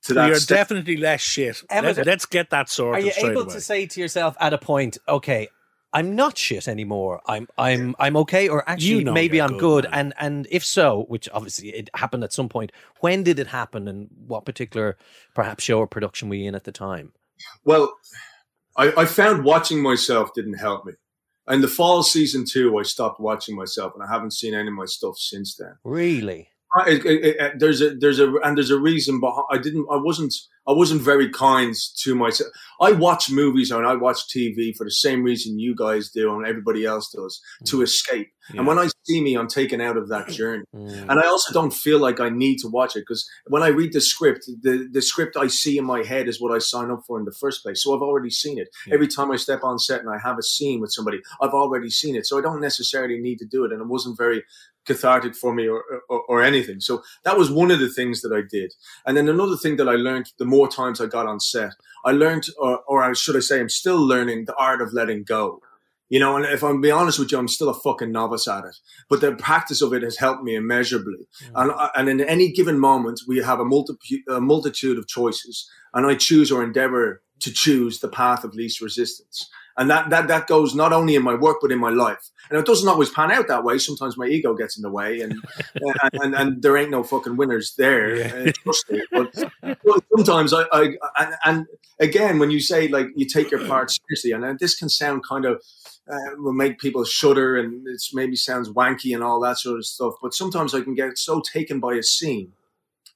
to 0.05 0.15
that. 0.15 0.27
You're 0.27 0.37
step. 0.37 0.59
definitely 0.59 0.97
less 0.97 1.21
shit. 1.21 1.63
Let, 1.71 1.99
us 2.07 2.27
get 2.27 2.51
that 2.51 2.69
sorted. 2.69 3.03
Are 3.03 3.07
you 3.07 3.13
able 3.31 3.43
away. 3.43 3.55
to 3.55 3.61
say 3.61 3.87
to 3.87 4.01
yourself 4.01 4.37
at 4.41 4.53
a 4.53 4.59
point, 4.59 4.99
okay, 5.09 5.49
I'm 5.95 6.17
not 6.17 6.37
shit 6.37 6.67
anymore. 6.67 7.23
I'm 7.27 7.47
I'm 7.57 7.95
I'm 8.01 8.17
okay, 8.19 8.49
or 8.49 8.69
actually 8.69 8.89
you 8.89 9.05
know 9.05 9.13
maybe 9.13 9.41
I'm 9.41 9.57
good, 9.59 9.85
good. 9.85 9.87
And 9.93 10.13
and 10.19 10.49
if 10.51 10.65
so, 10.65 11.05
which 11.09 11.29
obviously 11.33 11.69
it 11.69 11.89
happened 11.95 12.25
at 12.25 12.33
some 12.33 12.49
point, 12.49 12.73
when 12.99 13.23
did 13.23 13.39
it 13.39 13.47
happen, 13.47 13.87
and 13.87 14.09
what 14.27 14.45
particular 14.45 14.99
perhaps 15.35 15.63
show 15.63 15.79
or 15.79 15.87
production 15.87 16.29
were 16.29 16.35
you 16.35 16.49
in 16.49 16.57
at 16.57 16.65
the 16.65 16.73
time? 16.73 17.13
Well, 17.65 17.93
I, 18.77 18.93
I 19.03 19.05
found 19.05 19.45
watching 19.45 19.81
myself 19.83 20.35
didn't 20.35 20.55
help 20.55 20.85
me. 20.85 20.95
In 21.49 21.61
the 21.61 21.69
fall 21.69 22.03
season 22.03 22.45
two, 22.51 22.79
I 22.79 22.83
stopped 22.83 23.21
watching 23.21 23.55
myself, 23.55 23.93
and 23.95 24.03
I 24.03 24.11
haven't 24.11 24.33
seen 24.33 24.55
any 24.55 24.69
of 24.69 24.75
my 24.75 24.87
stuff 24.87 25.19
since 25.19 25.57
then. 25.57 25.77
Really? 25.85 26.49
It, 26.87 27.59
there's 27.59 27.81
a 27.81 27.95
there's 27.95 28.19
a 28.19 28.35
and 28.43 28.57
there's 28.57 28.71
a 28.71 28.79
reason 28.79 29.21
but 29.21 29.33
I 29.51 29.59
didn't 29.59 29.87
I 29.93 29.97
wasn't 29.97 30.35
I 30.67 30.73
wasn't 30.73 31.03
very 31.03 31.29
kind 31.29 31.75
to 31.99 32.15
myself. 32.15 32.51
I 32.81 32.93
watch 32.93 33.31
movies 33.31 33.71
and 33.71 33.87
I 33.87 33.95
watch 33.95 34.19
TV 34.35 34.75
for 34.77 34.85
the 34.85 34.91
same 34.91 35.23
reason 35.23 35.59
you 35.59 35.75
guys 35.75 36.11
do 36.11 36.35
and 36.35 36.47
everybody 36.47 36.85
else 36.85 37.11
does 37.11 37.41
to 37.67 37.83
escape. 37.83 38.29
Yeah. 38.53 38.59
And 38.59 38.67
when 38.67 38.79
I 38.79 38.89
see 39.05 39.23
me, 39.23 39.37
I'm 39.37 39.49
taken 39.49 39.81
out 39.81 39.97
of 39.97 40.09
that 40.09 40.29
journey. 40.29 40.65
Mm. 40.75 41.09
And 41.09 41.21
I 41.21 41.27
also 41.27 41.53
don't 41.53 41.73
feel 41.73 41.99
like 41.99 42.21
I 42.21 42.29
need 42.29 42.59
to 42.59 42.69
watch 42.69 42.97
it 42.97 43.01
because 43.01 43.29
when 43.47 43.63
I 43.63 43.69
read 43.69 43.93
the 43.93 44.01
script, 44.01 44.47
the, 44.63 44.89
the 44.91 45.03
script 45.03 45.37
I 45.37 45.47
see 45.47 45.79
in 45.79 45.85
my 45.85 46.03
head 46.03 46.29
is 46.29 46.41
what 46.41 46.55
I 46.55 46.59
sign 46.59 46.91
up 46.91 47.03
for 47.07 47.19
in 47.19 47.25
the 47.25 47.33
first 47.33 47.63
place. 47.63 47.83
So 47.83 47.95
I've 47.95 48.03
already 48.03 48.31
seen 48.31 48.59
it. 48.59 48.69
Yeah. 48.87 48.95
Every 48.95 49.09
time 49.09 49.31
I 49.31 49.37
step 49.37 49.61
on 49.63 49.79
set 49.79 50.01
and 50.01 50.11
I 50.11 50.19
have 50.19 50.39
a 50.39 50.43
scene 50.43 50.81
with 50.81 50.93
somebody, 50.93 51.21
I've 51.41 51.55
already 51.55 51.91
seen 51.91 52.17
it. 52.17 52.27
So 52.27 52.39
I 52.39 52.43
don't 52.43 52.61
necessarily 52.61 53.19
need 53.19 53.39
to 53.39 53.47
do 53.47 53.65
it. 53.65 53.73
And 53.73 53.81
it 53.81 53.89
wasn't 53.89 54.19
very 54.19 54.43
cathartic 54.85 55.35
for 55.35 55.55
me 55.55 55.67
or, 55.67 55.83
or, 56.09 56.23
or, 56.29 56.43
anything. 56.43 56.81
So 56.81 57.03
that 57.25 57.39
was 57.39 57.51
one 57.51 57.71
of 57.71 57.81
the 57.81 57.89
things 57.89 58.21
that 58.21 58.33
I 58.33 58.43
did. 58.51 58.73
And 59.07 59.17
then 59.17 59.29
another 59.29 59.57
thing 59.57 59.77
that 59.77 59.89
I 59.89 59.95
learned 59.95 60.31
the 60.39 60.45
more 60.55 60.69
times 60.69 61.01
I 61.01 61.07
got 61.07 61.27
on 61.27 61.41
set, 61.41 61.73
I 62.05 62.13
learned, 62.13 62.45
or, 62.59 62.81
or 62.87 63.15
should 63.15 63.37
I 63.37 63.41
say, 63.41 63.61
I'm 63.61 63.69
still 63.69 64.01
learning 64.13 64.45
the 64.45 64.55
art 64.57 64.81
of 64.83 64.93
letting 64.93 65.25
go. 65.25 65.61
You 66.11 66.21
know, 66.21 66.37
and 66.37 66.45
if 66.45 66.63
I'm 66.63 66.81
be 66.81 66.91
honest 66.91 67.19
with 67.19 67.33
you, 67.33 67.39
I'm 67.39 67.49
still 67.49 67.71
a 67.71 67.75
fucking 67.75 68.13
novice 68.13 68.47
at 68.47 68.65
it. 68.65 68.77
But 69.09 69.21
the 69.21 69.35
practice 69.35 69.81
of 69.83 69.93
it 69.95 70.03
has 70.03 70.19
helped 70.19 70.45
me 70.45 70.55
immeasurably. 70.55 71.27
Mm. 71.45 71.63
And, 71.63 71.71
uh, 71.73 71.89
and 71.97 72.09
in 72.09 72.21
any 72.21 72.53
given 72.53 72.79
moment, 72.79 73.23
we 73.27 73.39
have 73.39 73.59
a, 73.59 73.65
multi- 73.65 74.23
a 74.29 74.41
multitude 74.41 74.99
of 74.99 75.09
choices, 75.09 75.69
and 75.95 76.07
I 76.07 76.15
choose 76.15 76.53
or 76.53 76.63
endeavor 76.63 77.23
to 77.41 77.53
choose 77.53 78.01
the 78.01 78.09
path 78.09 78.45
of 78.45 78.55
least 78.55 78.81
resistance 78.81 79.49
and 79.77 79.91
that 79.91 80.11
that 80.11 80.29
that 80.29 80.47
goes 80.47 80.75
not 80.75 80.93
only 80.93 81.15
in 81.15 81.23
my 81.23 81.35
work 81.35 81.59
but 81.61 81.73
in 81.73 81.79
my 81.79 81.91
life. 81.91 82.31
And 82.51 82.59
it 82.59 82.67
doesn't 82.67 82.89
always 82.89 83.11
pan 83.11 83.31
out 83.31 83.49
that 83.49 83.65
way. 83.65 83.79
Sometimes 83.79 84.17
my 84.17 84.27
ego 84.27 84.55
gets 84.55 84.77
in 84.77 84.83
the 84.83 84.91
way, 84.91 85.21
and 85.21 85.35
and, 85.75 86.23
and, 86.23 86.35
and, 86.35 86.63
there 86.63 86.77
ain't 86.77 86.91
no 86.91 87.03
fucking 87.03 87.37
winners 87.37 87.75
there. 87.77 88.17
Yeah. 88.17 88.53
But, 88.65 89.35
but, 89.63 90.05
sometimes 90.15 90.53
I, 90.53 90.63
I 90.73 90.97
and, 91.17 91.35
and, 91.45 91.67
again 92.01 92.39
when 92.39 92.51
you 92.51 92.61
say 92.61 92.89
like 92.89 93.07
you 93.15 93.27
take 93.27 93.51
your 93.51 93.67
part 93.67 93.91
seriously, 93.91 94.33
and 94.33 94.59
this 94.59 94.75
can 94.77 94.89
sound 94.89 95.23
kind 95.27 95.45
of. 95.45 95.63
Uh, 96.07 96.37
will 96.37 96.53
make 96.53 96.79
people 96.79 97.03
shudder 97.03 97.57
and 97.57 97.89
it's 97.89 98.13
maybe 98.13 98.37
sounds 98.37 98.69
wanky 98.69 99.15
and 99.15 99.25
all 99.25 99.41
that 99.41 99.57
sort 99.57 99.79
of 99.79 99.87
stuff. 99.87 100.13
But 100.21 100.35
sometimes 100.35 100.75
I 100.75 100.83
can 100.83 100.95
get 100.95 101.17
so 101.17 101.41
taken 101.41 101.81
by 101.81 101.95
a 101.95 102.03
scene 102.03 102.53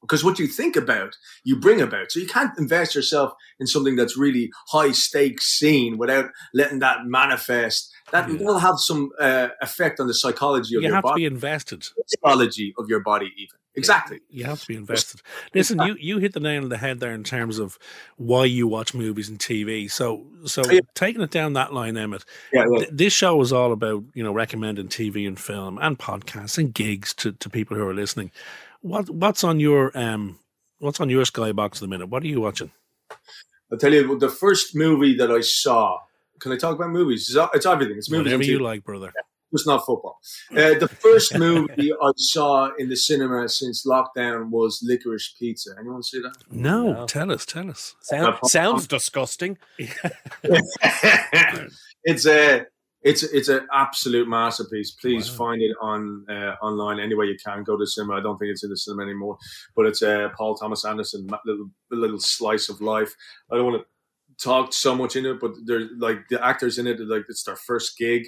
because 0.01 0.25
what 0.25 0.39
you 0.39 0.47
think 0.47 0.77
about, 0.77 1.17
you 1.45 1.59
bring 1.59 1.81
about. 1.81 2.13
So 2.13 2.21
you 2.21 2.27
can't 2.27 2.57
invest 2.59 2.95
yourself 2.95 3.33
in 3.59 3.67
something 3.67 3.97
that's 3.97 4.17
really 4.17 4.51
high 4.69 4.93
stakes 4.93 5.47
scene 5.47 5.99
without 5.99 6.27
letting 6.55 6.79
that 6.81 7.05
manifest. 7.05 7.93
That 8.13 8.29
yeah. 8.31 8.37
will 8.39 8.59
have 8.59 8.79
some 8.79 9.11
uh, 9.19 9.49
effect 9.61 10.01
on 10.01 10.07
the 10.07 10.15
psychology 10.15 10.77
of 10.77 10.83
you 10.83 10.89
your 10.89 11.03
body. 11.03 11.23
You 11.23 11.27
have 11.27 11.33
to 11.33 11.39
be 11.39 11.47
invested. 11.47 11.87
Psychology 12.07 12.75
of 12.79 12.89
your 12.89 13.01
body, 13.01 13.33
even 13.37 13.59
exactly. 13.79 14.21
You 14.31 14.45
have 14.45 14.61
to 14.61 14.67
be 14.67 14.77
invested. 14.77 15.23
Listen, 15.55 15.81
you, 15.83 15.97
you 15.99 16.19
hit 16.19 16.33
the 16.33 16.41
nail 16.41 16.63
on 16.63 16.69
the 16.69 16.79
head 16.79 17.01
there 17.01 17.13
in 17.13 17.25
terms 17.25 17.59
of 17.59 17.79
why 18.17 18.45
you 18.45 18.67
watch 18.67 18.95
movies 18.95 19.29
and 19.29 19.39
TV. 19.39 19.91
So 19.91 20.27
so 20.45 20.63
yeah. 20.71 20.81
taking 20.95 21.23
it 21.23 21.31
down 21.31 21.55
that 21.55 21.73
line, 21.73 21.97
Emmett. 21.97 22.25
Yeah, 22.53 22.65
yeah. 22.71 22.79
Th- 22.79 22.91
this 22.93 23.13
show 23.13 23.41
is 23.41 23.53
all 23.53 23.73
about 23.73 24.05
you 24.15 24.23
know 24.23 24.33
recommending 24.33 24.89
TV 24.89 25.27
and 25.27 25.39
film 25.39 25.79
and 25.81 25.99
podcasts 25.99 26.59
and 26.59 26.75
gigs 26.75 27.15
to, 27.15 27.33
to 27.33 27.49
people 27.49 27.77
who 27.77 27.87
are 27.87 27.95
listening. 27.95 28.31
What 28.81 29.11
what's 29.11 29.45
on 29.45 29.61
your 29.61 29.97
um 29.99 30.39
what's 30.79 31.01
on 31.01 31.11
your 31.11 31.25
skybox 31.25 31.75
at 31.75 31.81
the 31.81 31.89
minute? 31.89 32.09
What 32.09 32.23
are 32.23 32.29
you 32.29 32.41
watching? 32.41 32.71
I'll 33.71 33.79
tell 33.79 33.93
you 33.93 34.19
the 34.19 34.29
first 34.29 34.75
movie 34.75 35.17
that 35.17 35.31
I 35.31 35.41
saw. 35.41 35.99
Can 36.41 36.53
I 36.53 36.57
talk 36.57 36.77
about 36.77 36.91
movies? 36.91 37.29
It's, 37.29 37.55
it's 37.55 37.67
everything. 37.67 37.99
It's 37.99 38.11
movies. 38.11 38.27
Whatever 38.27 38.45
you 38.45 38.61
like, 38.61 38.85
brother. 38.85 39.13
It's 39.51 39.67
not 39.67 39.85
football. 39.85 40.19
Uh, 40.53 40.75
the 40.79 40.89
first 40.89 41.37
movie 41.37 41.93
I 42.03 42.11
saw 42.17 42.71
in 42.79 42.89
the 42.91 42.97
cinema 42.97 43.49
since 43.49 43.87
lockdown 43.87 44.51
was 44.51 44.81
Licorice 44.83 45.35
Pizza. 45.39 45.71
Anyone 45.79 46.03
see 46.03 46.21
that? 46.21 46.35
No, 46.51 46.93
no. 46.93 47.07
tell 47.07 47.33
us, 47.33 47.47
tell 47.47 47.71
us. 47.71 47.95
Sound, 48.01 48.37
sounds 48.45 48.87
disgusting. 48.87 49.57
it's 52.05 52.27
a 52.27 52.67
it's 53.03 53.23
it's 53.23 53.49
an 53.49 53.67
absolute 53.73 54.29
masterpiece. 54.29 54.91
Please 54.93 55.31
wow. 55.31 55.47
find 55.47 55.63
it 55.63 55.77
on 55.81 56.27
uh, 56.29 56.55
online 56.63 56.99
any 56.99 57.15
way 57.15 57.27
you 57.27 57.37
can. 57.45 57.63
Go 57.63 57.77
to 57.77 57.83
the 57.83 57.87
cinema. 57.87 58.15
I 58.15 58.21
don't 58.21 58.39
think 58.39 58.51
it's 58.51 58.65
in 58.65 58.71
the 58.71 58.77
cinema 58.77 59.03
anymore, 59.03 59.39
but 59.77 59.87
it's 59.87 60.03
uh, 60.03 60.29
Paul 60.37 60.57
Thomas 60.57 60.85
Anderson, 60.85 61.29
little 61.45 61.71
little 61.91 62.19
slice 62.19 62.69
of 62.69 62.81
life. 62.81 63.15
I 63.53 63.57
don't 63.57 63.73
want 63.73 63.83
to 63.83 64.45
talk 64.45 64.73
so 64.73 64.95
much 64.95 65.17
in 65.17 65.27
it, 65.27 65.41
but 65.41 65.53
there's 65.65 65.91
like 65.99 66.29
the 66.29 66.45
actors 66.45 66.79
in 66.79 66.87
it. 66.87 67.01
Like 67.01 67.25
it's 67.29 67.45
their 67.45 67.57
first 67.57 67.97
gig. 67.97 68.27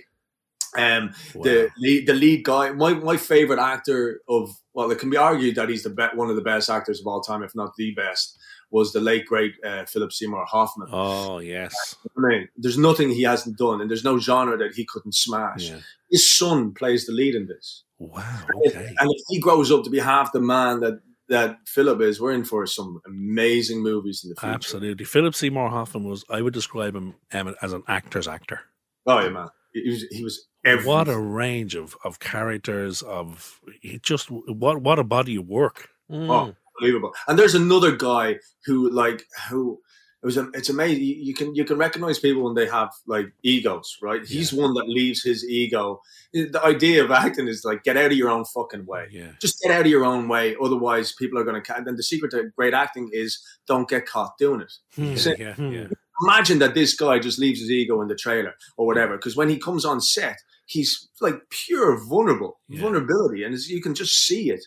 Um, 0.79 1.13
wow. 1.35 1.43
the 1.43 1.71
lead, 1.79 2.07
the 2.07 2.15
lead 2.15 2.45
guy, 2.45 2.71
my 2.71 2.95
my 2.95 3.17
favorite 3.17 3.59
actor 3.59 4.21
of 4.29 4.51
well, 4.73 4.93
it 4.93 5.01
can 5.01 5.11
be 5.11 5.17
argued 5.17 5.57
that 5.57 5.69
he's 5.69 5.83
the 5.83 5.91
be- 5.91 6.15
one 6.15 6.31
of 6.31 6.37
the 6.37 6.43
best 6.43 6.71
actors 6.71 7.01
of 7.01 7.09
all 7.09 7.21
time, 7.21 7.43
if 7.43 7.57
not 7.57 7.75
the 7.77 7.93
best 7.95 8.39
was 8.71 8.93
the 8.93 9.01
late 9.01 9.27
great 9.27 9.55
uh, 9.65 9.85
Philip 9.85 10.13
Seymour 10.13 10.45
Hoffman. 10.47 10.89
Oh 10.93 11.39
yes, 11.39 11.97
I 12.17 12.21
mean, 12.21 12.49
there's 12.57 12.79
nothing 12.79 13.11
he 13.11 13.23
hasn't 13.23 13.59
done, 13.59 13.81
and 13.81 13.91
there's 13.91 14.05
no 14.05 14.19
genre 14.19 14.57
that 14.59 14.75
he 14.75 14.85
couldn't 14.85 15.15
smash. 15.15 15.71
Yeah. 15.71 15.81
His 16.11 16.31
son 16.31 16.73
plays 16.73 17.07
the 17.07 17.13
lead 17.13 17.35
in 17.35 17.47
this. 17.47 17.85
Wow, 17.99 18.41
okay. 18.67 18.95
and 18.99 19.11
if 19.11 19.23
he 19.29 19.41
grows 19.41 19.71
up 19.71 19.85
to 19.85 19.91
be 19.91 19.99
half 19.99 20.33
the 20.33 20.41
man 20.41 20.81
that 20.81 21.01
that 21.29 21.59
Philip 21.67 22.01
is, 22.01 22.21
we're 22.21 22.33
in 22.33 22.45
for 22.45 22.67
some 22.67 23.01
amazing 23.07 23.83
movies 23.83 24.23
in 24.25 24.31
the 24.31 24.37
future. 24.37 24.55
Absolutely, 24.55 25.05
Philip 25.05 25.35
Seymour 25.35 25.71
Hoffman 25.71 26.05
was. 26.05 26.25
I 26.31 26.43
would 26.43 26.55
describe 26.55 26.95
him 26.95 27.15
um, 27.33 27.55
as 27.63 27.73
an 27.73 27.83
actor's 27.89 28.29
actor. 28.29 28.61
Oh 29.07 29.21
yeah, 29.21 29.29
man. 29.31 29.49
He 29.73 29.89
was. 29.89 30.05
He 30.11 30.25
was 30.25 30.49
everything. 30.65 30.93
What 30.93 31.09
a 31.09 31.19
range 31.19 31.75
of, 31.75 31.97
of 32.05 32.19
characters 32.19 33.03
of 33.03 33.61
just 34.03 34.31
what 34.31 34.83
what 34.83 34.99
a 34.99 35.05
body 35.05 35.37
of 35.37 35.47
work. 35.47 35.89
Mm. 36.11 36.29
Oh, 36.29 36.57
unbelievable. 36.81 37.13
And 37.29 37.39
there's 37.39 37.55
another 37.55 37.95
guy 37.97 38.37
who 38.67 38.91
like 38.91 39.25
who 39.49 39.81
it 40.23 40.27
was 40.27 40.37
it's 40.37 40.69
amazing. 40.69 41.03
You, 41.03 41.15
you, 41.15 41.35
can 41.35 41.55
you 41.55 41.65
can 41.65 41.79
recognize 41.79 42.19
people 42.19 42.45
when 42.45 42.55
they 42.55 42.67
have 42.67 42.91
like 43.07 43.27
egos, 43.43 43.97
right? 44.03 44.23
He's 44.23 44.53
one 44.53 44.75
that 44.75 44.87
leaves 44.87 45.23
his 45.23 45.49
ego. 45.49 46.03
The 46.35 46.61
idea 46.63 47.03
of 47.03 47.11
acting 47.11 47.49
is 47.49 47.65
like 47.65 47.85
get 47.85 47.97
out 47.97 48.13
of 48.13 48.19
your 48.19 48.29
own 48.29 48.45
fucking 48.45 48.85
way. 48.85 49.09
Yeah. 49.11 49.31
Just 49.41 49.61
get 49.63 49.73
out 49.73 49.81
of 49.83 49.87
your 49.87 50.05
own 50.05 50.29
way. 50.29 50.57
Otherwise, 50.63 51.15
people 51.19 51.39
are 51.39 51.45
going 51.45 51.63
to. 51.63 51.77
And 51.77 51.87
then 51.87 51.97
the 51.97 52.03
secret 52.03 52.33
to 52.33 52.51
great 52.55 52.75
acting 52.75 53.09
is 53.13 53.43
don't 53.67 53.89
get 53.89 54.05
caught 54.07 54.37
doing 54.39 54.61
it. 54.61 54.73
Hmm. 54.95 55.17
So- 55.17 55.35
yeah, 55.39 55.55
yeah. 55.59 55.87
Imagine 56.29 56.59
that 56.59 56.75
this 56.75 56.93
guy 56.95 57.19
just 57.19 57.39
leaves 57.39 57.61
his 57.61 57.71
ego 57.71 58.03
in 58.03 58.09
the 58.09 58.15
trailer 58.15 58.53
or 58.77 58.87
whatever. 58.87 59.17
Because 59.17 59.37
when 59.37 59.49
he 59.49 59.57
comes 59.59 59.87
on 59.87 60.03
set, 60.03 60.37
he's 60.67 61.09
like 61.23 61.37
pure 61.49 61.97
vulnerable 62.07 62.61
Yeah. 62.69 62.83
vulnerability, 62.83 63.43
and 63.43 63.57
you 63.59 63.81
can 63.81 63.95
just 63.95 64.13
see 64.27 64.51
it. 64.51 64.61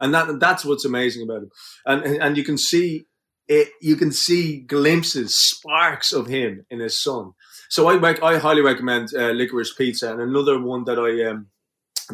And 0.00 0.14
that 0.14 0.40
that's 0.40 0.64
what's 0.64 0.84
amazing 0.84 1.22
about 1.22 1.42
him. 1.42 1.50
And 1.86 2.04
and 2.22 2.36
you 2.36 2.44
can 2.44 2.58
see 2.58 3.06
it. 3.48 3.68
You 3.80 3.96
can 3.96 4.12
see 4.12 4.60
glimpses, 4.60 5.36
sparks 5.36 6.12
of 6.12 6.26
him 6.26 6.64
in 6.70 6.80
his 6.80 7.00
son. 7.02 7.32
So 7.68 7.88
I 7.88 7.96
rec- 7.96 8.22
I 8.22 8.38
highly 8.38 8.62
recommend 8.62 9.14
uh, 9.14 9.32
Licorice 9.32 9.76
Pizza. 9.76 10.10
And 10.10 10.20
another 10.20 10.60
one 10.60 10.84
that 10.84 10.98
I 10.98 11.30
um 11.30 11.46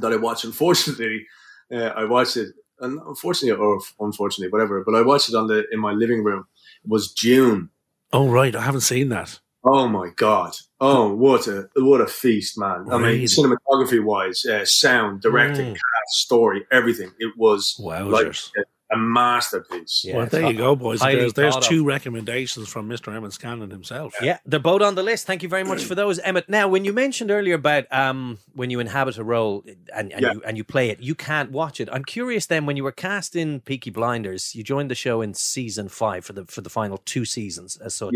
that 0.01 0.13
I 0.13 0.17
watched. 0.17 0.45
Unfortunately, 0.45 1.27
uh, 1.73 1.93
I 1.97 2.05
watched 2.05 2.37
it. 2.37 2.49
And 2.81 3.01
unfortunately, 3.07 3.59
or 3.59 3.81
unfortunately, 4.01 4.53
whatever. 4.53 4.85
But 4.85 4.95
I 4.95 5.03
watched 5.03 5.31
it 5.31 5.35
on 5.35 5.47
the 5.47 5.65
in 5.73 5.81
my 5.81 5.93
living 5.93 6.23
room. 6.25 6.47
It 6.85 6.91
was 6.91 7.13
Dune. 7.13 7.71
Oh 8.13 8.29
right, 8.29 8.55
I 8.55 8.63
haven't 8.63 8.83
seen 8.83 9.09
that. 9.09 9.41
Oh 9.65 9.89
my 9.89 10.11
god! 10.15 10.57
Oh, 10.81 11.15
what 11.15 11.47
a 11.47 11.69
what 11.77 12.01
a 12.03 12.07
feast, 12.07 12.59
man! 12.59 12.87
I 12.91 12.99
mean, 12.99 13.23
cinematography 13.23 14.05
wise, 14.05 14.45
uh, 14.45 14.65
sound, 14.65 15.23
directing, 15.23 15.69
Mm. 15.69 15.73
cast, 15.73 16.13
story, 16.19 16.67
everything. 16.71 17.13
It 17.19 17.33
was 17.37 17.77
Wowzers. 17.81 18.11
like 18.11 18.27
a, 18.27 18.95
a 18.95 18.99
masterpiece. 18.99 20.03
Yeah, 20.05 20.19
well, 20.19 20.27
there 20.27 20.43
you 20.43 20.47
hi- 20.49 20.53
go, 20.53 20.77
boys. 20.77 21.01
There's, 21.01 21.33
there's 21.33 21.55
thought 21.55 21.63
of. 21.65 21.69
two 21.69 21.83
recommendations 21.83 22.69
from 22.69 22.91
Mr. 22.91 23.15
Emmett 23.17 23.33
Scanlan 23.33 23.71
himself. 23.71 24.15
Yeah, 24.21 24.39
they're 24.45 24.61
both 24.61 24.83
on 24.83 24.95
the 24.97 25.03
list. 25.03 25.27
Thank 25.27 25.43
you 25.43 25.49
very 25.49 25.65
much 25.65 25.83
for 25.85 25.95
those, 25.95 26.19
Emmett. 26.19 26.49
Now, 26.51 26.69
when 26.69 26.85
you 26.85 26.93
mentioned 26.93 27.31
earlier 27.31 27.55
about 27.55 27.91
um, 27.91 28.37
when 28.55 28.69
you 28.69 28.79
inhabit 28.79 29.17
a 29.17 29.25
role 29.25 29.65
and, 29.95 30.13
and 30.13 30.23
Yeah. 30.23 30.33
you 30.35 30.43
and 30.47 30.57
you 30.59 30.65
play 30.65 30.91
it, 30.91 31.01
you 31.01 31.15
can't 31.15 31.51
watch 31.53 31.81
it. 31.81 31.89
I'm 31.91 32.05
curious. 32.05 32.45
Then, 32.45 32.67
when 32.67 32.77
you 32.77 32.85
were 32.85 32.93
cast 32.93 33.35
in 33.35 33.61
Peaky 33.61 33.89
Blinders, 33.91 34.55
you 34.55 34.63
joined 34.63 34.91
the 34.91 34.95
show 34.95 35.23
in 35.23 35.33
season 35.33 35.89
five 35.89 36.27
for 36.27 36.35
the 36.35 36.45
for 36.45 36.61
the 36.61 36.69
final 36.71 36.99
two 36.99 37.25
seasons, 37.25 37.79
as 37.79 37.95
such. 37.95 38.15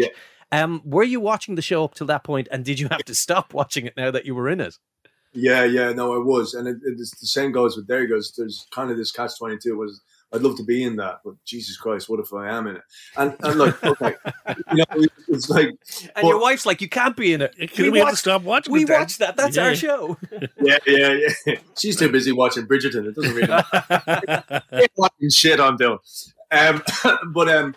Yeah. 0.52 0.62
Um, 0.64 0.82
were 0.84 1.04
you 1.04 1.20
watching 1.20 1.54
the 1.54 1.62
show 1.62 1.84
up 1.84 1.94
till 1.94 2.06
that 2.08 2.24
point, 2.24 2.48
and 2.50 2.64
did 2.64 2.78
you 2.80 2.88
have 2.88 3.04
to 3.04 3.14
stop 3.14 3.54
watching 3.54 3.86
it 3.86 3.96
now 3.96 4.10
that 4.10 4.24
you 4.26 4.34
were 4.34 4.48
in 4.48 4.60
it? 4.60 4.76
yeah, 5.32 5.62
yeah. 5.64 5.92
No, 5.92 6.14
I 6.14 6.18
was, 6.18 6.54
and 6.54 6.66
it, 6.66 6.76
it's 6.84 7.18
the 7.20 7.26
same 7.26 7.52
goes 7.52 7.76
with 7.76 7.86
there. 7.86 8.06
Goes 8.06 8.32
there's 8.36 8.66
kind 8.72 8.90
of 8.90 8.96
this 8.96 9.12
catch 9.12 9.38
twenty 9.38 9.58
two. 9.58 9.76
Was 9.76 10.00
I'd 10.32 10.42
love 10.42 10.56
to 10.58 10.64
be 10.64 10.84
in 10.84 10.94
that, 10.96 11.20
but 11.24 11.34
Jesus 11.44 11.76
Christ, 11.76 12.08
what 12.08 12.20
if 12.20 12.32
I 12.32 12.48
am 12.50 12.68
in 12.68 12.76
it? 12.76 12.82
And, 13.16 13.34
and 13.42 13.58
like, 13.58 13.82
okay, 14.00 14.14
you 14.72 14.76
know, 14.76 15.06
it's 15.26 15.50
like, 15.50 15.70
And 16.14 16.26
your 16.28 16.40
wife's 16.40 16.64
like, 16.64 16.80
you 16.80 16.88
can't 16.88 17.16
be 17.16 17.32
in 17.32 17.42
it. 17.42 17.52
Can 17.72 17.90
we, 17.90 17.98
have 17.98 18.10
to 18.10 18.16
stop 18.16 18.42
watching 18.42 18.72
we 18.72 18.84
it 18.84 18.86
then? 18.86 19.00
watched 19.00 19.18
that. 19.18 19.36
That's 19.36 19.56
Yeah. 19.56 19.64
our 19.64 19.74
show. 19.74 20.16
yeah, 20.60 20.78
yeah, 20.86 21.18
yeah. 21.46 21.54
She's 21.76 21.96
too 21.96 22.12
busy 22.12 22.30
watching 22.30 22.64
Bridgerton. 22.66 23.06
It 23.08 23.16
doesn't 23.16 23.34
really 23.34 24.88
watching 24.96 25.30
shit 25.30 25.58
I'm 25.58 25.76
doing. 25.76 25.98
Um, 26.52 26.82
but 27.32 27.48
um, 27.48 27.74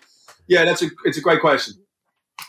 yeah, 0.48 0.64
that's 0.66 0.84
a 0.84 0.88
it's 1.06 1.18
a 1.18 1.22
great 1.22 1.42
question. 1.42 1.74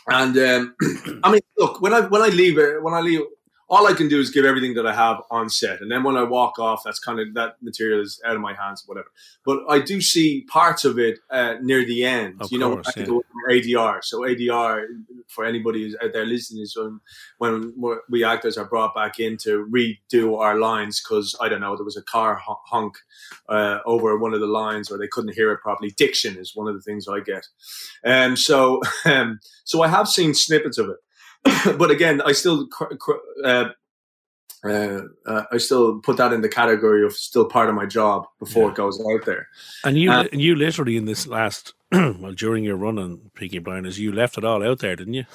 And 0.07 0.37
um, 0.37 0.75
I 1.23 1.31
mean, 1.31 1.41
look, 1.57 1.81
when 1.81 1.93
I 1.93 2.01
when 2.01 2.21
I 2.21 2.27
leave 2.27 2.57
it, 2.57 2.81
when 2.81 2.93
I 2.93 3.01
leave, 3.01 3.21
all 3.67 3.87
I 3.87 3.93
can 3.93 4.07
do 4.07 4.19
is 4.19 4.29
give 4.29 4.45
everything 4.45 4.75
that 4.75 4.85
I 4.85 4.93
have 4.93 5.21
on 5.31 5.49
set, 5.49 5.81
and 5.81 5.91
then 5.91 6.03
when 6.03 6.17
I 6.17 6.23
walk 6.23 6.59
off, 6.59 6.81
that's 6.85 6.99
kind 6.99 7.19
of 7.19 7.33
that 7.33 7.55
material 7.61 8.01
is 8.01 8.21
out 8.25 8.35
of 8.35 8.41
my 8.41 8.53
hands, 8.53 8.83
whatever. 8.85 9.07
But 9.45 9.59
I 9.67 9.79
do 9.79 10.01
see 10.01 10.41
parts 10.41 10.85
of 10.85 10.99
it 10.99 11.19
uh, 11.29 11.55
near 11.61 11.85
the 11.85 12.05
end. 12.05 12.41
Of 12.41 12.51
you 12.51 12.59
know, 12.59 12.75
course, 12.75 12.87
I 12.95 12.99
yeah. 12.99 13.05
go 13.07 13.23
ADR. 13.49 14.03
So 14.03 14.21
ADR 14.21 14.85
for 15.27 15.45
anybody 15.45 15.83
who's 15.83 15.95
out 16.03 16.13
there 16.13 16.25
listening 16.25 16.63
is 16.63 16.77
when 16.77 16.99
when 17.37 17.73
we're- 17.77 18.23
actors 18.25 18.57
are 18.57 18.65
brought 18.65 18.95
back 18.95 19.19
in 19.19 19.37
to 19.37 19.67
redo 19.67 20.39
our 20.39 20.57
lines 20.57 20.99
because 21.01 21.35
I 21.39 21.47
don't 21.47 21.61
know 21.61 21.75
there 21.75 21.85
was 21.85 21.97
a 21.97 22.01
car 22.01 22.41
honk 22.41 22.97
uh, 23.47 23.79
over 23.85 24.17
one 24.17 24.33
of 24.33 24.39
the 24.39 24.47
lines 24.47 24.89
or 24.89 24.97
they 24.97 25.07
couldn't 25.07 25.35
hear 25.35 25.51
it 25.51 25.61
properly. 25.61 25.91
Diction 25.95 26.37
is 26.37 26.55
one 26.55 26.67
of 26.67 26.73
the 26.73 26.81
things 26.81 27.07
I 27.07 27.19
get, 27.19 27.47
um, 28.03 28.35
so 28.35 28.81
um, 29.05 29.39
so 29.63 29.83
I 29.83 29.87
have 29.87 30.07
seen 30.07 30.33
snippets 30.33 30.77
of 30.77 30.89
it, 30.89 30.97
but 31.77 31.91
again, 31.91 32.21
I 32.21 32.31
still 32.31 32.67
cr- 32.67 32.95
cr- 32.95 33.11
uh, 33.43 33.69
uh, 34.63 35.01
uh, 35.25 35.43
I 35.51 35.57
still 35.57 35.99
put 35.99 36.17
that 36.17 36.33
in 36.33 36.41
the 36.41 36.49
category 36.49 37.05
of 37.05 37.13
still 37.13 37.45
part 37.45 37.69
of 37.69 37.75
my 37.75 37.85
job 37.85 38.25
before 38.39 38.63
Yeah. 38.63 38.69
it 38.69 38.75
goes 38.75 38.99
out 38.99 39.25
there. 39.25 39.47
And 39.83 39.97
you, 39.97 40.11
and 40.11 40.41
you 40.41 40.55
literally 40.55 40.97
in 40.97 41.05
this 41.05 41.27
last, 41.27 41.73
well, 41.91 42.33
during 42.33 42.63
your 42.63 42.75
run 42.75 42.97
on 42.97 43.31
Peaky 43.35 43.59
Blinders, 43.59 43.99
you 43.99 44.11
left 44.11 44.37
it 44.37 44.43
all 44.43 44.63
out 44.63 44.79
there, 44.79 44.95
didn't 44.95 45.13
you? 45.13 45.25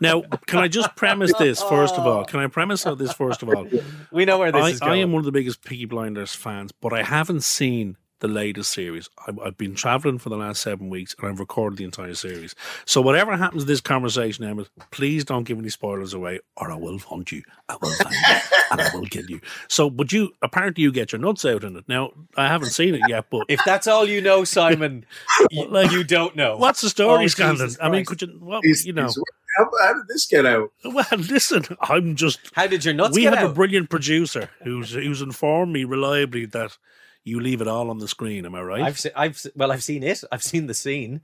Now, 0.00 0.22
can 0.46 0.58
I 0.58 0.68
just 0.68 0.96
premise 0.96 1.32
this 1.38 1.62
first 1.62 1.94
of 1.94 2.06
all? 2.06 2.24
Can 2.24 2.40
I 2.40 2.48
premise 2.48 2.82
this 2.82 3.12
first 3.12 3.42
of 3.42 3.50
all? 3.50 3.68
We 4.10 4.24
know 4.24 4.38
where 4.38 4.50
this 4.50 4.64
I, 4.64 4.68
is 4.70 4.82
I 4.82 4.96
am 4.96 5.12
one 5.12 5.20
of 5.20 5.26
the 5.26 5.32
biggest 5.32 5.64
Peaky 5.64 5.84
Blinders 5.84 6.34
fans, 6.34 6.72
but 6.72 6.92
I 6.92 7.02
haven't 7.02 7.44
seen 7.44 7.96
the 8.22 8.28
latest 8.28 8.72
series. 8.72 9.10
I, 9.26 9.32
I've 9.44 9.58
been 9.58 9.74
traveling 9.74 10.18
for 10.18 10.28
the 10.30 10.36
last 10.36 10.62
seven 10.62 10.88
weeks, 10.88 11.14
and 11.18 11.28
I've 11.28 11.40
recorded 11.40 11.76
the 11.76 11.84
entire 11.84 12.14
series. 12.14 12.54
So 12.86 13.00
whatever 13.02 13.36
happens 13.36 13.64
to 13.64 13.66
this 13.66 13.80
conversation, 13.80 14.44
Emmett, 14.44 14.70
please 14.92 15.24
don't 15.24 15.42
give 15.44 15.58
any 15.58 15.68
spoilers 15.68 16.14
away, 16.14 16.38
or 16.56 16.70
I 16.70 16.76
will 16.76 16.98
hunt 16.98 17.32
you. 17.32 17.42
I 17.68 17.76
will 17.82 17.92
find 17.94 18.14
you, 18.14 18.36
and 18.70 18.80
I 18.80 18.90
will 18.94 19.06
kill 19.06 19.26
you. 19.26 19.40
So, 19.68 19.90
but 19.90 20.12
you 20.12 20.30
apparently 20.40 20.82
you 20.84 20.92
get 20.92 21.12
your 21.12 21.20
nuts 21.20 21.44
out 21.44 21.64
in 21.64 21.76
it. 21.76 21.84
Now, 21.88 22.12
I 22.36 22.46
haven't 22.46 22.70
seen 22.70 22.94
it 22.94 23.02
yet, 23.08 23.26
but 23.28 23.42
if 23.48 23.60
that's 23.66 23.86
all 23.88 24.06
you 24.06 24.20
know, 24.20 24.44
Simon, 24.44 25.04
you, 25.50 25.66
Like- 25.68 25.90
you 25.90 26.04
don't 26.04 26.36
know. 26.36 26.56
what's 26.56 26.80
the 26.80 26.88
story, 26.88 27.24
Oh, 27.24 27.28
Scanlan? 27.28 27.56
Jesus 27.56 27.78
I 27.82 27.88
mean, 27.90 28.04
could 28.04 28.22
you? 28.22 28.28
What, 28.40 28.62
These- 28.62 28.86
you 28.86 28.92
know, 28.92 29.10
how, 29.58 29.68
how 29.82 29.92
did 29.94 30.06
this 30.08 30.26
get 30.26 30.46
out? 30.46 30.70
well, 30.84 31.04
listen, 31.18 31.64
I'm 31.80 32.14
just. 32.14 32.38
How 32.54 32.68
did 32.68 32.84
your 32.84 32.94
nuts 32.94 33.16
we 33.16 33.22
get 33.22 33.34
have 33.34 33.44
out? 33.46 33.50
a 33.50 33.54
brilliant 33.54 33.90
producer 33.90 34.48
who's 34.62 34.92
who's 34.92 35.20
informed 35.20 35.72
me 35.72 35.82
reliably 35.84 36.46
that 36.46 36.78
you 37.24 37.40
leave 37.40 37.60
it 37.60 37.68
all 37.68 37.90
on 37.90 37.98
the 37.98 38.08
screen. 38.08 38.44
Am 38.46 38.54
I 38.54 38.62
right? 38.62 38.82
I've 38.82 38.98
se- 38.98 39.12
I've 39.14 39.38
se- 39.38 39.52
well, 39.54 39.70
I've 39.72 39.82
seen 39.82 40.02
it. 40.02 40.22
I've 40.32 40.42
seen 40.42 40.66
the 40.66 40.74
scene. 40.74 41.20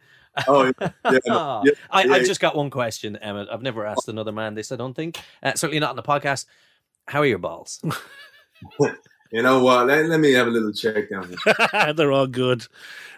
Oh, 0.46 0.64
yeah, 0.80 0.90
yeah, 1.04 1.18
no, 1.26 1.34
Ah, 1.36 1.62
yeah, 1.64 1.72
I, 1.90 2.04
yeah. 2.04 2.12
I've 2.14 2.26
just 2.26 2.40
got 2.40 2.54
one 2.54 2.70
question, 2.70 3.16
Emmett. 3.16 3.48
I've 3.50 3.62
never 3.62 3.84
asked 3.84 4.08
another 4.08 4.30
man 4.32 4.54
this. 4.54 4.70
I 4.70 4.76
don't 4.76 4.94
think. 4.94 5.18
Uh, 5.42 5.54
certainly 5.54 5.80
not 5.80 5.90
on 5.90 5.96
the 5.96 6.02
podcast. 6.02 6.46
How 7.08 7.20
are 7.20 7.26
your 7.26 7.38
balls? 7.38 7.82
You 9.30 9.42
know 9.42 9.62
what? 9.62 9.86
Let, 9.88 10.06
let 10.06 10.20
me 10.20 10.32
have 10.32 10.46
a 10.46 10.50
little 10.50 10.72
check 10.72 11.10
down 11.10 11.28
here. 11.28 11.92
They're 11.92 12.12
all 12.12 12.26
good. 12.26 12.66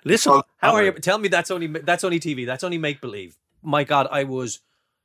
Listen, 0.04 0.32
Oh, 0.32 0.42
How 0.56 0.72
are 0.74 0.82
you? 0.82 0.90
Tell 0.92 1.18
me 1.18 1.28
that's 1.28 1.52
only 1.52 1.68
that's 1.68 2.02
only 2.02 2.18
TV. 2.18 2.44
That's 2.44 2.64
only 2.64 2.78
make 2.78 3.00
believe. 3.00 3.36
My 3.62 3.84
God, 3.84 4.08
I 4.10 4.24
was 4.24 4.58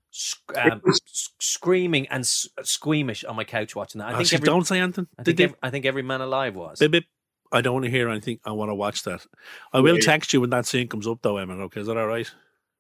sc- 0.10 0.58
um, 0.58 0.82
s- 0.88 1.30
screaming 1.38 2.08
and 2.08 2.22
s- 2.22 2.50
squeamish 2.64 3.24
on 3.24 3.36
my 3.36 3.44
couch 3.44 3.76
watching 3.76 4.00
that. 4.00 4.06
I 4.08 4.10
I 4.14 4.16
think 4.18 4.30
think 4.30 4.40
every, 4.42 4.48
don't 4.48 4.66
say 4.66 4.80
anything. 4.80 5.08
I 5.20 5.22
Did 5.22 5.38
think 5.38 5.52
they- 5.52 5.58
I 5.62 5.70
think 5.70 5.86
every 5.86 6.02
man 6.02 6.22
alive 6.22 6.56
was. 6.56 6.80
Bip, 6.80 6.90
bip. 6.92 7.04
I 7.52 7.62
don't 7.62 7.74
want 7.74 7.86
to 7.86 7.92
hear 7.92 8.10
anything. 8.10 8.40
I 8.46 8.52
want 8.52 8.70
to 8.70 8.76
watch 8.76 9.04
that. 9.04 9.26
I 9.74 9.80
will 9.80 9.96
Yeah. 9.96 10.02
text 10.02 10.34
you 10.34 10.42
when 10.42 10.50
that 10.50 10.66
scene 10.66 10.88
comes 10.88 11.08
up, 11.08 11.20
though, 11.22 11.38
Emmett. 11.38 11.60
Okay, 11.60 11.82
is 11.82 11.88
that 11.88 11.98
all 11.98 12.08
right? 12.08 12.30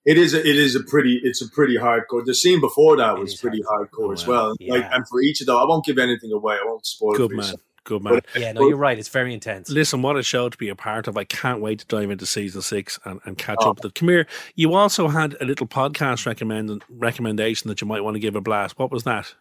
It 0.05 0.18
is. 0.18 0.34
A, 0.34 0.39
it 0.39 0.55
is 0.55 0.76
a 0.76 0.84
pretty. 0.84 1.20
It's 1.24 1.41
a 1.41 1.49
pretty 1.49 1.78
hardcore. 1.78 2.24
The 2.26 2.36
scene 2.36 2.61
before 2.61 2.95
that 2.97 3.16
It 3.18 3.20
was 3.20 3.36
pretty 3.39 3.61
hardcore. 3.63 3.89
hardcore 3.89 4.09
oh, 4.09 4.11
as 4.11 4.28
Oh, 4.28 4.32
wow. 4.32 4.38
well. 4.38 4.49
Like, 4.49 4.82
Yeah. 4.84 4.95
and 4.95 5.07
for 5.07 5.22
each 5.22 5.41
of 5.41 5.47
them, 5.47 5.55
I 5.57 5.63
won't 5.66 5.86
give 5.86 5.97
anything 5.97 6.32
away. 6.32 6.55
I 6.55 6.66
won't 6.66 6.86
spoil. 6.86 7.13
it 7.13 7.18
Good 7.18 7.30
for 7.32 7.36
man. 7.38 7.43
yourself. 7.43 7.61
Good 7.86 8.03
man. 8.03 8.22
Yeah, 8.36 8.51
no, 8.53 8.68
you're 8.68 8.78
right. 8.78 8.97
It's 8.97 9.09
very 9.09 9.32
intense. 9.32 9.70
Listen, 9.70 10.01
what 10.01 10.18
a 10.18 10.24
show 10.24 10.49
to 10.49 10.57
be 10.57 10.70
a 10.70 10.76
part 10.76 11.07
of. 11.07 11.18
I 11.18 11.24
can't 11.24 11.61
wait 11.61 11.80
to 11.80 11.86
dive 11.86 12.09
into 12.09 12.26
season 12.26 12.63
six 12.63 12.99
and, 13.05 13.20
and 13.26 13.38
catch 13.38 13.59
Oh. 13.61 13.70
up 13.72 13.78
with 13.78 13.86
it. 13.86 13.95
Come 13.95 14.09
here. 14.09 14.26
You 14.55 14.74
also 14.74 15.07
had 15.07 15.38
a 15.39 15.45
little 15.45 15.68
podcast 15.68 16.26
recommend, 16.26 16.84
recommendation 16.89 17.68
that 17.70 17.82
you 17.82 17.88
might 17.88 18.03
want 18.03 18.16
to 18.16 18.20
give 18.20 18.36
a 18.36 18.41
blast. 18.41 18.80
What 18.80 18.89
was 18.91 19.03
that? 19.03 19.36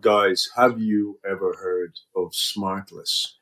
Guys, 0.00 0.48
have 0.56 0.80
you 0.80 1.18
ever 1.28 1.54
heard 1.60 1.92
of 2.16 2.32
Smartless? 2.32 3.32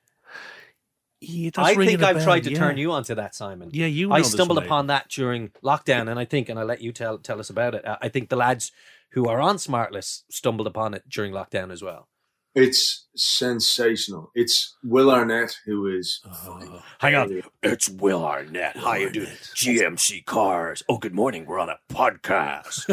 Yeah, 1.29 1.51
I 1.57 1.75
think 1.75 2.03
I've 2.03 2.23
tried 2.23 2.45
to 2.45 2.55
turn 2.55 2.77
you 2.77 2.93
onto 2.93 3.17
that, 3.17 3.35
Simon. 3.35 3.71
Yeah, 3.73 3.87
you. 3.87 4.13
I 4.13 4.19
know 4.19 4.23
this 4.23 4.33
stumbled 4.33 4.59
upon 4.59 4.87
that 4.89 5.09
during 5.09 5.51
lockdown, 5.63 6.09
and 6.09 6.21
I 6.21 6.25
think, 6.25 6.49
and 6.49 6.59
I'll 6.59 6.67
let 6.67 6.81
you 6.81 6.93
tell 6.93 7.19
tell 7.19 7.41
us 7.41 7.51
about 7.51 7.75
it. 7.75 7.85
uh, 7.85 7.97
I 8.01 8.09
think 8.09 8.29
the 8.29 8.37
lads 8.37 8.71
who 9.13 9.29
are 9.29 9.41
on 9.41 9.57
Smartless 9.57 10.23
stumbled 10.31 10.67
upon 10.67 10.95
it 10.95 11.09
during 11.09 11.33
lockdown 11.33 11.73
as 11.73 11.83
well. 11.83 12.09
It's 12.55 13.07
sensational. 13.17 14.31
It's 14.35 14.77
Will 14.83 15.11
Arnett 15.11 15.59
who 15.67 15.87
is. 15.89 16.21
Oh. 16.25 16.83
Hang 17.01 17.15
on, 17.15 17.43
it's 17.63 17.89
Will 17.89 18.25
Arnett. 18.25 18.77
How 18.77 18.95
you 18.95 19.11
doing? 19.11 19.27
GMC 19.27 20.25
Cars. 20.25 20.83
Oh, 20.89 20.99
good 20.99 21.15
morning. 21.15 21.45
We're 21.45 21.59
on 21.59 21.69
a 21.69 21.79
podcast. 21.91 22.89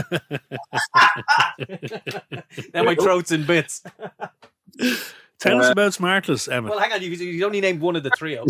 now 2.73 2.83
my 2.83 2.95
throat's 2.95 3.31
in 3.31 3.45
bits. 3.45 3.83
Tell 5.43 5.59
us 5.59 5.67
Uh, 5.67 5.71
about 5.71 5.91
Smartless, 5.91 6.51
Emmett. 6.51 6.71
Well, 6.71 6.79
hang 6.79 6.91
on. 6.93 7.01
You, 7.01 7.09
you 7.09 7.45
only 7.45 7.61
named 7.61 7.81
one 7.81 7.95
of 7.95 8.03
the 8.03 8.09
trio. 8.11 8.45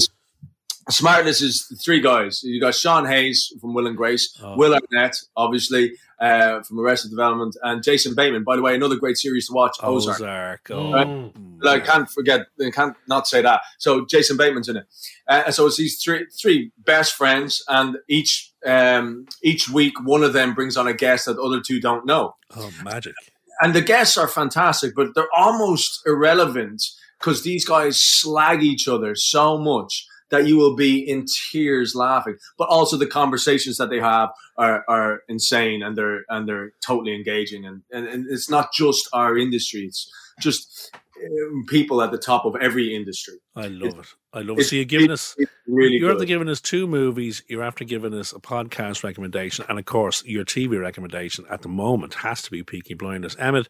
Smartless 0.92 1.42
is 1.42 1.66
three 1.84 2.02
guys. 2.02 2.44
You 2.44 2.60
got 2.60 2.76
Sean 2.76 3.06
Hayes 3.06 3.54
from 3.62 3.74
Will 3.74 3.88
and 3.88 3.96
Grace, 3.96 4.38
Oh. 4.44 4.58
Will 4.58 4.74
Arnett, 4.76 5.16
obviously, 5.38 5.94
uh, 6.20 6.62
from 6.64 6.78
Arrested 6.80 7.10
Development, 7.10 7.56
and 7.64 7.82
Jason 7.82 8.14
Bateman. 8.16 8.44
By 8.44 8.58
the 8.58 8.62
way, 8.62 8.76
another 8.76 8.98
great 8.98 9.18
series 9.18 9.48
to 9.48 9.54
watch, 9.54 9.78
Ozark. 9.82 10.18
Ozark. 10.20 10.72
Oh. 10.72 10.92
Right. 10.92 11.32
I 11.66 11.80
can't 11.80 12.10
forget, 12.10 12.48
I 12.62 12.70
can't 12.70 12.98
not 13.08 13.28
say 13.28 13.42
that. 13.42 13.62
So 13.78 14.06
Jason 14.06 14.36
Bateman's 14.36 14.68
in 14.68 14.76
it. 14.78 14.86
Uh, 15.28 15.52
so 15.52 15.66
it's 15.68 15.78
these 15.78 16.02
three 16.04 16.26
three 16.38 16.72
best 16.80 17.14
friends, 17.14 17.64
and 17.70 17.98
each 18.10 18.52
um, 18.66 19.26
each 19.42 19.70
week 19.70 19.94
one 20.04 20.22
of 20.22 20.34
them 20.34 20.54
brings 20.54 20.76
on 20.76 20.88
a 20.88 20.94
guest 20.94 21.26
that 21.28 21.36
the 21.36 21.42
other 21.42 21.62
two 21.62 21.80
don't 21.80 22.06
know. 22.06 22.36
Oh, 22.58 22.70
magic. 22.84 23.16
And 23.62 23.74
the 23.74 23.82
guests 23.82 24.18
are 24.18 24.28
fantastic, 24.28 24.94
but 24.96 25.10
they're 25.16 25.28
almost 25.36 26.02
irrelevant 26.06 26.84
because 27.20 27.44
these 27.44 27.66
guys 27.66 28.04
slag 28.04 28.64
each 28.64 28.88
other 28.88 29.16
so 29.16 29.58
much 29.58 30.06
that 30.30 30.48
you 30.48 30.58
will 30.58 30.76
be 30.76 30.98
in 31.00 31.26
tears 31.52 31.94
laughing. 31.96 32.36
But 32.58 32.70
also 32.70 32.98
the 32.98 33.08
conversations 33.08 33.78
that 33.78 33.90
they 33.90 34.00
have 34.00 34.30
are, 34.58 34.84
are 34.88 35.22
insane 35.30 35.84
and 35.84 35.96
they're 35.96 36.26
and 36.28 36.48
they're 36.48 36.72
totally 36.86 37.16
engaging. 37.16 37.66
And, 37.66 37.84
and, 37.92 38.08
and 38.08 38.26
it's 38.30 38.50
not 38.50 38.74
just 38.74 39.08
our 39.14 39.38
industry; 39.38 39.82
it's 39.86 40.12
just 40.40 40.96
Um, 41.16 41.66
people 41.68 42.02
at 42.02 42.12
the 42.12 42.18
top 42.18 42.46
of 42.46 42.56
every 42.56 42.96
industry. 42.96 43.36
I 43.56 43.68
love 43.68 44.00
it. 44.00 44.08
I 44.34 44.42
love 44.42 44.60
it. 44.60 44.64
So 44.66 44.76
you're 44.76 44.86
giving 44.86 45.12
us 45.12 45.36
really 45.68 45.98
you're 45.98 46.10
after 46.10 46.20
good. 46.20 46.28
giving 46.28 46.50
us 46.50 46.60
two 46.60 46.88
movies. 46.88 47.44
You're 47.48 47.64
after 47.64 47.84
giving 47.84 48.14
us 48.14 48.34
a 48.34 48.40
podcast 48.40 49.04
recommendation, 49.04 49.66
and 49.70 49.78
of 49.78 49.86
course, 49.86 50.24
your 50.26 50.44
TV 50.44 50.80
recommendation 50.80 51.46
at 51.50 51.62
the 51.62 51.70
moment 51.70 52.16
has 52.16 52.42
to 52.44 52.52
be 52.52 52.64
Peaky 52.64 52.96
Blinders. 52.96 53.36
Emmett, 53.38 53.70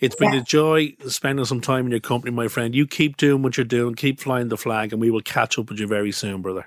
it's 0.00 0.16
been 0.16 0.34
a 0.34 0.42
joy 0.42 0.94
spending 1.06 1.44
some 1.44 1.60
time 1.60 1.84
in 1.84 1.90
your 1.90 2.00
company, 2.00 2.34
my 2.34 2.48
friend. 2.48 2.74
You 2.74 2.86
keep 2.86 3.16
doing 3.16 3.42
what 3.42 3.56
you're 3.56 3.64
doing, 3.64 3.94
keep 3.94 4.20
flying 4.20 4.48
the 4.48 4.56
flag, 4.56 4.92
and 4.92 5.00
we 5.00 5.10
will 5.10 5.22
catch 5.22 5.58
up 5.58 5.68
with 5.68 5.78
you 5.78 5.86
very 5.86 6.12
soon, 6.12 6.40
brother. 6.42 6.66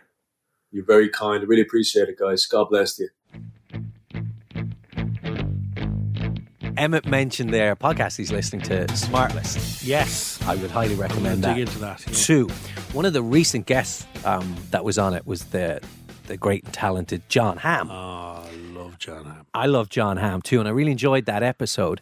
You're 0.72 0.86
very 0.86 1.10
kind. 1.10 1.42
I 1.42 1.46
really 1.46 1.64
appreciate 1.64 2.10
it, 2.10 2.18
guys. 2.20 2.46
God 2.46 2.70
bless 2.70 3.00
you. 3.00 3.10
Emmett 6.78 7.06
mentioned 7.06 7.54
their 7.54 7.76
podcast 7.76 8.18
he's 8.18 8.32
listening 8.32 8.62
to, 8.64 8.86
Smartless. 8.88 9.86
Yes, 9.86 10.40
I 10.46 10.56
would 10.56 10.72
highly 10.72 10.96
recommend 10.96 11.44
that. 11.44 11.56
dig 11.56 11.68
into 11.68 11.80
that. 11.80 12.04
yeah. 12.08 12.14
Two, 12.14 12.48
one 12.94 13.06
of 13.06 13.14
the 13.14 13.22
recent 13.24 13.66
guests 13.66 14.06
um, 14.26 14.56
that 14.72 14.84
was 14.84 14.98
on 14.98 15.14
it 15.14 15.26
was 15.26 15.46
the 15.46 15.82
the 16.28 16.38
great 16.38 16.64
and 16.64 16.74
talented 16.74 17.22
John 17.30 17.58
Hamm. 17.58 17.90
Oh, 17.92 17.94
I 18.48 18.52
love 18.74 18.98
John 19.00 19.26
Hamm. 19.26 19.46
I 19.54 19.66
love 19.66 19.90
John 19.90 20.18
Hamm 20.18 20.42
too, 20.42 20.60
and 20.60 20.68
I 20.68 20.72
really 20.72 20.92
enjoyed 20.92 21.26
that 21.26 21.44
episode. 21.44 22.00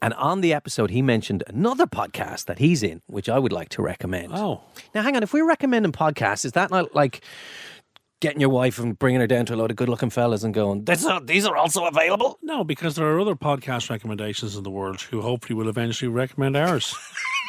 And 0.00 0.14
on 0.14 0.40
the 0.40 0.52
episode, 0.52 0.90
he 0.90 1.00
mentioned 1.02 1.42
another 1.46 1.86
podcast 1.86 2.46
that 2.46 2.58
he's 2.58 2.82
in, 2.82 3.02
which 3.06 3.28
I 3.28 3.38
would 3.38 3.52
like 3.52 3.68
to 3.70 3.82
recommend. 3.82 4.32
Oh, 4.34 4.60
Now, 4.94 5.02
hang 5.02 5.16
on, 5.16 5.22
if 5.22 5.32
we're 5.32 5.46
recommending 5.46 5.92
podcasts, 5.92 6.44
is 6.44 6.52
that 6.52 6.70
not 6.70 6.94
like 6.94 7.22
getting 8.22 8.40
your 8.40 8.48
wife 8.50 8.78
and 8.78 8.98
bringing 8.98 9.20
her 9.20 9.26
down 9.26 9.44
to 9.46 9.54
a 9.54 9.56
load 9.56 9.70
of 9.70 9.76
good-looking 9.76 10.08
fellas 10.08 10.44
and 10.44 10.54
going, 10.54 10.84
"This, 10.84 11.04
are, 11.04 11.20
these 11.20 11.44
are 11.44 11.56
also 11.56 11.84
available"? 11.84 12.38
no, 12.40 12.64
because 12.64 12.94
there 12.94 13.06
are 13.06 13.20
other 13.20 13.34
podcast 13.34 13.90
recommendations 13.90 14.56
in 14.56 14.62
the 14.62 14.70
world 14.70 15.02
who 15.02 15.20
hopefully 15.20 15.54
will 15.56 15.68
eventually 15.68 16.08
recommend 16.08 16.56
ours. 16.56 16.94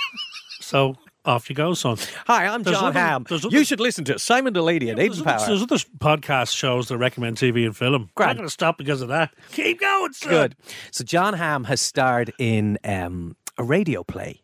so 0.59 0.95
off 1.25 1.49
you 1.49 1.55
go, 1.55 1.73
son. 1.73 1.97
Hi, 2.27 2.47
I'm 2.47 2.63
There's 2.63 2.75
John 2.77 2.95
other- 2.97 3.23
there's 3.29 3.45
You 3.45 3.63
should 3.63 3.79
listen 3.79 4.03
to 4.05 4.19
Simon 4.19 4.51
Delaney 4.51 4.89
and 4.89 4.97
There's 4.99 5.21
Aidan 5.21 5.23
Power. 5.23 5.47
there's 5.47 5.61
other 5.61 5.77
podcast 5.99 6.53
shows 6.55 6.89
that 6.89 6.97
recommend 6.97 7.37
TV 7.37 7.65
and 7.65 7.77
film. 7.77 8.09
I'm 8.17 8.27
not 8.27 8.35
going 8.35 8.47
to 8.47 8.51
stop 8.51 8.77
because 8.77 9.01
of 9.01 9.07
that. 9.07 9.33
Keep 9.53 9.79
going, 9.79 10.11
son. 10.11 10.29
Good. 10.29 10.55
So 10.91 11.05
John 11.05 11.35
Hamm 11.35 11.63
has 11.65 11.79
starred 11.79 12.33
in 12.39 12.77
um, 12.83 13.37
a 13.57 13.63
radio 13.63 14.03
play. 14.03 14.42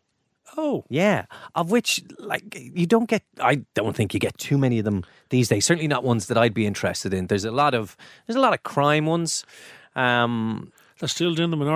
Oh, 0.56 0.84
Yeah, 0.88 1.26
of 1.54 1.70
which 1.70 2.02
like 2.18 2.42
you 2.56 2.86
don't 2.86 3.08
get. 3.08 3.22
I 3.40 3.62
don't 3.74 3.94
think 3.94 4.14
you 4.14 4.20
get 4.20 4.36
too 4.38 4.58
many 4.58 4.78
of 4.78 4.84
them 4.84 5.04
these 5.30 5.48
days. 5.48 5.64
Certainly 5.64 5.88
not 5.88 6.04
ones 6.04 6.26
that 6.26 6.36
I'd 6.36 6.54
be 6.54 6.66
interested 6.66 7.14
in. 7.14 7.28
There's 7.28 7.44
a 7.44 7.52
lot 7.52 7.74
of 7.74 7.96
there's 8.26 8.36
a 8.36 8.40
lot 8.40 8.52
of 8.52 8.62
crime 8.62 9.06
ones. 9.06 9.44
Um, 9.94 10.72
they're 10.98 11.08
still 11.08 11.34
doing 11.34 11.50
them 11.50 11.62
in 11.62 11.68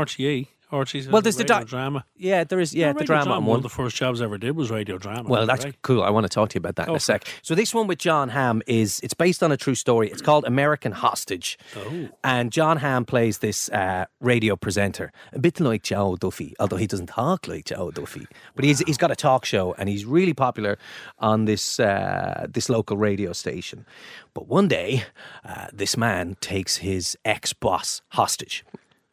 RTE. 0.75 0.85
RTE. 0.85 1.11
Well, 1.11 1.23
there's 1.23 1.37
the 1.37 1.45
drama. 1.45 2.05
yeah, 2.17 2.45
there 2.45 2.61
is. 2.61 2.75
Yeah, 2.75 2.93
the 2.93 3.01
radio 3.01 3.07
drama 3.07 3.41
One 3.41 3.57
of 3.57 3.63
the 3.63 3.69
first 3.69 3.97
jobs 3.97 4.21
I 4.21 4.25
ever 4.25 4.39
did 4.39 4.57
was 4.57 4.71
radio 4.71 4.99
drama. 4.99 5.29
Well, 5.29 5.47
that's 5.47 5.65
right? 5.65 5.83
cool. 5.83 6.03
I 6.03 6.11
want 6.11 6.25
to 6.25 6.29
talk 6.29 6.51
to 6.51 6.55
you 6.55 6.59
about 6.59 6.77
that 6.77 6.89
in 6.89 6.95
a 6.95 7.01
sec. 7.01 7.27
So 7.43 7.55
this 7.55 7.75
one 7.75 7.87
with 7.87 7.99
John 7.99 8.29
Hamm 8.29 8.63
is 8.67 9.01
it's 9.01 9.15
based 9.15 9.43
on 9.43 9.53
a 9.53 9.57
true 9.57 9.75
story. 9.75 10.11
It's 10.11 10.23
called 10.23 10.45
American 10.45 10.93
Hostage. 10.93 11.59
Oh. 11.77 12.09
And 12.23 12.53
John 12.53 12.79
Hamm 12.79 13.05
plays 13.05 13.39
this 13.39 13.69
uh, 13.71 14.07
radio 14.21 14.57
presenter, 14.57 15.13
a 15.33 15.39
bit 15.39 15.61
like 15.61 15.83
Joe 15.83 16.17
Duffy, 16.17 16.55
although 16.59 16.77
he 16.77 16.87
doesn't 16.87 17.09
talk 17.09 17.49
like 17.49 17.67
Joe 17.67 17.91
Duffy. 17.91 18.27
But 18.55 18.65
he's 18.65 18.81
he's 18.81 18.99
got 18.99 19.11
a 19.11 19.17
talk 19.17 19.45
show 19.45 19.75
and 19.79 19.89
he's 19.89 20.05
really 20.05 20.35
popular 20.35 20.79
on 21.19 21.45
this 21.45 21.81
uh, 21.81 22.47
this 22.49 22.69
local 22.69 22.97
radio 22.97 23.33
station. 23.33 23.87
But 24.35 24.49
one 24.49 24.69
day, 24.69 25.05
uh, 25.45 25.69
this 25.73 25.97
man 25.97 26.37
takes 26.41 26.79
his 26.79 27.17
ex 27.25 27.53
boss 27.53 28.03
hostage. 28.09 28.65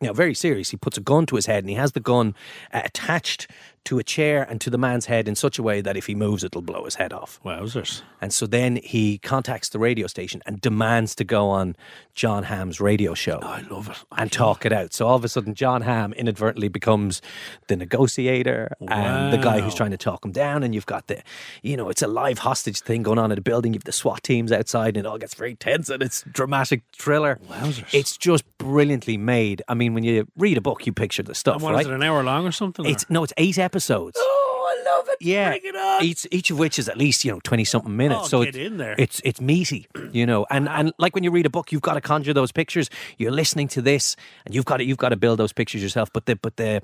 Now, 0.02 0.14
very 0.14 0.34
serious. 0.34 0.72
He 0.72 0.78
puts 0.78 0.97
a 0.97 1.02
gun 1.02 1.26
to 1.28 1.36
his 1.36 1.45
head 1.45 1.64
and 1.64 1.70
he 1.70 1.76
has 1.76 1.91
the 1.91 1.99
gun 1.99 2.36
uh, 2.74 2.82
attached 2.84 3.47
to 3.86 3.98
a 3.98 4.04
chair 4.04 4.44
and 4.44 4.62
to 4.62 4.70
the 4.70 4.78
man's 4.78 5.08
head 5.08 5.28
in 5.28 5.36
such 5.36 5.58
a 5.58 5.64
way 5.64 5.82
that 5.82 5.98
if 5.98 6.06
he 6.06 6.14
moves, 6.16 6.44
it'll 6.44 6.62
blow 6.62 6.86
his 6.86 6.96
head 6.96 7.12
off. 7.12 7.40
Wowzers. 7.44 8.04
And 8.22 8.32
so 8.32 8.46
then 8.46 8.76
he 8.78 9.18
contacts 9.18 9.70
the 9.70 9.80
radio 9.80 10.06
station 10.08 10.42
and 10.46 10.62
demands 10.62 11.16
to 11.16 11.24
go 11.24 11.50
on 11.50 11.76
John 12.14 12.44
Hamm's 12.44 12.80
radio 12.80 13.16
show 13.16 13.40
I 13.42 13.62
love 13.62 13.90
it. 13.90 13.98
and 14.16 14.32
talk 14.32 14.66
it 14.66 14.72
out. 14.72 14.94
So 14.94 15.08
all 15.08 15.16
of 15.16 15.26
a 15.26 15.30
sudden, 15.30 15.56
John 15.56 15.82
Hamm 15.82 16.14
inadvertently 16.14 16.68
becomes 16.68 17.22
the 17.70 17.76
negotiator 17.76 18.76
and 18.88 19.34
the 19.34 19.38
guy 19.38 19.60
who's 19.62 19.74
trying 19.74 19.92
to 19.92 19.98
talk 19.98 20.24
him 20.24 20.32
down. 20.32 20.62
And 20.62 20.76
you've 20.76 20.86
got 20.86 21.08
the, 21.08 21.24
you 21.64 21.76
know, 21.76 21.90
it's 21.90 22.04
a 22.04 22.08
live 22.08 22.38
hostage 22.40 22.82
thing 22.82 23.02
going 23.02 23.18
on 23.18 23.32
in 23.32 23.36
the 23.36 23.42
building. 23.42 23.74
You've 23.74 23.84
the 23.86 23.92
SWAT 23.92 24.22
teams 24.22 24.52
outside, 24.52 24.96
and 24.96 25.06
it 25.06 25.10
all 25.10 25.18
gets 25.18 25.34
very 25.34 25.56
tense 25.56 25.90
and 25.90 26.04
it's 26.04 26.24
dramatic 26.32 26.84
thriller. 26.96 27.40
Wowzers. 27.50 27.92
It's 27.94 28.16
just 28.16 28.44
brilliantly 28.60 29.18
made. 29.18 29.64
I 29.68 29.74
mean, 29.74 29.96
when 29.96 30.04
you 30.04 30.28
read 30.38 30.58
a 30.58 30.62
book, 30.62 30.86
you 30.86 30.94
picture 30.94 31.24
the 31.24 31.34
stuff, 31.34 31.56
And 31.56 31.64
what 31.64 31.74
right? 31.74 31.82
is 31.82 31.88
it, 31.88 31.94
an 31.94 32.04
hour 32.04 32.24
long 32.24 32.46
or 32.46 32.52
something? 32.52 32.86
It's 32.86 33.06
or? 33.06 33.08
no, 33.10 33.24
it's 33.24 33.34
eight 33.38 33.58
episodes. 33.58 33.70
Oh, 34.63 34.78
I 34.78 34.97
love 34.97 35.09
it. 35.09 35.17
Yeah, 35.22 35.49
Bring 35.49 35.61
it 35.63 35.76
on. 35.76 36.03
each 36.03 36.28
each 36.32 36.51
of 36.51 36.59
which 36.59 36.78
is 36.78 36.88
at 36.88 36.97
least 36.97 37.26
you 37.26 37.32
know 37.32 37.39
twenty 37.43 37.63
something 37.63 37.91
oh, 37.91 37.95
minutes. 37.95 38.22
Oh, 38.26 38.28
so 38.28 38.43
get 38.43 38.55
it's, 38.55 38.57
in 38.57 38.78
there. 38.78 38.95
It's 38.97 39.22
it's 39.24 39.41
meaty, 39.41 39.88
you 40.11 40.26
know, 40.26 40.45
and 40.49 40.69
and 40.69 40.93
like 40.97 41.15
when 41.15 41.24
you 41.24 41.32
read 41.32 41.45
a 41.45 41.49
book, 41.49 41.72
you've 41.72 41.82
got 41.82 41.95
to 41.95 42.01
conjure 42.01 42.34
those 42.34 42.51
pictures. 42.51 42.89
You're 43.17 43.32
listening 43.32 43.67
to 43.69 43.82
this, 43.82 44.15
and 44.45 44.53
you've 44.53 44.65
got 44.65 44.78
to 44.78 44.86
you've 44.86 44.97
got 44.97 45.09
to 45.09 45.15
build 45.15 45.39
those 45.39 45.51
pictures 45.53 45.82
yourself. 45.82 46.11
But 46.13 46.26
the 46.26 46.36
but 46.36 46.57
the 46.57 46.84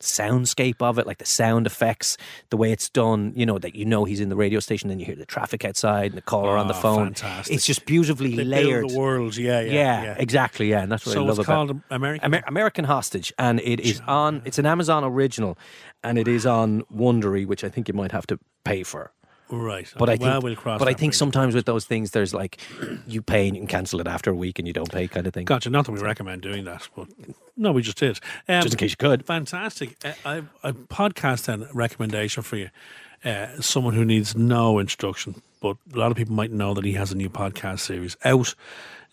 soundscape 0.00 0.80
of 0.80 0.98
it, 0.98 1.06
like 1.06 1.18
the 1.18 1.24
sound 1.26 1.66
effects, 1.66 2.16
the 2.50 2.56
way 2.56 2.72
it's 2.72 2.88
done, 2.88 3.32
you 3.36 3.44
know, 3.46 3.58
that 3.58 3.74
you 3.74 3.84
know 3.84 4.04
he's 4.04 4.20
in 4.20 4.28
the 4.28 4.36
radio 4.36 4.60
station, 4.60 4.88
then 4.88 4.98
you 4.98 5.06
hear 5.06 5.14
the 5.16 5.26
traffic 5.26 5.64
outside 5.64 6.06
and 6.12 6.14
the 6.18 6.22
caller 6.22 6.56
on 6.56 6.68
the 6.68 6.74
Oh, 6.76 6.80
phone. 6.80 7.04
fantastic. 7.14 7.54
It's 7.54 7.66
just 7.66 7.84
beautifully 7.86 8.34
They 8.36 8.44
layered. 8.44 8.82
build 8.82 8.92
the 8.92 8.98
world. 8.98 9.36
Yeah, 9.36 9.60
yeah, 9.60 9.72
yeah, 9.72 10.02
yeah. 10.04 10.14
exactly. 10.18 10.68
Yeah, 10.70 10.82
and 10.82 10.90
that's 10.92 11.04
what 11.06 11.12
So 11.12 11.22
I 11.24 11.26
love 11.26 11.38
about 11.38 11.38
it. 11.38 11.40
it's 11.40 11.48
about 11.48 11.54
called 11.68 11.82
American. 11.90 12.34
Amer- 12.34 12.44
American 12.46 12.84
Hostage, 12.84 13.32
and 13.38 13.60
it 13.60 13.80
is 13.80 14.00
on. 14.06 14.42
It's 14.44 14.58
an 14.58 14.66
Amazon 14.66 15.04
original, 15.04 15.58
and 16.04 16.18
it 16.18 16.28
is 16.28 16.46
on 16.46 16.82
Wondery, 16.94 17.46
which 17.46 17.64
I 17.64 17.68
think 17.68 17.88
you 17.88 17.94
might 17.94 18.12
have 18.12 18.26
to 18.28 18.38
pay 18.64 18.82
for. 18.82 19.12
Right. 19.50 19.92
But 19.96 20.08
I 20.08 20.16
well, 20.16 20.32
think, 20.32 20.44
we'll 20.44 20.56
cross 20.56 20.78
but 20.78 20.88
I 20.88 20.94
think 20.94 21.12
bridge. 21.12 21.18
sometimes 21.18 21.54
with 21.54 21.66
those 21.66 21.84
things, 21.84 22.10
there's 22.12 22.34
like 22.34 22.58
you 23.06 23.22
pay 23.22 23.46
and 23.46 23.56
you 23.56 23.62
can 23.62 23.68
cancel 23.68 24.00
it 24.00 24.06
after 24.06 24.30
a 24.30 24.34
week, 24.34 24.58
and 24.58 24.66
you 24.66 24.74
don't 24.74 24.90
pay, 24.90 25.08
kind 25.08 25.26
of 25.26 25.34
thing. 25.34 25.44
Gotcha. 25.44 25.70
Not 25.70 25.86
that 25.86 25.92
we 25.92 26.00
recommend 26.00 26.42
doing 26.42 26.64
that, 26.64 26.88
but 26.94 27.08
no, 27.56 27.72
we 27.72 27.82
just 27.82 27.98
did. 27.98 28.20
Um, 28.48 28.62
Just 28.62 28.74
in 28.74 28.78
case 28.78 28.92
you 28.92 28.96
could. 28.96 29.26
Fantastic. 29.26 29.96
Uh, 30.24 30.42
a 30.62 30.72
podcast 30.72 31.46
then 31.46 31.66
recommendation 31.72 32.42
for 32.42 32.56
you. 32.56 32.70
Uh, 33.24 33.48
someone 33.60 33.94
who 33.94 34.04
needs 34.04 34.36
no 34.36 34.78
introduction, 34.78 35.42
but 35.60 35.76
a 35.92 35.98
lot 35.98 36.12
of 36.12 36.16
people 36.16 36.34
might 36.34 36.52
know 36.52 36.72
that 36.72 36.84
he 36.84 36.92
has 36.92 37.10
a 37.10 37.16
new 37.16 37.28
podcast 37.28 37.80
series 37.80 38.16
out. 38.24 38.54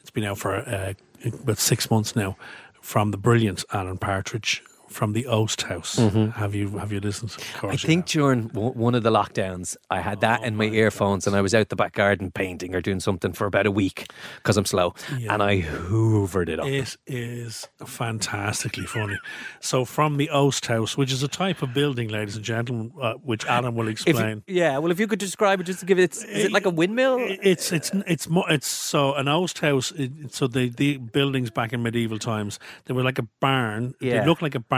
It's 0.01 0.11
been 0.11 0.25
out 0.25 0.37
for 0.37 0.55
uh, 0.55 0.93
about 1.25 1.57
six 1.57 1.89
months 1.89 2.15
now. 2.15 2.37
From 2.81 3.09
the 3.09 3.17
brilliant 3.17 3.65
Alan 3.73 3.97
Partridge 3.97 4.61
from 4.87 5.13
the 5.13 5.25
Oast 5.27 5.63
House. 5.63 5.97
Have 5.97 6.53
you 6.55 6.77
have 6.77 6.91
you 6.91 6.99
listened? 6.99 7.31
Mm-hmm. 7.31 7.67
I 7.67 7.75
think 7.75 8.05
during 8.05 8.47
w- 8.47 8.71
one 8.73 8.95
of 8.95 9.03
the 9.03 9.11
lockdowns, 9.11 9.75
I 9.89 9.99
had 10.01 10.21
that 10.21 10.41
Oh 10.41 10.45
in 10.45 10.55
my 10.55 10.65
earphones, 10.65 11.27
and 11.27 11.35
I 11.35 11.41
was 11.41 11.53
out 11.55 11.69
the 11.69 11.75
back 11.75 11.93
garden 11.93 12.31
painting 12.31 12.75
or 12.75 12.81
doing 12.81 12.99
something 12.99 13.33
for 13.33 13.45
about 13.47 13.65
a 13.65 13.71
week 13.71 14.07
because 14.37 14.57
I'm 14.57 14.65
slow, 14.65 14.93
and 15.29 15.41
I 15.43 15.61
hoovered 15.61 16.49
it 16.49 16.59
up. 16.59 16.67
It 16.67 16.97
is 17.07 17.67
fantastically 17.85 18.85
funny. 18.85 19.17
So, 19.59 19.85
from 19.85 20.17
the 20.17 20.29
Oast 20.29 20.65
House, 20.67 20.97
which 20.97 21.11
is 21.11 21.23
a 21.23 21.27
type 21.27 21.61
of 21.61 21.73
building, 21.73 22.09
ladies 22.09 22.35
and 22.35 22.45
gentlemen, 22.45 22.91
uh, 23.01 23.13
which 23.15 23.45
Alan 23.45 23.75
will 23.75 23.87
If 23.87 24.05
you- 24.05 24.11
explain. 24.11 24.43
yeah, 24.47 24.77
well, 24.77 24.91
if 24.91 24.99
you 24.99 25.07
could 25.07 25.19
describe 25.19 25.59
it, 25.59 25.63
just 25.65 25.79
to 25.79 25.85
give 25.85 25.99
it, 25.99 26.15
is 26.15 26.45
it 26.45 26.51
like 26.51 26.65
a 26.65 26.69
windmill? 26.69 27.17
It's 27.19 27.71
it's 27.71 27.91
it's 28.07 28.29
more 28.29 28.45
it's 28.51 28.67
so 28.67 29.13
an 29.15 29.27
oast 29.27 29.59
house. 29.59 29.91
It, 29.91 30.33
so 30.33 30.47
the 30.47 30.69
the 30.69 30.97
buildings 30.97 31.49
back 31.51 31.73
in 31.73 31.81
medieval 31.83 32.19
times 32.19 32.59
they 32.85 32.93
were 32.93 33.03
like 33.03 33.19
a 33.19 33.27
barn. 33.41 33.93
Yeah. 33.99 34.19
They 34.21 34.25
looked 34.27 34.41
like 34.41 34.55
a 34.55 34.59
barn, 34.59 34.74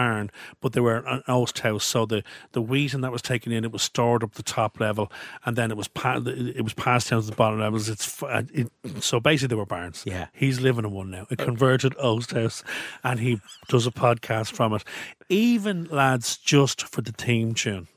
but 0.62 0.74
they 0.74 0.80
were 0.80 0.98
an 1.08 1.24
oast 1.28 1.60
house. 1.60 1.84
So 1.84 2.06
the 2.06 2.24
the 2.52 2.62
wheat 2.62 2.94
and 2.94 3.04
that 3.04 3.12
was 3.12 3.22
taken 3.22 3.52
in. 3.52 3.64
It 3.64 3.72
was 3.72 3.82
stored 3.84 4.24
up 4.24 4.34
the 4.34 4.44
top 4.44 4.80
level, 4.80 5.12
and 5.46 5.56
then 5.56 5.72
it 5.72 5.78
was 5.78 5.88
pa- 5.88 6.22
it 6.26 6.64
was 6.64 6.74
passed 6.74 7.10
down 7.10 7.22
to 7.22 7.28
the 7.30 7.36
bottom 7.36 7.60
levels. 7.60 7.90
It's 7.90 8.08
f- 8.08 8.30
uh, 8.30 8.44
it, 8.54 8.72
so 9.04 9.20
basically 9.20 9.50
they 9.50 9.60
were 9.60 9.66
barns. 9.66 10.04
Yeah. 10.06 10.28
he's 10.34 10.60
living 10.60 10.86
in 10.86 10.92
one 10.92 11.12
now, 11.12 11.28
a 11.32 11.36
converted 11.36 11.96
oast 12.00 12.32
house, 12.32 12.64
and 13.04 13.20
he 13.20 13.40
does 13.68 13.88
a 13.88 13.92
podcast 13.92 14.52
from 14.52 14.74
it. 14.74 14.84
Even 15.30 15.86
lads, 15.86 16.38
just 16.38 16.88
for 16.88 17.02
the 17.02 17.12
theme 17.12 17.54
tune, 17.54 17.88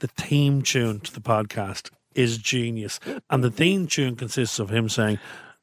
the 0.00 0.08
theme 0.08 0.62
tune 0.62 1.00
to 1.00 1.12
the 1.12 1.20
podcast 1.20 1.90
is 2.14 2.38
genius, 2.38 2.98
and 3.28 3.44
the 3.44 3.50
theme 3.50 3.86
tune 3.86 4.16
consists 4.16 4.58
of 4.58 4.70
him 4.70 4.88
saying. 4.88 5.18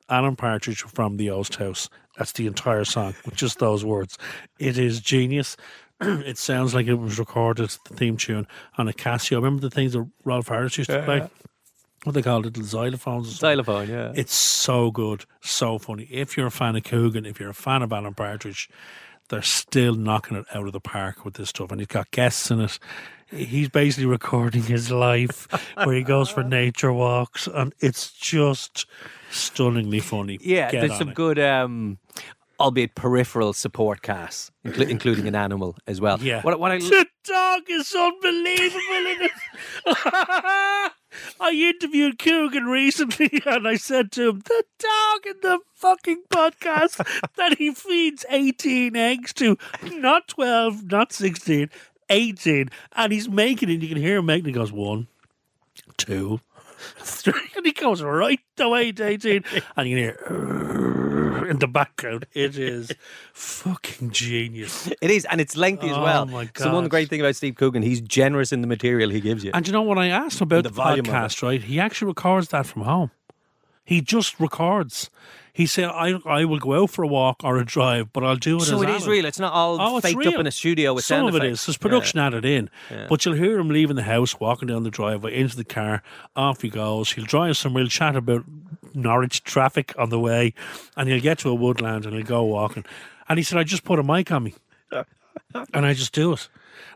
Alan 0.09 0.37
Partridge 0.37 0.83
from 0.83 1.17
the 1.17 1.29
Oast 1.29 1.55
House, 1.55 1.89
That's 2.17 2.31
the 2.31 2.47
entire 2.47 2.85
song 2.85 3.13
with 3.25 3.35
just 3.35 3.59
those 3.59 3.83
words. 3.83 4.17
It 4.57 4.77
is 4.77 5.01
genius. 5.01 5.57
it 6.01 6.37
sounds 6.37 6.73
like 6.75 6.87
it 6.87 6.95
was 6.95 7.17
recorded, 7.19 7.69
the 7.87 7.93
theme 7.95 8.17
tune, 8.17 8.47
on 8.77 8.87
a 8.87 8.93
Casio. 8.93 9.37
Remember 9.37 9.61
the 9.61 9.69
things 9.69 9.93
that 9.93 10.07
Rolf 10.23 10.47
Harris 10.47 10.77
used 10.77 10.89
to 10.89 11.01
play? 11.03 11.27
What 12.03 12.13
they 12.13 12.21
call 12.21 12.39
little 12.39 12.63
xylophones. 12.63 13.25
Xylophone, 13.25 13.89
yeah. 13.89 14.13
It's 14.15 14.33
so 14.33 14.91
good, 14.91 15.25
so 15.41 15.77
funny. 15.77 16.03
If 16.11 16.37
you're 16.37 16.47
a 16.47 16.51
fan 16.51 16.75
of 16.75 16.83
Coogan, 16.83 17.25
if 17.25 17.39
you're 17.39 17.49
a 17.49 17.55
fan 17.55 17.81
of 17.81 17.91
Alan 17.91 18.13
Partridge, 18.13 18.69
they're 19.29 19.41
still 19.41 19.95
knocking 19.95 20.37
it 20.37 20.45
out 20.53 20.67
of 20.67 20.73
the 20.73 20.79
park 20.79 21.25
with 21.25 21.33
this 21.33 21.49
stuff. 21.49 21.71
And 21.71 21.81
he's 21.81 21.87
got 21.87 22.11
guests 22.11 22.49
in 22.51 22.61
it. 22.61 22.79
He's 23.29 23.67
basically 23.67 24.05
recording 24.05 24.63
his 24.63 24.89
life 24.89 25.47
where 25.83 25.95
he 25.95 26.03
goes 26.03 26.29
for 26.29 26.43
nature 26.43 26.93
walks, 26.93 27.45
and 27.47 27.73
it's 27.79 28.11
just 28.13 28.85
stunningly 29.29 29.99
funny. 29.99 30.37
Yeah, 30.41 30.71
Get 30.71 30.87
there's 30.87 30.97
some 30.97 31.09
it. 31.09 31.15
good, 31.15 31.39
um, 31.39 31.97
albeit 32.59 32.95
peripheral 32.95 33.53
support 33.53 34.01
cast, 34.01 34.51
inclu- 34.65 34.89
including 34.95 35.27
an 35.27 35.35
animal 35.35 35.75
as 35.87 36.01
well. 36.01 36.19
Yeah. 36.19 36.41
What, 36.41 36.59
what 36.59 36.71
I, 36.71 36.79
The 36.79 37.05
dog 37.25 37.61
is 37.69 37.93
unbelievable 37.95 38.79
in. 39.23 39.29
I 41.39 41.51
interviewed 41.53 42.19
Coogan 42.19 42.65
recently 42.65 43.41
and 43.45 43.67
I 43.67 43.75
said 43.75 44.11
to 44.13 44.29
him, 44.29 44.39
the 44.39 44.63
dog 44.79 45.25
in 45.25 45.35
the 45.41 45.59
fucking 45.75 46.23
podcast 46.29 47.05
that 47.35 47.57
he 47.57 47.73
feeds 47.73 48.25
18 48.29 48.95
eggs 48.95 49.33
to, 49.33 49.57
not 49.93 50.27
12, 50.27 50.91
not 50.91 51.13
16, 51.13 51.69
18. 52.09 52.69
And 52.95 53.13
he's 53.13 53.29
making 53.29 53.69
it, 53.69 53.81
you 53.81 53.87
can 53.87 53.97
hear 53.97 54.17
him 54.17 54.25
making 54.25 54.45
it. 54.45 54.49
He 54.49 54.53
goes, 54.53 54.71
one, 54.71 55.07
two, 55.97 56.41
three. 56.99 57.49
And 57.55 57.65
he 57.65 57.71
goes 57.71 58.01
right 58.03 58.39
the 58.57 58.69
way 58.69 58.91
to 58.91 59.05
18. 59.05 59.43
And 59.75 59.89
you 59.89 59.95
can 59.95 60.03
hear 60.03 61.06
in 61.51 61.59
the 61.59 61.67
background. 61.67 62.25
It 62.33 62.57
is 62.57 62.91
fucking 63.33 64.11
genius. 64.11 64.87
it 65.01 65.11
is, 65.11 65.25
and 65.25 65.39
it's 65.41 65.55
lengthy 65.55 65.89
as 65.89 65.97
Oh, 65.97 66.03
well. 66.03 66.25
my 66.25 66.49
So 66.55 66.73
one 66.73 66.87
great 66.87 67.09
thing 67.09 67.19
about 67.21 67.35
Steve 67.35 67.55
Coogan, 67.55 67.81
he's 67.83 68.01
generous 68.01 68.51
in 68.51 68.61
the 68.61 68.67
material 68.67 69.09
he 69.09 69.21
gives 69.21 69.43
you. 69.43 69.51
And 69.53 69.65
you 69.67 69.73
know 69.73 69.81
what 69.81 69.97
I 69.97 70.07
asked 70.07 70.39
him 70.41 70.45
about 70.45 70.63
The 70.63 70.69
the, 70.69 70.81
podcast, 70.81 71.41
right? 71.43 71.61
He 71.61 71.79
actually 71.79 72.07
records 72.09 72.49
that 72.49 72.65
from 72.65 72.83
home. 72.83 73.11
He 73.85 74.01
just 74.01 74.39
records. 74.39 75.09
He 75.57 75.65
said, 75.65 75.85
I, 75.85 76.19
I 76.25 76.45
will 76.45 76.59
go 76.59 76.83
out 76.83 76.91
for 76.91 77.03
a 77.03 77.07
walk 77.07 77.37
or 77.43 77.57
a 77.57 77.65
drive, 77.65 78.13
but 78.13 78.23
I'll 78.23 78.35
do 78.35 78.57
it 78.57 78.61
so 78.65 78.79
it 78.83 78.89
is 78.89 79.01
Alan." 79.03 79.09
real. 79.09 79.25
It's 79.25 79.39
not 79.39 79.53
all 79.53 79.81
Oh, 79.81 79.99
faked 79.99 80.15
real. 80.19 80.29
up 80.35 80.39
in 80.39 80.45
a 80.45 80.51
studio 80.51 80.93
with 80.93 81.03
Some 81.03 81.21
sound 81.21 81.29
of 81.29 81.35
it 81.35 81.45
effects. 81.45 81.61
is. 81.61 81.65
There's 81.65 81.77
production 81.77 82.19
added 82.19 82.45
in. 82.45 82.69
But 83.09 83.25
you'll 83.25 83.33
hear 83.33 83.57
him 83.57 83.69
leaving 83.69 83.95
the 83.95 84.03
house, 84.03 84.39
walking 84.39 84.67
down 84.67 84.83
the 84.83 84.91
driveway, 84.91 85.35
into 85.35 85.55
the 85.57 85.63
car, 85.65 86.03
off 86.35 86.61
he 86.61 86.69
goes. 86.69 87.13
He'll 87.13 87.25
drive 87.25 87.57
somewhere, 87.57 87.81
he'll 87.83 87.89
chat 87.89 88.15
about 88.15 88.45
Norwich 88.93 89.43
traffic 89.43 89.95
on 89.97 90.09
the 90.11 90.19
way, 90.19 90.53
and 90.95 91.09
he'll 91.09 91.19
get 91.21 91.39
to 91.39 91.49
a 91.49 91.55
woodland 91.55 92.05
and 92.05 92.13
he'll 92.15 92.23
go 92.23 92.43
walking. 92.43 92.85
And 93.27 93.39
he 93.39 93.43
said, 93.43 93.57
I 93.57 93.63
just 93.63 93.83
put 93.83 93.97
a 93.97 94.03
mic 94.03 94.31
on 94.31 94.43
me. 94.43 94.53
and 95.73 95.85
I 95.87 95.93
just 95.93 96.13
do 96.13 96.33
it. 96.33 96.49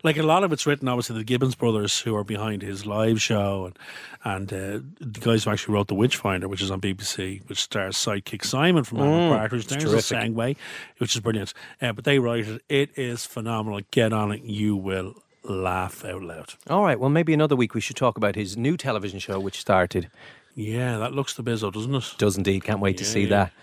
Like 0.04 0.18
a 0.18 0.24
lot 0.24 0.44
of 0.44 0.52
it's 0.52 0.66
written, 0.66 0.88
obviously, 0.88 1.18
the 1.18 1.24
Gibbons 1.24 1.56
brothers 1.56 2.00
who 2.00 2.16
are 2.16 2.24
behind 2.24 2.62
his 2.62 2.86
live 2.86 3.22
show, 3.22 3.66
and 3.66 3.80
and 4.24 4.54
uh, 4.54 4.80
the 5.00 5.20
guys 5.20 5.44
who 5.44 5.52
actually 5.52 5.74
wrote 5.74 5.88
The 5.88 5.96
Witchfinder, 5.96 6.48
which 6.48 6.62
is 6.62 6.72
on 6.72 6.82
BBC, 6.82 7.48
which 7.50 7.62
stars 7.62 7.96
sidekick 7.96 8.44
Simon 8.44 8.84
from 8.84 9.00
Alan 9.00 9.30
Partridge. 9.30 9.68
There's 9.68 9.84
a 9.84 9.88
terrific. 9.88 10.18
Sangway, 10.18 10.58
which 10.98 11.16
is 11.16 11.22
brilliant. 11.22 11.54
Uh, 11.82 11.94
but 11.94 12.04
they 12.04 12.20
write 12.20 12.48
it. 12.48 12.62
It 12.70 12.98
is 12.98 13.26
phenomenal. 13.26 13.82
Get 13.92 14.14
on 14.14 14.32
it. 14.32 14.44
You 14.44 14.76
will 14.76 15.16
laugh 15.44 16.06
out 16.06 16.22
loud. 16.22 16.54
All 16.70 16.84
right, 16.84 17.00
well, 17.00 17.10
maybe 17.10 17.34
another 17.34 17.56
week 17.56 17.74
we 17.74 17.82
should 17.82 17.96
talk 17.96 18.18
about 18.18 18.36
his 18.36 18.58
new 18.58 18.78
television 18.78 19.20
show, 19.20 19.40
which 19.40 19.60
started. 19.60 20.10
Yeah, 20.56 20.98
that 20.98 21.14
looks 21.14 21.34
the 21.34 21.44
bizzo, 21.44 21.72
doesn't 21.72 21.96
it? 21.96 22.14
Does 22.18 22.38
indeed. 22.38 22.64
Can't 22.64 22.80
wait 22.80 22.98
to 22.98 23.06
see 23.06 23.24
yeah. 23.24 23.30
that. 23.30 23.54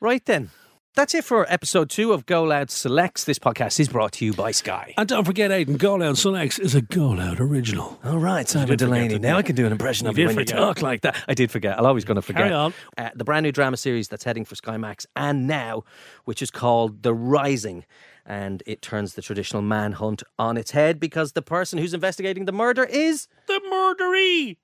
Right 0.00 0.24
then. 0.24 0.50
That's 0.96 1.14
it 1.14 1.24
for 1.24 1.46
episode 1.50 1.88
two 1.88 2.12
of 2.12 2.26
Go 2.26 2.42
Loud 2.42 2.68
Selects. 2.68 3.22
This 3.22 3.38
podcast 3.38 3.78
is 3.78 3.88
brought 3.88 4.10
to 4.14 4.24
you 4.24 4.32
by 4.32 4.50
Sky. 4.50 4.92
And 4.98 5.08
don't 5.08 5.24
forget, 5.24 5.52
Aidan, 5.52 5.76
Go 5.76 5.94
Loud 5.94 6.18
Selects 6.18 6.58
is 6.58 6.74
a 6.74 6.82
Go 6.82 7.10
Loud 7.10 7.38
original. 7.38 8.00
All 8.04 8.18
right, 8.18 8.48
Simon 8.48 8.76
Delaney. 8.76 9.20
Now? 9.20 9.36
I 9.36 9.42
can 9.42 9.54
do 9.54 9.64
an 9.66 9.70
impression 9.72 10.06
You 10.06 10.10
of 10.10 10.18
you 10.18 10.26
when 10.26 10.38
you 10.38 10.44
talk 10.44 10.82
like 10.82 11.02
that. 11.02 11.16
I 11.28 11.34
did 11.34 11.52
forget. 11.52 11.78
I'm 11.78 11.86
always 11.86 12.04
going 12.04 12.16
to 12.16 12.22
forget. 12.22 12.42
Carry 12.42 12.54
on. 12.54 12.74
Uh, 12.98 13.10
the 13.14 13.22
brand 13.22 13.44
new 13.44 13.52
drama 13.52 13.76
series 13.76 14.08
that's 14.08 14.24
heading 14.24 14.44
for 14.44 14.56
Sky 14.56 14.76
Max 14.78 15.06
and 15.14 15.46
now, 15.46 15.84
which 16.24 16.42
is 16.42 16.50
called 16.50 17.04
The 17.04 17.14
Rising. 17.14 17.84
And 18.26 18.60
it 18.66 18.82
turns 18.82 19.14
the 19.14 19.22
traditional 19.22 19.62
manhunt 19.62 20.24
on 20.40 20.56
its 20.56 20.72
head 20.72 20.98
because 20.98 21.32
the 21.32 21.42
person 21.42 21.78
who's 21.78 21.94
investigating 21.94 22.46
the 22.46 22.52
murder 22.52 22.82
is 22.84 23.28
The 23.46 23.60
Murdery! 23.72 24.56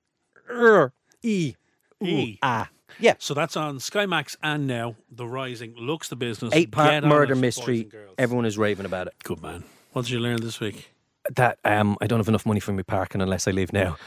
er, 0.49 0.91
E. 1.23 1.55
E. 2.03 2.37
Ah. 2.43 2.69
Yeah. 2.99 3.13
So 3.19 3.33
that's 3.33 3.55
on 3.57 3.79
Sky 3.79 4.05
Max 4.05 4.35
and 4.43 4.67
now 4.67 4.95
The 5.11 5.27
Rising. 5.27 5.75
Looks 5.75 6.09
the 6.09 6.15
business. 6.15 6.53
Eight 6.53 6.71
part 6.71 7.03
murder 7.03 7.33
it, 7.33 7.37
mystery. 7.37 7.89
Everyone 8.17 8.45
is 8.45 8.57
raving 8.57 8.85
about 8.85 9.07
it. 9.07 9.13
Good 9.23 9.41
man. 9.41 9.63
What 9.93 10.03
did 10.05 10.11
you 10.11 10.19
learn 10.19 10.41
this 10.41 10.59
week? 10.59 10.91
That 11.35 11.59
um, 11.65 11.97
I 12.01 12.07
don't 12.07 12.19
have 12.19 12.27
enough 12.29 12.45
money 12.45 12.59
for 12.59 12.71
my 12.71 12.83
parking 12.83 13.21
unless 13.21 13.47
I 13.47 13.51
leave 13.51 13.73
now. 13.73 13.97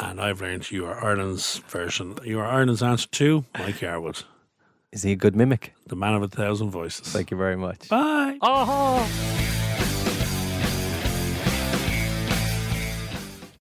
And 0.00 0.20
I've 0.20 0.40
learned 0.40 0.70
you 0.70 0.86
are 0.86 1.04
Ireland's 1.04 1.58
version. 1.68 2.18
You 2.24 2.40
are 2.40 2.46
Ireland's 2.46 2.82
answer 2.82 3.08
to 3.08 3.44
Mike 3.58 3.76
Yarwood, 3.76 4.24
Is 4.90 5.02
he 5.02 5.12
a 5.12 5.16
good 5.16 5.36
mimic? 5.36 5.74
the 5.86 5.96
man 5.96 6.14
of 6.14 6.22
a 6.22 6.28
thousand 6.28 6.70
voices. 6.70 7.06
Thank 7.12 7.30
you 7.30 7.36
very 7.36 7.56
much. 7.56 7.88
Bye. 7.88 8.38
Oh. 8.42 9.60